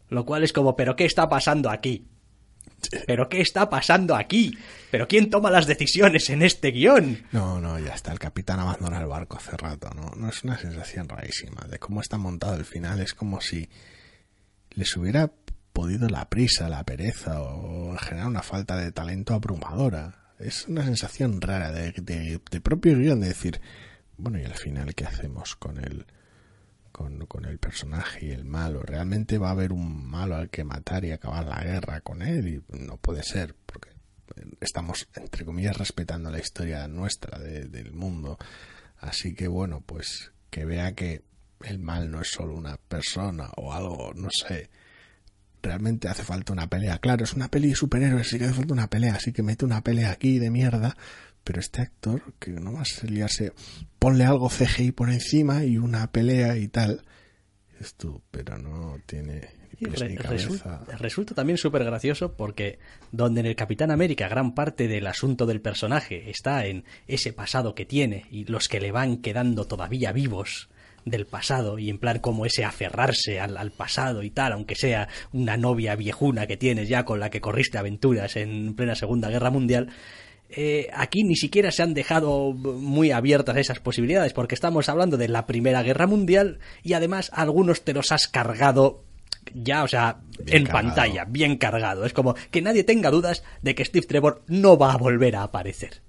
Lo 0.09 0.25
cual 0.25 0.45
es 0.45 0.53
como, 0.53 0.77
¿pero 0.77 0.97
qué 0.97 1.05
está 1.05 1.29
pasando 1.29 1.71
aquí? 1.71 2.07
¿Pero 3.07 3.29
qué 3.29 3.41
está 3.41 3.69
pasando 3.69 4.15
aquí? 4.15 4.57
¿Pero 4.91 5.09
quién 5.09 5.31
toma 5.31 5.51
las 5.51 5.67
decisiones 5.67 6.31
en 6.31 6.43
este 6.43 6.71
guion? 6.71 7.25
No, 7.33 7.61
no, 7.61 7.79
ya 7.79 7.95
está. 7.95 8.13
El 8.13 8.19
capitán 8.19 8.61
abandona 8.61 9.01
el 9.01 9.07
barco 9.07 9.37
hace 9.37 9.57
rato, 9.57 9.91
¿no? 9.95 10.13
No 10.17 10.29
es 10.29 10.45
una 10.45 10.59
sensación 10.59 11.09
rarísima. 11.09 11.67
De 11.69 11.79
cómo 11.79 12.01
está 12.01 12.19
montado 12.19 12.55
el 12.55 12.65
final. 12.65 13.01
Es 13.01 13.15
como 13.15 13.41
si 13.41 13.69
les 14.71 14.97
hubiera 14.97 15.33
podido 15.73 16.09
la 16.09 16.29
prisa, 16.29 16.69
la 16.69 16.85
pereza 16.85 17.43
o 17.43 17.93
en 17.93 17.99
general 17.99 18.29
una 18.29 18.43
falta 18.43 18.77
de 18.77 18.93
talento 18.93 19.35
abrumadora. 19.35 20.33
Es 20.39 20.69
una 20.69 20.85
sensación 20.85 21.41
rara 21.41 21.73
de, 21.73 21.93
de, 21.93 22.41
de 22.51 22.61
propio 22.61 22.97
guion 22.99 23.21
de 23.21 23.29
decir, 23.29 23.61
bueno, 24.17 24.39
¿y 24.39 24.45
al 24.45 24.55
final 24.55 24.95
qué 24.95 25.05
hacemos 25.05 25.57
con 25.57 25.79
el, 25.79 26.07
con, 26.97 27.27
con 27.27 27.45
el 27.45 27.59
personaje 27.59 28.25
y 28.27 28.31
el 28.31 28.47
malo? 28.47 28.83
¿Realmente 28.83 29.37
va 29.37 29.49
a 29.49 29.53
haber 29.53 29.73
un 29.73 30.07
malo 30.09 30.35
al 30.37 30.49
que 30.49 30.65
matar 30.65 31.05
y 31.05 31.13
acabar 31.13 31.45
la 31.47 31.63
guerra 31.63 32.01
con 32.01 32.23
él? 32.23 32.49
Y 32.49 32.79
no 32.79 32.97
puede 32.97 33.23
ser, 33.23 33.55
porque 33.67 33.91
estamos, 34.61 35.07
entre 35.15 35.45
comillas, 35.45 35.77
respetando 35.77 36.31
la 36.31 36.39
historia 36.39 36.89
nuestra 36.89 37.39
de- 37.39 37.67
del 37.67 37.93
mundo. 37.93 38.39
Así 38.99 39.35
que 39.35 39.47
bueno, 39.47 39.83
pues 39.85 40.33
que 40.51 40.65
vea 40.65 40.95
que 40.95 41.23
el 41.65 41.79
mal 41.79 42.11
no 42.11 42.23
es 42.23 42.29
solo 42.31 42.55
una 42.55 42.79
persona 42.79 43.51
o 43.57 43.75
algo, 43.75 44.15
no 44.15 44.29
sé. 44.31 44.71
Realmente 45.63 46.09
hace 46.09 46.23
falta 46.23 46.53
una 46.53 46.69
pelea. 46.69 46.99
Claro, 46.99 47.25
es 47.25 47.35
una 47.35 47.49
peli 47.49 47.71
de 47.71 47.75
superhéroes, 47.75 48.29
sí 48.29 48.39
que 48.39 48.45
hace 48.45 48.55
falta 48.55 48.73
una 48.73 48.89
pelea, 48.89 49.15
así 49.17 49.33
que 49.33 49.43
mete 49.43 49.65
una 49.65 49.83
pelea 49.83 50.13
aquí 50.13 50.39
de 50.39 50.51
mierda. 50.51 50.97
Pero 51.47 51.61
este 51.61 51.81
actor, 51.81 52.23
que 52.41 52.51
no 52.51 52.73
más 52.73 53.05
liarse, 53.05 53.53
ponle 54.01 54.25
algo 54.25 54.49
CGI 54.49 54.91
por 54.91 55.11
encima 55.11 55.65
y 55.65 55.79
una 55.79 56.11
pelea 56.11 56.57
y 56.57 56.67
tal. 56.67 57.03
Es 57.81 57.95
tú, 57.95 58.21
pero 58.33 58.59
no 58.59 58.99
tiene 59.07 59.43
Y 59.79 59.85
ni 59.85 59.91
pies 59.91 60.01
re- 60.01 60.09
ni 60.09 60.17
resulta, 60.17 61.35
también 61.37 61.57
súper 61.57 61.85
gracioso 61.85 62.35
porque 62.35 62.81
donde 63.13 63.41
en 63.43 63.47
el 63.47 63.55
Capitán 63.55 63.93
América 63.93 64.27
gran 64.29 64.55
parte 64.57 64.89
del 64.89 65.07
asunto 65.07 65.47
del 65.47 65.61
personaje 65.61 66.31
está 66.31 66.67
en 66.67 66.85
ese 67.07 67.33
pasado 67.33 67.77
que 67.77 67.85
tiene 67.87 68.25
y 68.31 68.45
los 68.47 68.67
que 68.69 68.81
le 68.81 68.91
van 68.91 69.19
quedando 69.19 69.67
todavía 69.67 70.11
vivos 70.11 70.69
del 71.05 71.27
pasado 71.27 71.79
y 71.79 71.91
en 71.91 71.99
plan 71.99 72.19
como 72.19 72.45
ese 72.47 72.65
aferrarse 72.65 73.39
al, 73.39 73.57
al 73.57 73.71
pasado 73.71 74.25
y 74.25 74.31
tal, 74.31 74.53
aunque 74.55 74.75
sea 74.75 75.07
una 75.33 75.57
novia 75.57 75.95
viejuna 75.95 76.49
que 76.49 76.57
tienes 76.57 76.89
ya 76.89 77.05
con 77.05 77.21
la 77.21 77.31
que 77.31 77.41
corriste 77.41 77.79
aventuras 77.79 78.35
en 78.35 78.75
plena 78.75 78.97
Segunda 78.97 79.29
Guerra 79.31 79.51
Mundial, 79.51 79.91
eh, 80.49 80.89
aquí 80.95 81.25
ni 81.25 81.37
siquiera 81.37 81.71
se 81.71 81.83
han 81.83 81.95
dejado 81.95 82.53
muy 82.53 83.11
abiertas 83.11 83.57
esas 83.57 83.81
posibilidades 83.81 84.33
porque 84.33 84.55
estamos 84.55 84.89
hablando 84.89 85.17
de 85.17 85.29
la 85.29 85.47
Primera 85.47 85.83
Guerra 85.83 86.07
Mundial 86.07 86.59
y 86.83 86.93
además 86.93 87.31
algunos 87.35 87.83
te 87.83 87.93
los 87.93 88.13
has 88.13 88.29
cargado 88.29 89.05
ya, 89.55 89.85
o 89.85 89.89
sea, 89.89 90.21
Bien 90.39 90.59
en 90.59 90.67
cargado. 90.67 90.87
pantalla, 90.89 91.25
bien 91.25 91.57
cargado. 91.57 92.05
Es 92.05 92.13
como 92.13 92.35
que 92.51 92.63
nadie 92.63 92.85
tenga 92.85 93.11
dudas 93.11 93.45
de 93.63 93.75
que 93.75 93.85
Steve 93.85 94.07
Trevor 94.07 94.43
no 94.49 94.77
va 94.77 94.93
a 94.93 94.97
volver 94.97 95.37
a 95.37 95.45
aparecer. 95.45 96.03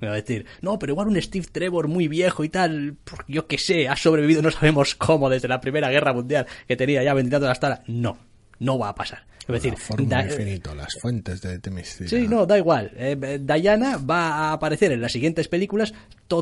Me 0.00 0.08
va 0.08 0.12
a 0.12 0.16
decir, 0.16 0.44
no, 0.60 0.78
pero 0.78 0.92
igual 0.92 1.08
un 1.08 1.20
Steve 1.20 1.46
Trevor 1.50 1.88
muy 1.88 2.06
viejo 2.06 2.44
y 2.44 2.50
tal, 2.50 2.96
yo 3.28 3.46
qué 3.46 3.56
sé, 3.56 3.88
ha 3.88 3.96
sobrevivido 3.96 4.42
no 4.42 4.50
sabemos 4.50 4.94
cómo 4.94 5.30
desde 5.30 5.48
la 5.48 5.60
Primera 5.60 5.90
Guerra 5.90 6.12
Mundial, 6.12 6.46
que 6.68 6.76
tenía 6.76 7.02
ya 7.02 7.14
veintitantos 7.14 7.48
hasta 7.48 7.82
No, 7.86 8.18
no 8.58 8.78
va 8.78 8.90
a 8.90 8.94
pasar. 8.94 9.24
Es 9.48 9.62
decir, 9.62 9.74
da- 10.08 10.24
infinito, 10.24 10.74
las 10.74 10.94
fuentes 11.00 11.40
de 11.40 11.58
Temiscira. 11.58 12.10
Sí, 12.10 12.26
no, 12.28 12.46
da 12.46 12.58
igual. 12.58 12.90
Eh, 12.96 13.38
Diana 13.40 13.96
va 13.98 14.28
a 14.28 14.52
aparecer 14.52 14.90
en 14.92 15.00
las 15.00 15.12
siguientes 15.12 15.46
películas 15.48 15.92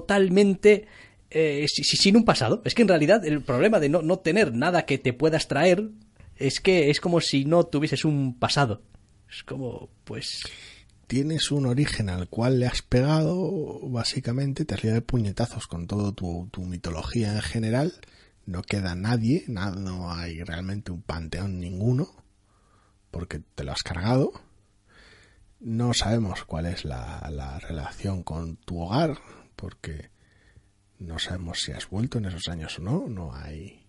totalmente 0.04 0.86
eh, 1.30 1.66
si- 1.68 1.82
si- 1.84 1.96
sin 1.96 2.16
un 2.16 2.24
pasado. 2.24 2.62
Es 2.64 2.74
que 2.74 2.82
en 2.82 2.88
realidad 2.88 3.24
el 3.24 3.40
problema 3.42 3.80
de 3.80 3.88
no, 3.88 4.02
no 4.02 4.18
tener 4.20 4.54
nada 4.54 4.86
que 4.86 4.98
te 4.98 5.12
puedas 5.12 5.48
traer 5.48 5.88
es 6.36 6.60
que 6.60 6.90
es 6.90 7.00
como 7.00 7.20
si 7.20 7.44
no 7.44 7.64
tuvieses 7.64 8.04
un 8.04 8.38
pasado. 8.38 8.82
Es 9.28 9.42
como, 9.42 9.88
pues... 10.04 10.42
Tienes 11.06 11.50
un 11.50 11.66
origen 11.66 12.08
al 12.08 12.28
cual 12.28 12.60
le 12.60 12.66
has 12.66 12.82
pegado, 12.82 13.80
básicamente, 13.88 14.64
te 14.64 14.74
has 14.74 14.82
liado 14.84 14.94
de 14.96 15.02
puñetazos 15.02 15.66
con 15.66 15.86
todo 15.86 16.12
tu, 16.12 16.48
tu 16.50 16.62
mitología 16.62 17.32
en 17.34 17.42
general. 17.42 17.92
No 18.46 18.62
queda 18.62 18.94
nadie, 18.94 19.44
nada, 19.48 19.76
no 19.76 20.10
hay 20.12 20.42
realmente 20.42 20.92
un 20.92 21.02
panteón 21.02 21.60
ninguno, 21.60 22.08
porque 23.14 23.38
te 23.54 23.62
lo 23.62 23.70
has 23.70 23.84
cargado. 23.84 24.32
No 25.60 25.94
sabemos 25.94 26.44
cuál 26.44 26.66
es 26.66 26.84
la, 26.84 27.24
la 27.30 27.60
relación 27.60 28.24
con 28.24 28.56
tu 28.56 28.80
hogar, 28.80 29.18
porque 29.54 30.10
no 30.98 31.20
sabemos 31.20 31.62
si 31.62 31.70
has 31.70 31.88
vuelto 31.88 32.18
en 32.18 32.24
esos 32.24 32.48
años 32.48 32.76
o 32.80 32.82
no. 32.82 33.06
No 33.08 33.32
hay. 33.32 33.86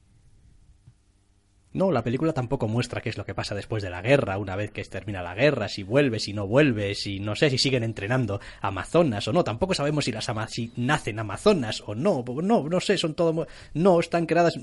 No, 1.73 1.91
la 1.91 2.03
película 2.03 2.33
tampoco 2.33 2.67
muestra 2.67 3.01
qué 3.01 3.09
es 3.09 3.17
lo 3.17 3.25
que 3.25 3.33
pasa 3.33 3.55
después 3.55 3.81
de 3.81 3.89
la 3.89 4.03
guerra, 4.03 4.37
una 4.37 4.55
vez 4.55 4.69
que 4.69 4.83
termina 4.83 5.23
la 5.23 5.33
guerra, 5.33 5.69
si 5.69 5.81
vuelve, 5.81 6.19
si 6.19 6.31
no 6.31 6.45
vuelve, 6.45 6.93
si 6.93 7.19
no 7.19 7.35
sé 7.35 7.49
si 7.49 7.57
siguen 7.57 7.83
entrenando 7.83 8.39
amazonas 8.61 9.27
o 9.27 9.33
no. 9.33 9.43
Tampoco 9.43 9.73
sabemos 9.73 10.05
si 10.05 10.11
las 10.11 10.29
ama 10.29 10.47
si 10.47 10.71
nacen 10.75 11.17
amazonas 11.17 11.81
o 11.87 11.95
no. 11.95 12.23
No, 12.43 12.69
no 12.69 12.79
sé, 12.79 12.95
son 12.99 13.15
todo 13.15 13.47
no 13.73 13.99
están 13.99 14.27
creadas, 14.27 14.53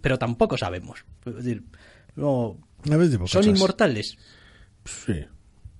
pero 0.00 0.18
tampoco 0.18 0.56
sabemos. 0.56 1.04
Es 1.26 1.34
decir, 1.34 1.64
no 2.14 2.65
son 3.26 3.44
inmortales. 3.44 4.16
Sí, 4.84 5.24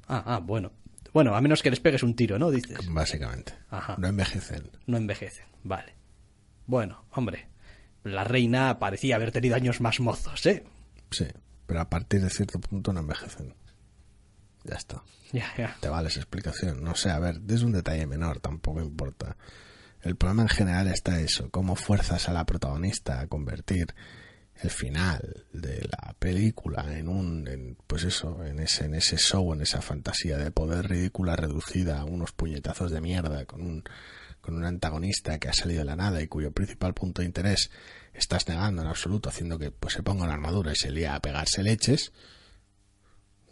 Ah, 0.09 0.23
ah, 0.27 0.39
bueno. 0.39 0.73
Bueno, 1.13 1.35
a 1.35 1.41
menos 1.41 1.63
que 1.63 1.71
les 1.71 1.81
pegues 1.81 2.03
un 2.03 2.15
tiro, 2.15 2.39
¿no? 2.39 2.51
Dices. 2.51 2.79
básicamente. 2.93 3.55
Ajá. 3.71 3.97
No 3.99 4.07
envejecen. 4.07 4.71
No 4.87 4.97
envejecen. 4.99 5.47
Vale. 5.65 5.95
Bueno, 6.67 7.07
hombre. 7.13 7.49
La 8.05 8.23
reina 8.23 8.79
parecía 8.79 9.17
haber 9.17 9.33
tenido 9.33 9.57
años 9.57 9.81
más 9.81 9.99
mozos, 9.99 10.45
¿eh? 10.47 10.65
Sí, 11.11 11.27
pero 11.67 11.81
a 11.81 11.89
partir 11.91 12.21
de 12.21 12.31
cierto 12.31 12.61
punto 12.61 12.93
no 12.93 13.01
envejecen. 13.01 13.55
Ya 14.65 14.75
está. 14.77 15.03
Ya, 15.33 15.53
ya. 15.57 15.77
Te 15.81 15.89
vale 15.89 16.09
esa 16.09 16.21
explicación. 16.21 16.85
No 16.85 16.95
sé, 16.95 17.11
a 17.11 17.19
ver, 17.19 17.41
es 17.49 17.63
un 17.63 17.73
detalle 17.73 18.07
menor, 18.07 18.39
tampoco 18.41 18.81
importa. 18.81 19.37
El 20.03 20.17
problema 20.17 20.43
en 20.43 20.49
general 20.49 20.87
está 20.89 21.19
eso, 21.19 21.51
cómo 21.51 21.75
fuerzas 21.75 22.29
a 22.29 22.33
la 22.33 22.45
protagonista 22.45 23.19
a 23.21 23.27
convertir 23.27 23.95
el 24.63 24.71
final 24.71 25.45
de 25.53 25.87
la 25.91 26.15
película 26.19 26.97
en 26.99 27.09
un, 27.09 27.47
en, 27.49 27.77
pues 27.87 28.05
eso, 28.05 28.43
en 28.45 28.59
ese, 28.61 28.87
en 28.87 28.95
ese 28.95 29.17
show, 29.19 29.53
en 29.53 29.61
esa 29.61 29.83
fantasía 29.83 30.39
de 30.39 30.51
poder 30.51 30.89
ridícula 30.89 31.37
reducida 31.37 32.01
a 32.01 32.05
unos 32.05 32.33
puñetazos 32.33 32.91
de 32.91 33.01
mierda 33.01 33.45
con 33.45 33.61
un, 33.63 33.85
con 34.41 34.55
un 34.57 34.65
antagonista 34.65 35.39
que 35.39 35.49
ha 35.49 35.53
salido 35.53 35.81
de 35.81 35.85
la 35.87 35.97
nada 35.97 36.23
y 36.23 36.27
cuyo 36.29 36.53
principal 36.53 36.95
punto 36.95 37.21
de 37.21 37.27
interés 37.27 37.71
estás 38.15 38.49
negando 38.49 38.81
en 38.83 38.89
absoluto, 38.89 39.29
haciendo 39.29 39.59
que 39.59 39.71
pues 39.71 39.93
se 39.95 40.03
ponga 40.03 40.25
una 40.25 40.33
armadura 40.35 40.73
y 40.73 40.77
se 40.77 40.91
lía 40.91 41.15
a 41.15 41.21
pegarse 41.21 41.63
leches, 41.63 42.13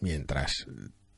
mientras 0.00 0.66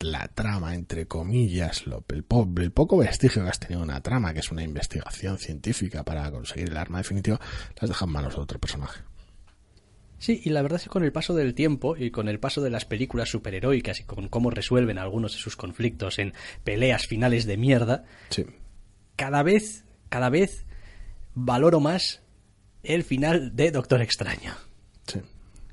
la 0.00 0.28
trama, 0.28 0.74
entre 0.74 1.06
comillas, 1.06 1.86
lo- 1.86 2.04
el, 2.08 2.22
po- 2.24 2.48
el 2.58 2.72
poco 2.72 2.98
vestigio 2.98 3.42
que 3.44 3.48
has 3.50 3.60
tenido 3.60 3.82
una 3.82 4.00
trama, 4.02 4.34
que 4.34 4.40
es 4.40 4.50
una 4.50 4.62
investigación 4.62 5.38
científica 5.38 6.04
para 6.04 6.30
conseguir 6.30 6.70
el 6.70 6.76
arma 6.76 6.98
definitiva, 6.98 7.40
las 7.80 7.88
dejan 7.88 8.10
manos 8.10 8.34
de 8.34 8.40
otro 8.42 8.58
personaje. 8.58 9.02
Sí, 10.18 10.40
y 10.44 10.50
la 10.50 10.62
verdad 10.62 10.76
es 10.78 10.84
que 10.84 10.90
con 10.90 11.04
el 11.04 11.12
paso 11.12 11.34
del 11.34 11.54
tiempo 11.54 11.96
y 11.96 12.10
con 12.10 12.28
el 12.28 12.38
paso 12.40 12.62
de 12.62 12.70
las 12.70 12.84
películas 12.86 13.28
superheroicas 13.28 14.00
y 14.00 14.04
con 14.04 14.28
cómo 14.28 14.50
resuelven 14.50 14.98
algunos 14.98 15.32
de 15.34 15.38
sus 15.38 15.56
conflictos 15.56 16.18
en 16.18 16.32
peleas 16.64 17.06
finales 17.06 17.44
de 17.46 17.56
mierda, 17.58 18.04
Sí. 18.30 18.46
cada 19.16 19.42
vez, 19.42 19.84
cada 20.08 20.30
vez 20.30 20.64
valoro 21.34 21.80
más 21.80 22.22
el 22.82 23.04
final 23.04 23.54
de 23.56 23.70
Doctor 23.72 24.00
Extraño. 24.00 24.54
Sí. 25.06 25.20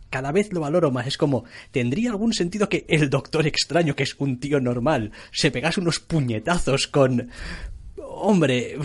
Cada 0.09 0.31
vez 0.31 0.51
lo 0.51 0.59
valoro 0.59 0.91
más. 0.91 1.07
Es 1.07 1.17
como, 1.17 1.45
¿tendría 1.71 2.09
algún 2.11 2.33
sentido 2.33 2.67
que 2.69 2.85
el 2.89 3.09
Doctor 3.09 3.47
Extraño, 3.47 3.95
que 3.95 4.03
es 4.03 4.13
un 4.19 4.39
tío 4.39 4.59
normal, 4.59 5.11
se 5.31 5.51
pegase 5.51 5.79
unos 5.79 5.99
puñetazos 5.99 6.87
con... 6.87 7.29
Hombre, 8.15 8.77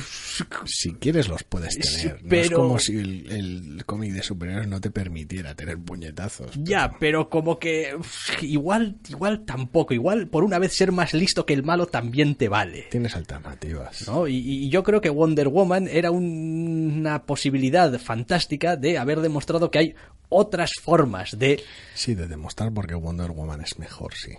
Si 0.64 0.92
quieres 0.94 1.28
los 1.28 1.44
puedes 1.44 1.76
tener. 1.78 2.22
No 2.22 2.36
es 2.36 2.48
pero- 2.48 2.56
como 2.58 2.78
si 2.78 2.96
el, 2.98 3.30
el 3.30 3.84
cómic 3.84 4.12
de 4.12 4.22
superhéroes 4.22 4.68
no 4.68 4.80
te 4.80 4.90
permitiera 4.90 5.54
tener 5.54 5.78
puñetazos. 5.78 6.50
Ya, 6.56 6.96
pero 6.98 7.28
como 7.28 7.58
que 7.58 7.96
igual, 8.42 8.96
igual 9.08 9.44
tampoco. 9.44 9.94
Igual 9.94 10.28
por 10.28 10.44
una 10.44 10.58
vez 10.58 10.74
ser 10.76 10.92
más 10.92 11.14
listo 11.14 11.44
que 11.46 11.54
el 11.54 11.62
malo 11.62 11.86
también 11.86 12.34
te 12.36 12.48
vale. 12.48 12.86
Tienes 12.90 13.14
alternativas. 13.16 14.06
¿no? 14.08 14.26
Y, 14.28 14.36
y 14.36 14.68
yo 14.70 14.82
creo 14.82 15.00
que 15.00 15.10
Wonder 15.10 15.48
Woman 15.48 15.88
era 15.88 16.10
un- 16.10 16.94
una 16.98 17.24
posibilidad 17.24 17.98
fantástica 18.00 18.76
de 18.76 18.98
haber 18.98 19.20
demostrado 19.20 19.70
que 19.70 19.78
hay 19.78 19.94
otras 20.30 20.72
formas 20.82 21.38
de... 21.38 21.62
Sí, 21.94 22.14
de 22.14 22.26
demostrar 22.28 22.72
porque 22.72 22.94
Wonder 22.94 23.30
Woman 23.30 23.60
es 23.62 23.78
mejor, 23.78 24.14
sí. 24.14 24.32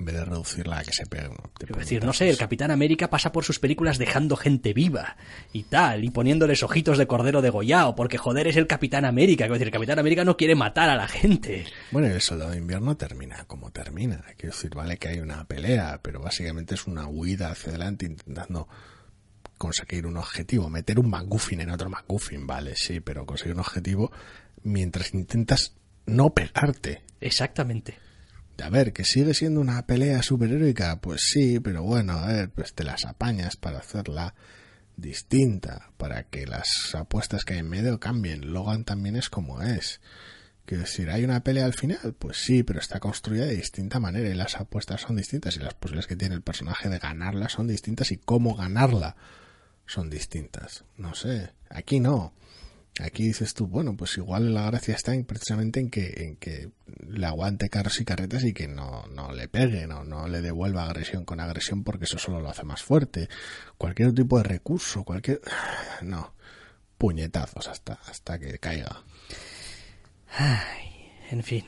En 0.00 0.06
vez 0.06 0.14
de 0.14 0.24
reducirla 0.24 0.78
a 0.78 0.82
que 0.82 0.94
se 0.94 1.04
pegue. 1.04 1.28
uno 1.28 1.50
Es 1.60 1.76
decir, 1.76 2.02
no 2.02 2.14
sé, 2.14 2.30
el. 2.30 2.38
Capitán 2.38 2.70
América 2.70 3.10
pasa 3.10 3.32
por 3.32 3.44
sus 3.44 3.58
películas 3.58 3.98
dejando 3.98 4.34
gente 4.34 4.72
viva 4.72 5.18
y 5.52 5.64
tal, 5.64 6.04
y 6.04 6.10
poniéndoles 6.10 6.62
ojitos 6.62 6.96
de 6.96 7.06
cordero 7.06 7.42
degollado, 7.42 7.94
porque 7.94 8.16
joder 8.16 8.46
es 8.46 8.56
el 8.56 8.66
Capitán 8.66 9.04
América. 9.04 9.44
Es 9.44 9.50
decir, 9.50 9.66
el 9.66 9.72
Capitán 9.72 9.98
América 9.98 10.24
no 10.24 10.38
quiere 10.38 10.54
matar 10.54 10.88
a 10.88 10.96
la 10.96 11.06
gente. 11.06 11.66
Bueno, 11.90 12.08
el 12.08 12.20
soldado 12.22 12.52
de 12.52 12.56
invierno 12.56 12.96
termina 12.96 13.44
como 13.44 13.70
termina. 13.70 14.24
Quiero 14.38 14.54
decir, 14.54 14.74
vale 14.74 14.96
que 14.96 15.08
hay 15.08 15.20
una 15.20 15.44
pelea, 15.44 16.00
pero 16.02 16.20
básicamente 16.20 16.76
es 16.76 16.86
una 16.86 17.06
huida 17.06 17.50
hacia 17.50 17.68
adelante 17.68 18.06
intentando 18.06 18.68
conseguir 19.58 20.06
un 20.06 20.16
objetivo. 20.16 20.70
Meter 20.70 20.98
un 20.98 21.10
McGuffin 21.10 21.60
en 21.60 21.70
otro 21.70 21.90
McGuffin, 21.90 22.46
vale, 22.46 22.72
sí, 22.74 23.00
pero 23.00 23.26
conseguir 23.26 23.52
un 23.52 23.60
objetivo 23.60 24.10
mientras 24.62 25.12
intentas 25.12 25.74
no 26.06 26.30
pegarte. 26.30 27.02
Exactamente. 27.20 28.09
A 28.62 28.68
ver, 28.70 28.92
que 28.92 29.04
sigue 29.04 29.34
siendo 29.34 29.60
una 29.60 29.86
pelea 29.86 30.22
superheroica, 30.22 31.00
pues 31.00 31.22
sí, 31.32 31.60
pero 31.60 31.82
bueno, 31.82 32.14
a 32.14 32.26
ver, 32.26 32.50
pues 32.50 32.74
te 32.74 32.84
las 32.84 33.04
apañas 33.04 33.56
para 33.56 33.78
hacerla 33.78 34.34
distinta, 34.96 35.90
para 35.96 36.24
que 36.24 36.46
las 36.46 36.94
apuestas 36.94 37.44
que 37.44 37.54
hay 37.54 37.60
en 37.60 37.68
medio 37.68 37.98
cambien. 38.00 38.52
Logan 38.52 38.84
también 38.84 39.16
es 39.16 39.30
como 39.30 39.62
es. 39.62 40.00
Quiero 40.66 40.84
decir, 40.84 41.10
¿hay 41.10 41.24
una 41.24 41.42
pelea 41.42 41.64
al 41.64 41.74
final? 41.74 42.14
Pues 42.18 42.36
sí, 42.36 42.62
pero 42.62 42.78
está 42.78 43.00
construida 43.00 43.46
de 43.46 43.56
distinta 43.56 43.98
manera 43.98 44.28
y 44.28 44.34
las 44.34 44.56
apuestas 44.56 45.00
son 45.00 45.16
distintas 45.16 45.56
y 45.56 45.60
las 45.60 45.74
posibilidades 45.74 46.06
que 46.06 46.16
tiene 46.16 46.34
el 46.34 46.42
personaje 46.42 46.88
de 46.88 46.98
ganarla 46.98 47.48
son 47.48 47.66
distintas 47.66 48.12
y 48.12 48.18
cómo 48.18 48.54
ganarla 48.54 49.16
son 49.86 50.10
distintas. 50.10 50.84
No 50.96 51.14
sé, 51.14 51.50
aquí 51.68 51.98
no. 51.98 52.32
Aquí 53.02 53.24
dices 53.24 53.54
tú, 53.54 53.66
bueno, 53.66 53.96
pues 53.96 54.16
igual 54.16 54.54
la 54.54 54.66
gracia 54.66 54.94
está 54.94 55.14
en, 55.14 55.24
precisamente 55.24 55.80
en 55.80 55.90
que, 55.90 56.24
en 56.24 56.36
que 56.36 56.70
le 57.06 57.26
aguante 57.26 57.70
carros 57.70 58.00
y 58.00 58.04
carretas 58.04 58.44
y 58.44 58.52
que 58.52 58.68
no, 58.68 59.06
no 59.08 59.32
le 59.32 59.48
pegue, 59.48 59.86
no, 59.86 60.04
no 60.04 60.28
le 60.28 60.40
devuelva 60.42 60.84
agresión 60.84 61.24
con 61.24 61.40
agresión 61.40 61.84
porque 61.84 62.04
eso 62.04 62.18
solo 62.18 62.40
lo 62.40 62.50
hace 62.50 62.64
más 62.64 62.82
fuerte. 62.82 63.28
Cualquier 63.78 64.14
tipo 64.14 64.38
de 64.38 64.44
recurso, 64.44 65.04
cualquier... 65.04 65.40
No, 66.02 66.34
puñetazos 66.98 67.68
hasta, 67.68 67.94
hasta 68.06 68.38
que 68.38 68.58
caiga. 68.58 69.02
En 71.30 71.42
fin. 71.42 71.64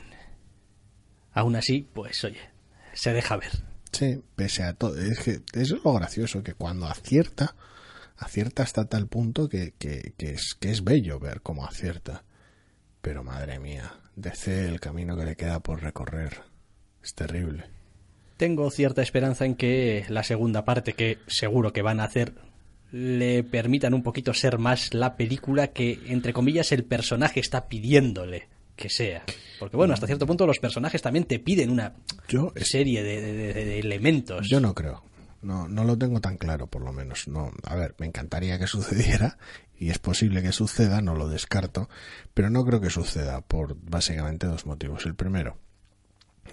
Aún 1.32 1.56
así, 1.56 1.88
pues 1.92 2.22
oye, 2.24 2.40
se 2.92 3.12
deja 3.12 3.36
ver. 3.36 3.50
Sí, 3.92 4.22
pese 4.36 4.62
a 4.62 4.74
todo. 4.74 4.98
Es 4.98 5.20
que 5.20 5.42
eso 5.52 5.76
es 5.76 5.84
lo 5.84 5.92
gracioso, 5.94 6.42
que 6.42 6.54
cuando 6.54 6.86
acierta, 6.86 7.54
acierta 8.22 8.62
hasta 8.62 8.86
tal 8.86 9.06
punto 9.06 9.48
que, 9.48 9.74
que, 9.78 10.14
que 10.16 10.32
es, 10.32 10.54
que 10.58 10.70
es 10.70 10.82
bello 10.84 11.18
ver 11.18 11.40
cómo 11.42 11.64
acierta. 11.66 12.24
Pero 13.00 13.24
madre 13.24 13.58
mía, 13.58 13.92
DC 14.16 14.68
el 14.68 14.80
camino 14.80 15.16
que 15.16 15.24
le 15.24 15.36
queda 15.36 15.60
por 15.60 15.82
recorrer 15.82 16.40
es 17.02 17.14
terrible. 17.14 17.64
Tengo 18.36 18.70
cierta 18.70 19.02
esperanza 19.02 19.44
en 19.44 19.54
que 19.54 20.04
la 20.08 20.22
segunda 20.22 20.64
parte, 20.64 20.94
que 20.94 21.18
seguro 21.26 21.72
que 21.72 21.82
van 21.82 22.00
a 22.00 22.04
hacer, 22.04 22.32
le 22.90 23.42
permitan 23.44 23.94
un 23.94 24.02
poquito 24.02 24.34
ser 24.34 24.58
más 24.58 24.94
la 24.94 25.16
película 25.16 25.68
que, 25.68 25.98
entre 26.06 26.32
comillas, 26.32 26.72
el 26.72 26.84
personaje 26.84 27.40
está 27.40 27.68
pidiéndole 27.68 28.48
que 28.76 28.88
sea. 28.88 29.24
Porque 29.60 29.76
bueno, 29.76 29.94
hasta 29.94 30.06
cierto 30.06 30.26
punto 30.26 30.46
los 30.46 30.58
personajes 30.58 31.00
también 31.02 31.24
te 31.24 31.38
piden 31.38 31.70
una 31.70 31.94
Yo, 32.28 32.52
serie 32.56 33.02
de, 33.02 33.20
de- 33.20 33.32
de- 33.52 33.64
de 33.64 33.78
elementos. 33.78 34.48
yo 34.48 34.60
no 34.60 34.74
creo. 34.74 35.04
No, 35.42 35.68
no 35.68 35.84
lo 35.84 35.98
tengo 35.98 36.20
tan 36.20 36.36
claro, 36.36 36.68
por 36.68 36.82
lo 36.82 36.92
menos. 36.92 37.26
No, 37.28 37.50
a 37.64 37.74
ver, 37.74 37.94
me 37.98 38.06
encantaría 38.06 38.58
que 38.58 38.66
sucediera 38.66 39.38
y 39.76 39.90
es 39.90 39.98
posible 39.98 40.42
que 40.42 40.52
suceda, 40.52 41.00
no 41.00 41.14
lo 41.14 41.28
descarto, 41.28 41.88
pero 42.32 42.48
no 42.48 42.64
creo 42.64 42.80
que 42.80 42.90
suceda 42.90 43.40
por 43.40 43.76
básicamente 43.76 44.46
dos 44.46 44.66
motivos. 44.66 45.04
El 45.06 45.16
primero, 45.16 45.58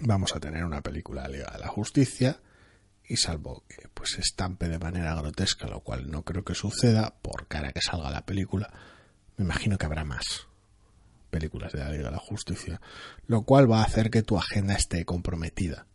vamos 0.00 0.34
a 0.34 0.40
tener 0.40 0.64
una 0.64 0.82
película 0.82 1.28
Liga 1.28 1.50
de 1.52 1.60
la 1.60 1.68
Justicia 1.68 2.40
y 3.04 3.16
salvo 3.16 3.64
que 3.68 3.88
pues 3.94 4.18
estampe 4.18 4.68
de 4.68 4.78
manera 4.78 5.14
grotesca, 5.14 5.66
lo 5.68 5.80
cual 5.80 6.10
no 6.10 6.24
creo 6.24 6.44
que 6.44 6.54
suceda 6.54 7.14
por 7.22 7.46
cara 7.46 7.72
que 7.72 7.80
salga 7.80 8.10
la 8.10 8.26
película, 8.26 8.72
me 9.36 9.44
imagino 9.44 9.78
que 9.78 9.86
habrá 9.86 10.04
más 10.04 10.48
películas 11.30 11.72
de 11.72 11.78
la 11.78 11.90
Liga 11.90 12.04
de 12.04 12.10
la 12.10 12.18
Justicia, 12.18 12.80
lo 13.26 13.42
cual 13.42 13.70
va 13.70 13.80
a 13.80 13.84
hacer 13.84 14.10
que 14.10 14.22
tu 14.22 14.36
agenda 14.36 14.74
esté 14.74 15.04
comprometida 15.04 15.86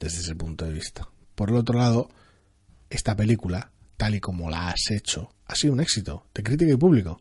desde 0.00 0.20
ese 0.20 0.34
punto 0.34 0.64
de 0.64 0.72
vista. 0.72 1.08
Por 1.34 1.50
el 1.50 1.56
otro 1.56 1.78
lado, 1.78 2.08
esta 2.96 3.16
película 3.16 3.70
tal 3.96 4.14
y 4.14 4.20
como 4.20 4.50
la 4.50 4.68
has 4.70 4.90
hecho, 4.90 5.30
ha 5.46 5.54
sido 5.54 5.72
un 5.72 5.80
éxito 5.80 6.26
de 6.34 6.42
crítica 6.42 6.72
y 6.72 6.76
público. 6.76 7.20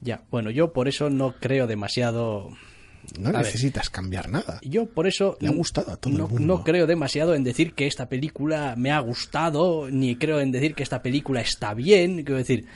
Ya, 0.00 0.22
bueno, 0.30 0.50
yo 0.50 0.72
por 0.72 0.88
eso 0.88 1.10
no 1.10 1.34
creo 1.40 1.66
demasiado. 1.66 2.50
No 3.18 3.28
A 3.28 3.32
ver. 3.32 3.42
necesitas 3.42 3.88
cambiar 3.88 4.28
nada. 4.28 4.58
Yo 4.62 4.86
por 4.86 5.06
eso 5.06 5.36
Le 5.40 5.48
ha 5.48 5.52
gustado 5.52 5.92
a 5.92 5.96
todo 5.96 6.12
el 6.12 6.18
mundo. 6.22 6.40
no 6.40 6.64
creo 6.64 6.86
demasiado 6.86 7.34
en 7.34 7.44
decir 7.44 7.72
que 7.74 7.86
esta 7.86 8.08
película 8.08 8.74
me 8.76 8.90
ha 8.90 8.98
gustado, 9.00 9.88
ni 9.90 10.16
creo 10.16 10.40
en 10.40 10.50
decir 10.50 10.74
que 10.74 10.82
esta 10.82 11.02
película 11.02 11.40
está 11.40 11.72
bien. 11.74 12.16
Quiero 12.24 12.36
decir, 12.38 12.66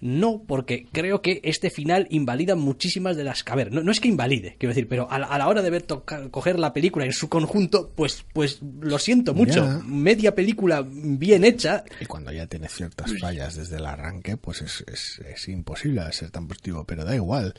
no, 0.00 0.42
porque 0.46 0.86
creo 0.92 1.22
que 1.22 1.40
este 1.44 1.70
final 1.70 2.06
invalida 2.10 2.54
muchísimas 2.54 3.16
de 3.16 3.24
las. 3.24 3.44
A 3.46 3.54
ver, 3.54 3.72
no, 3.72 3.82
no 3.82 3.90
es 3.90 4.00
que 4.00 4.08
invalide, 4.08 4.56
quiero 4.58 4.70
decir, 4.74 4.88
pero 4.88 5.10
a 5.10 5.18
la, 5.18 5.26
a 5.26 5.38
la 5.38 5.48
hora 5.48 5.62
de 5.62 5.70
ver 5.70 5.82
tocar- 5.82 6.30
coger 6.30 6.58
la 6.58 6.72
película 6.72 7.04
en 7.04 7.12
su 7.12 7.28
conjunto, 7.28 7.92
pues, 7.94 8.24
pues 8.32 8.60
lo 8.80 8.98
siento 8.98 9.34
mucho. 9.34 9.82
Media 9.84 10.34
película 10.34 10.84
bien 10.88 11.44
hecha, 11.44 11.84
Y 12.00 12.06
cuando 12.06 12.32
ya 12.32 12.46
tiene 12.46 12.68
ciertas 12.68 13.12
fallas 13.20 13.56
desde 13.56 13.76
el 13.76 13.86
arranque, 13.86 14.36
pues 14.36 14.62
es, 14.62 14.84
es, 14.92 15.18
es 15.26 15.48
imposible 15.48 16.00
ser 16.12 16.30
tan 16.30 16.46
positivo, 16.48 16.84
pero 16.84 17.04
da 17.04 17.14
igual. 17.14 17.54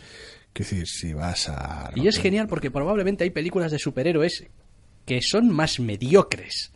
Quiero 0.54 0.70
decir, 0.72 0.88
si 0.88 1.14
vas 1.14 1.48
a... 1.50 1.92
Y 1.96 2.08
es 2.08 2.18
genial 2.18 2.48
porque 2.48 2.72
probablemente 2.72 3.24
hay 3.24 3.30
películas 3.30 3.72
de 3.72 3.80
superhéroes 3.80 4.46
que 5.06 5.22
son 5.22 5.50
más 5.50 5.80
mediocres 5.80 6.72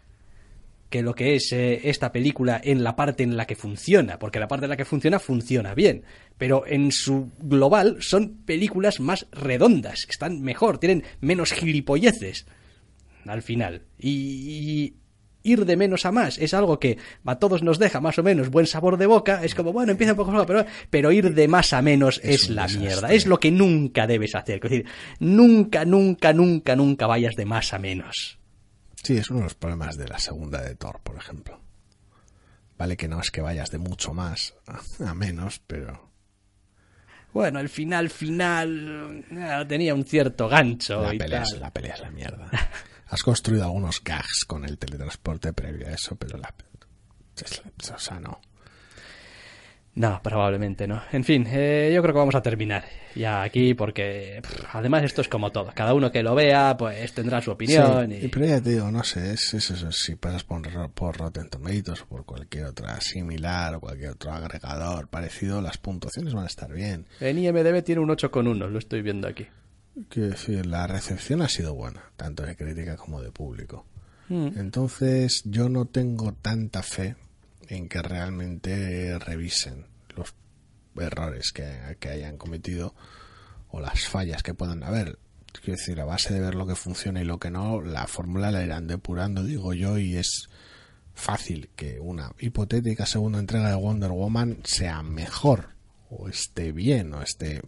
que 0.94 1.02
lo 1.02 1.16
que 1.16 1.34
es 1.34 1.52
eh, 1.54 1.90
esta 1.90 2.12
película 2.12 2.62
en 2.64 2.84
la 2.84 2.96
parte 2.96 3.24
en 3.24 3.36
la 3.36 3.48
que 3.48 3.56
funciona, 3.56 4.20
porque 4.20 4.40
la 4.40 4.48
parte 4.48 4.66
en 4.66 4.70
la 4.70 4.78
que 4.78 4.86
funciona 4.86 5.18
funciona 5.18 5.74
bien, 5.74 6.04
pero 6.38 6.68
en 6.68 6.92
su 6.92 7.32
global 7.40 7.98
son 8.00 8.44
películas 8.46 9.00
más 9.00 9.26
redondas, 9.32 10.06
están 10.08 10.44
mejor, 10.44 10.78
tienen 10.78 11.04
menos 11.20 11.52
gilipolleces 11.52 12.46
al 13.26 13.42
final. 13.42 13.82
Y, 13.98 14.12
y 14.12 14.94
ir 15.42 15.66
de 15.66 15.78
menos 15.78 16.06
a 16.06 16.12
más 16.12 16.38
es 16.38 16.54
algo 16.54 16.80
que 16.80 17.00
a 17.26 17.40
todos 17.40 17.64
nos 17.64 17.80
deja 17.80 18.00
más 18.00 18.20
o 18.20 18.24
menos 18.24 18.52
buen 18.52 18.68
sabor 18.68 18.98
de 18.98 19.08
boca, 19.08 19.44
es 19.44 19.56
como, 19.56 19.74
bueno, 19.74 19.94
empieza 19.94 20.14
un 20.14 20.18
poco 20.18 20.46
pero, 20.46 20.64
pero 20.92 21.12
ir 21.12 21.34
de 21.34 21.48
más 21.48 21.74
a 21.74 21.82
menos 21.82 22.22
Es 22.24 22.52
la 22.52 22.68
desastre. 22.68 22.80
mierda, 22.80 23.14
es 23.14 23.26
lo 23.26 23.40
que 23.40 23.50
nunca 23.50 24.06
debes 24.06 24.36
hacer, 24.36 24.60
es 24.64 24.70
decir, 24.70 24.86
nunca, 25.20 25.86
nunca, 25.86 26.34
nunca, 26.34 26.76
nunca 26.76 27.08
vayas 27.08 27.34
de 27.34 27.46
más 27.46 27.74
a 27.74 27.80
menos. 27.80 28.43
Sí, 29.04 29.18
es 29.18 29.30
uno 29.30 29.40
de 29.40 29.44
los 29.46 29.56
problemas 29.56 29.98
de 29.98 30.08
la 30.08 30.18
segunda 30.18 30.62
de 30.62 30.76
Thor, 30.76 31.00
por 31.04 31.16
ejemplo. 31.18 31.60
Vale 32.78 32.98
que 32.98 33.08
no 33.08 33.20
es 33.22 33.30
que 33.32 33.42
vayas 33.42 33.70
de 33.70 33.78
mucho 33.78 34.14
más 34.14 34.56
a- 35.06 35.14
menos, 35.14 35.60
pero 35.68 36.10
Bueno, 37.34 37.60
el 37.60 37.70
final 37.70 38.10
final 38.10 39.26
eh, 39.32 39.66
tenía 39.68 39.94
un 39.94 40.06
cierto 40.06 40.48
gancho 40.48 41.02
la 41.02 41.14
y 41.16 41.18
pelea, 41.18 41.44
es, 41.44 41.60
la 41.60 41.72
pelea 41.72 41.94
es 41.96 42.00
la 42.02 42.12
mierda. 42.12 42.50
Has 43.08 43.22
construido 43.24 43.64
algunos 43.66 44.04
gags 44.04 44.46
con 44.46 44.66
el 44.66 44.78
teletransporte 44.78 45.54
previo 45.54 45.88
a 45.88 45.92
eso, 45.92 46.16
pero 46.16 46.38
la- 46.38 46.54
O 47.94 47.98
sea, 48.00 48.20
no. 48.20 48.40
No, 49.96 50.20
probablemente 50.24 50.88
no. 50.88 51.04
En 51.12 51.24
fin, 51.24 51.46
eh, 51.48 51.92
yo 51.94 52.02
creo 52.02 52.16
que 52.16 52.20
vamos 52.20 52.34
a 52.34 52.42
terminar 52.42 52.84
ya 53.16 53.44
aquí 53.44 53.76
porque 53.76 54.40
pff, 54.42 54.76
además 54.76 55.04
esto 55.04 55.22
es 55.22 55.28
como 55.28 55.52
todo. 55.52 55.72
Cada 55.76 55.94
uno 55.94 56.12
que 56.12 56.24
lo 56.24 56.34
vea 56.34 56.76
pues 56.78 57.14
tendrá 57.14 57.42
su 57.42 57.52
opinión. 57.52 58.10
Sí, 58.10 58.26
y... 58.26 58.28
pero 58.30 58.48
ya 58.48 58.60
te 58.60 58.72
digo, 58.72 58.90
no 58.90 59.04
sé, 59.04 59.34
es, 59.34 59.56
si 59.92 60.16
pasas 60.16 60.44
por, 60.44 60.62
por 60.92 61.18
Rotten 61.18 61.48
Tomatoes 61.48 62.02
o 62.02 62.06
por 62.08 62.26
cualquier 62.26 62.66
otra 62.66 63.00
similar 63.02 63.76
o 63.76 63.80
cualquier 63.80 64.12
otro 64.12 64.32
agregador 64.32 65.10
parecido, 65.10 65.62
las 65.62 65.78
puntuaciones 65.78 66.34
van 66.34 66.46
a 66.46 66.48
estar 66.48 66.74
bien. 66.74 67.06
En 67.20 67.38
IMDB 67.38 67.84
tiene 67.84 68.02
un 68.02 68.10
8,1, 68.10 68.68
lo 68.68 68.80
estoy 68.80 69.04
viendo 69.04 69.28
aquí. 69.28 69.46
Quiero 70.10 70.30
decir, 70.30 70.66
la 70.66 70.88
recepción 70.88 71.44
ha 71.44 71.50
sido 71.50 71.76
buena, 71.76 72.02
tanto 72.18 72.42
de 72.42 72.56
crítica 72.56 72.98
como 72.98 73.22
de 73.22 73.32
público. 73.32 73.86
Mm. 74.30 74.58
Entonces, 74.58 75.44
yo 75.46 75.70
no 75.70 75.86
tengo 75.86 76.34
tanta 76.34 76.82
fe 76.82 77.16
en 77.70 77.90
que 77.90 78.02
realmente 78.02 79.18
revisen 79.20 79.86
los 80.16 80.34
errores 80.96 81.52
que, 81.52 81.64
hayan 82.10 82.38
cometido 82.38 82.94
o 83.70 83.80
las 83.80 84.08
fallas 84.08 84.44
que 84.44 84.54
puedan 84.54 84.84
haber. 84.84 85.18
Quiero 85.54 85.78
decir, 85.78 86.00
a 86.02 86.06
base 86.06 86.34
de 86.34 86.40
ver 86.40 86.56
lo 86.56 86.66
que 86.66 86.76
funciona 86.76 87.22
y 87.22 87.26
lo 87.26 87.40
que 87.40 87.52
no, 87.52 87.82
la 87.82 88.08
fórmula 88.08 88.52
la 88.52 88.64
irán 88.64 88.88
depurando, 88.88 89.44
digo 89.44 89.74
yo, 89.74 89.98
y 90.00 90.18
es 90.18 90.50
fácil 91.14 91.70
que 91.76 92.00
una 92.00 92.32
hipotética 92.40 93.06
segunda 93.06 93.40
entrega 93.40 93.70
de 93.70 93.76
Wonder 93.76 94.12
Woman 94.12 94.60
sea 94.64 95.04
mejor, 95.04 95.70
o 96.10 96.28
esté 96.28 96.72
bien, 96.72 97.14
o 97.14 97.22
esté 97.22 97.62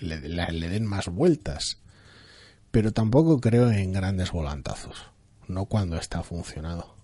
le, 0.00 0.68
den 0.68 0.86
más 0.86 1.08
vueltas. 1.08 1.80
Pero 2.70 2.92
tampoco 2.92 3.40
creo 3.40 3.70
en 3.70 3.92
grandes 3.92 4.32
volantazos, 4.32 5.10
no 5.48 5.66
cuando 5.66 5.96
está 5.96 6.22
funcionado. 6.22 6.94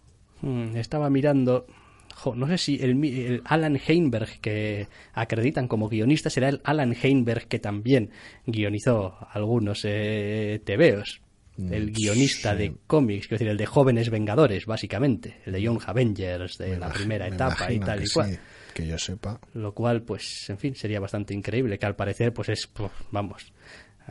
Mm, 0.40 0.76
Estaba 0.76 1.08
mirando. 1.10 1.66
Jo, 2.14 2.34
no 2.34 2.46
sé 2.48 2.58
si 2.58 2.76
el, 2.82 3.02
el 3.04 3.42
Alan 3.44 3.78
Heinberg 3.86 4.40
que 4.40 4.88
acreditan 5.12 5.68
como 5.68 5.88
guionista 5.88 6.30
será 6.30 6.48
el 6.48 6.60
Alan 6.64 6.94
Heinberg 7.00 7.46
que 7.48 7.58
también 7.58 8.10
guionizó 8.46 9.16
algunos 9.32 9.82
eh, 9.84 10.60
tebeos. 10.64 11.20
El 11.70 11.90
Mm, 11.90 11.92
guionista 11.92 12.52
sí. 12.52 12.58
de 12.58 12.76
cómics, 12.86 13.26
quiero 13.28 13.38
decir, 13.38 13.48
el 13.50 13.58
de 13.58 13.66
Jóvenes 13.66 14.08
Vengadores, 14.08 14.64
básicamente. 14.64 15.36
El 15.44 15.52
de 15.52 15.60
Young 15.62 15.80
Avengers, 15.84 16.56
de 16.56 16.70
Me 16.70 16.78
la 16.78 16.88
primera 16.90 17.28
me 17.28 17.34
etapa 17.34 17.70
y 17.70 17.78
tal 17.78 18.02
y 18.02 18.08
cual. 18.08 18.30
sí, 18.30 18.38
que 18.72 18.86
yo 18.86 18.96
sepa. 18.98 19.38
Lo 19.52 19.74
cual, 19.74 20.02
pues, 20.02 20.48
en 20.48 20.56
fin, 20.56 20.74
sería 20.74 20.98
bastante 20.98 21.34
increíble, 21.34 21.78
que 21.78 21.84
al 21.84 21.94
parecer, 21.94 22.32
pues 22.32 22.48
es, 22.48 22.66
pues, 22.66 22.90
vamos, 23.10 23.52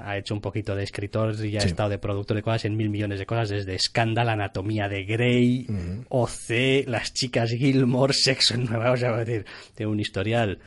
ha 0.04 0.18
hecho 0.18 0.34
un 0.34 0.42
poquito 0.42 0.76
de 0.76 0.84
escritor 0.84 1.34
y 1.46 1.58
ha 1.58 1.62
Sí. 1.62 1.68
estado 1.68 1.90
de 1.90 1.98
productor 2.00 2.36
de 2.38 2.44
cosas 2.44 2.66
en 2.66 2.76
mil 2.76 2.90
millones 2.90 3.20
de 3.20 3.26
cosas, 3.26 3.50
desde 3.50 3.78
Scandal, 3.80 4.30
Anatomía 4.30 4.88
de 4.88 5.04
Grey, 5.06 5.68
OC, 6.10 6.86
Las 6.88 7.14
Chicas 7.14 7.52
Gilmore, 7.52 8.14
Sexo 8.14 8.54
en 8.56 8.66
Nueva 8.66 8.92
o 8.92 8.98
sea, 8.98 9.16
decir, 9.18 9.46
tiene 9.76 9.92
un 9.92 10.00
historial 10.00 10.60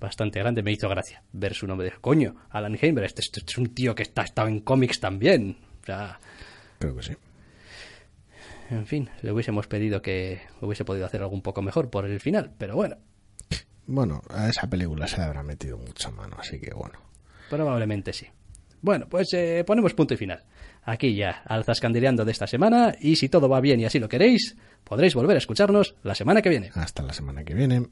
bastante 0.00 0.38
grande, 0.40 0.62
me 0.62 0.72
hizo 0.72 0.88
gracia 0.88 1.22
ver 1.32 1.54
su 1.54 1.66
nombre. 1.66 1.92
Coño, 2.00 2.34
Alan 2.50 2.76
Heinberg, 2.80 3.06
este, 3.06 3.20
este 3.22 3.40
es 3.46 3.58
un 3.58 3.72
tío 3.74 3.94
que 3.94 4.02
está, 4.02 4.22
ha 4.22 4.24
estado 4.24 4.48
en 4.48 4.60
cómics 4.60 4.98
también. 5.00 5.56
O 5.82 5.86
sea, 5.86 6.18
Creo 6.80 6.96
que 6.96 7.02
sí. 7.02 7.12
en 8.70 8.86
fin, 8.86 9.08
le 9.22 9.30
hubiésemos 9.32 9.66
pedido 9.68 10.02
que 10.02 10.40
hubiese 10.60 10.84
podido 10.84 11.06
hacer 11.06 11.20
algo 11.22 11.34
un 11.34 11.42
poco 11.42 11.62
mejor 11.62 11.90
por 11.90 12.04
el 12.06 12.18
final, 12.20 12.52
pero 12.58 12.74
bueno, 12.74 12.96
Bueno, 13.86 14.22
a 14.30 14.48
esa 14.48 14.68
película 14.70 15.06
se 15.08 15.18
le 15.18 15.24
habrá 15.24 15.42
metido 15.42 15.76
mucha 15.76 16.10
mano, 16.10 16.36
así 16.38 16.58
que 16.60 16.72
bueno. 16.72 16.98
Probablemente 17.50 18.12
sí. 18.12 18.26
Bueno, 18.82 19.06
pues 19.08 19.32
eh, 19.32 19.64
ponemos 19.66 19.94
punto 19.94 20.12
y 20.14 20.16
final. 20.16 20.42
Aquí 20.82 21.14
ya, 21.14 21.42
al 21.46 21.64
zascandileando 21.64 22.24
de 22.24 22.32
esta 22.32 22.48
semana, 22.48 22.94
y 23.00 23.16
si 23.16 23.28
todo 23.28 23.48
va 23.48 23.60
bien 23.60 23.78
y 23.80 23.84
así 23.84 24.00
lo 24.00 24.08
queréis, 24.08 24.56
podréis 24.82 25.14
volver 25.14 25.36
a 25.36 25.38
escucharnos 25.38 25.94
la 26.02 26.16
semana 26.16 26.42
que 26.42 26.50
viene. 26.50 26.70
Hasta 26.74 27.02
la 27.02 27.12
semana 27.12 27.44
que 27.44 27.54
viene. 27.54 27.86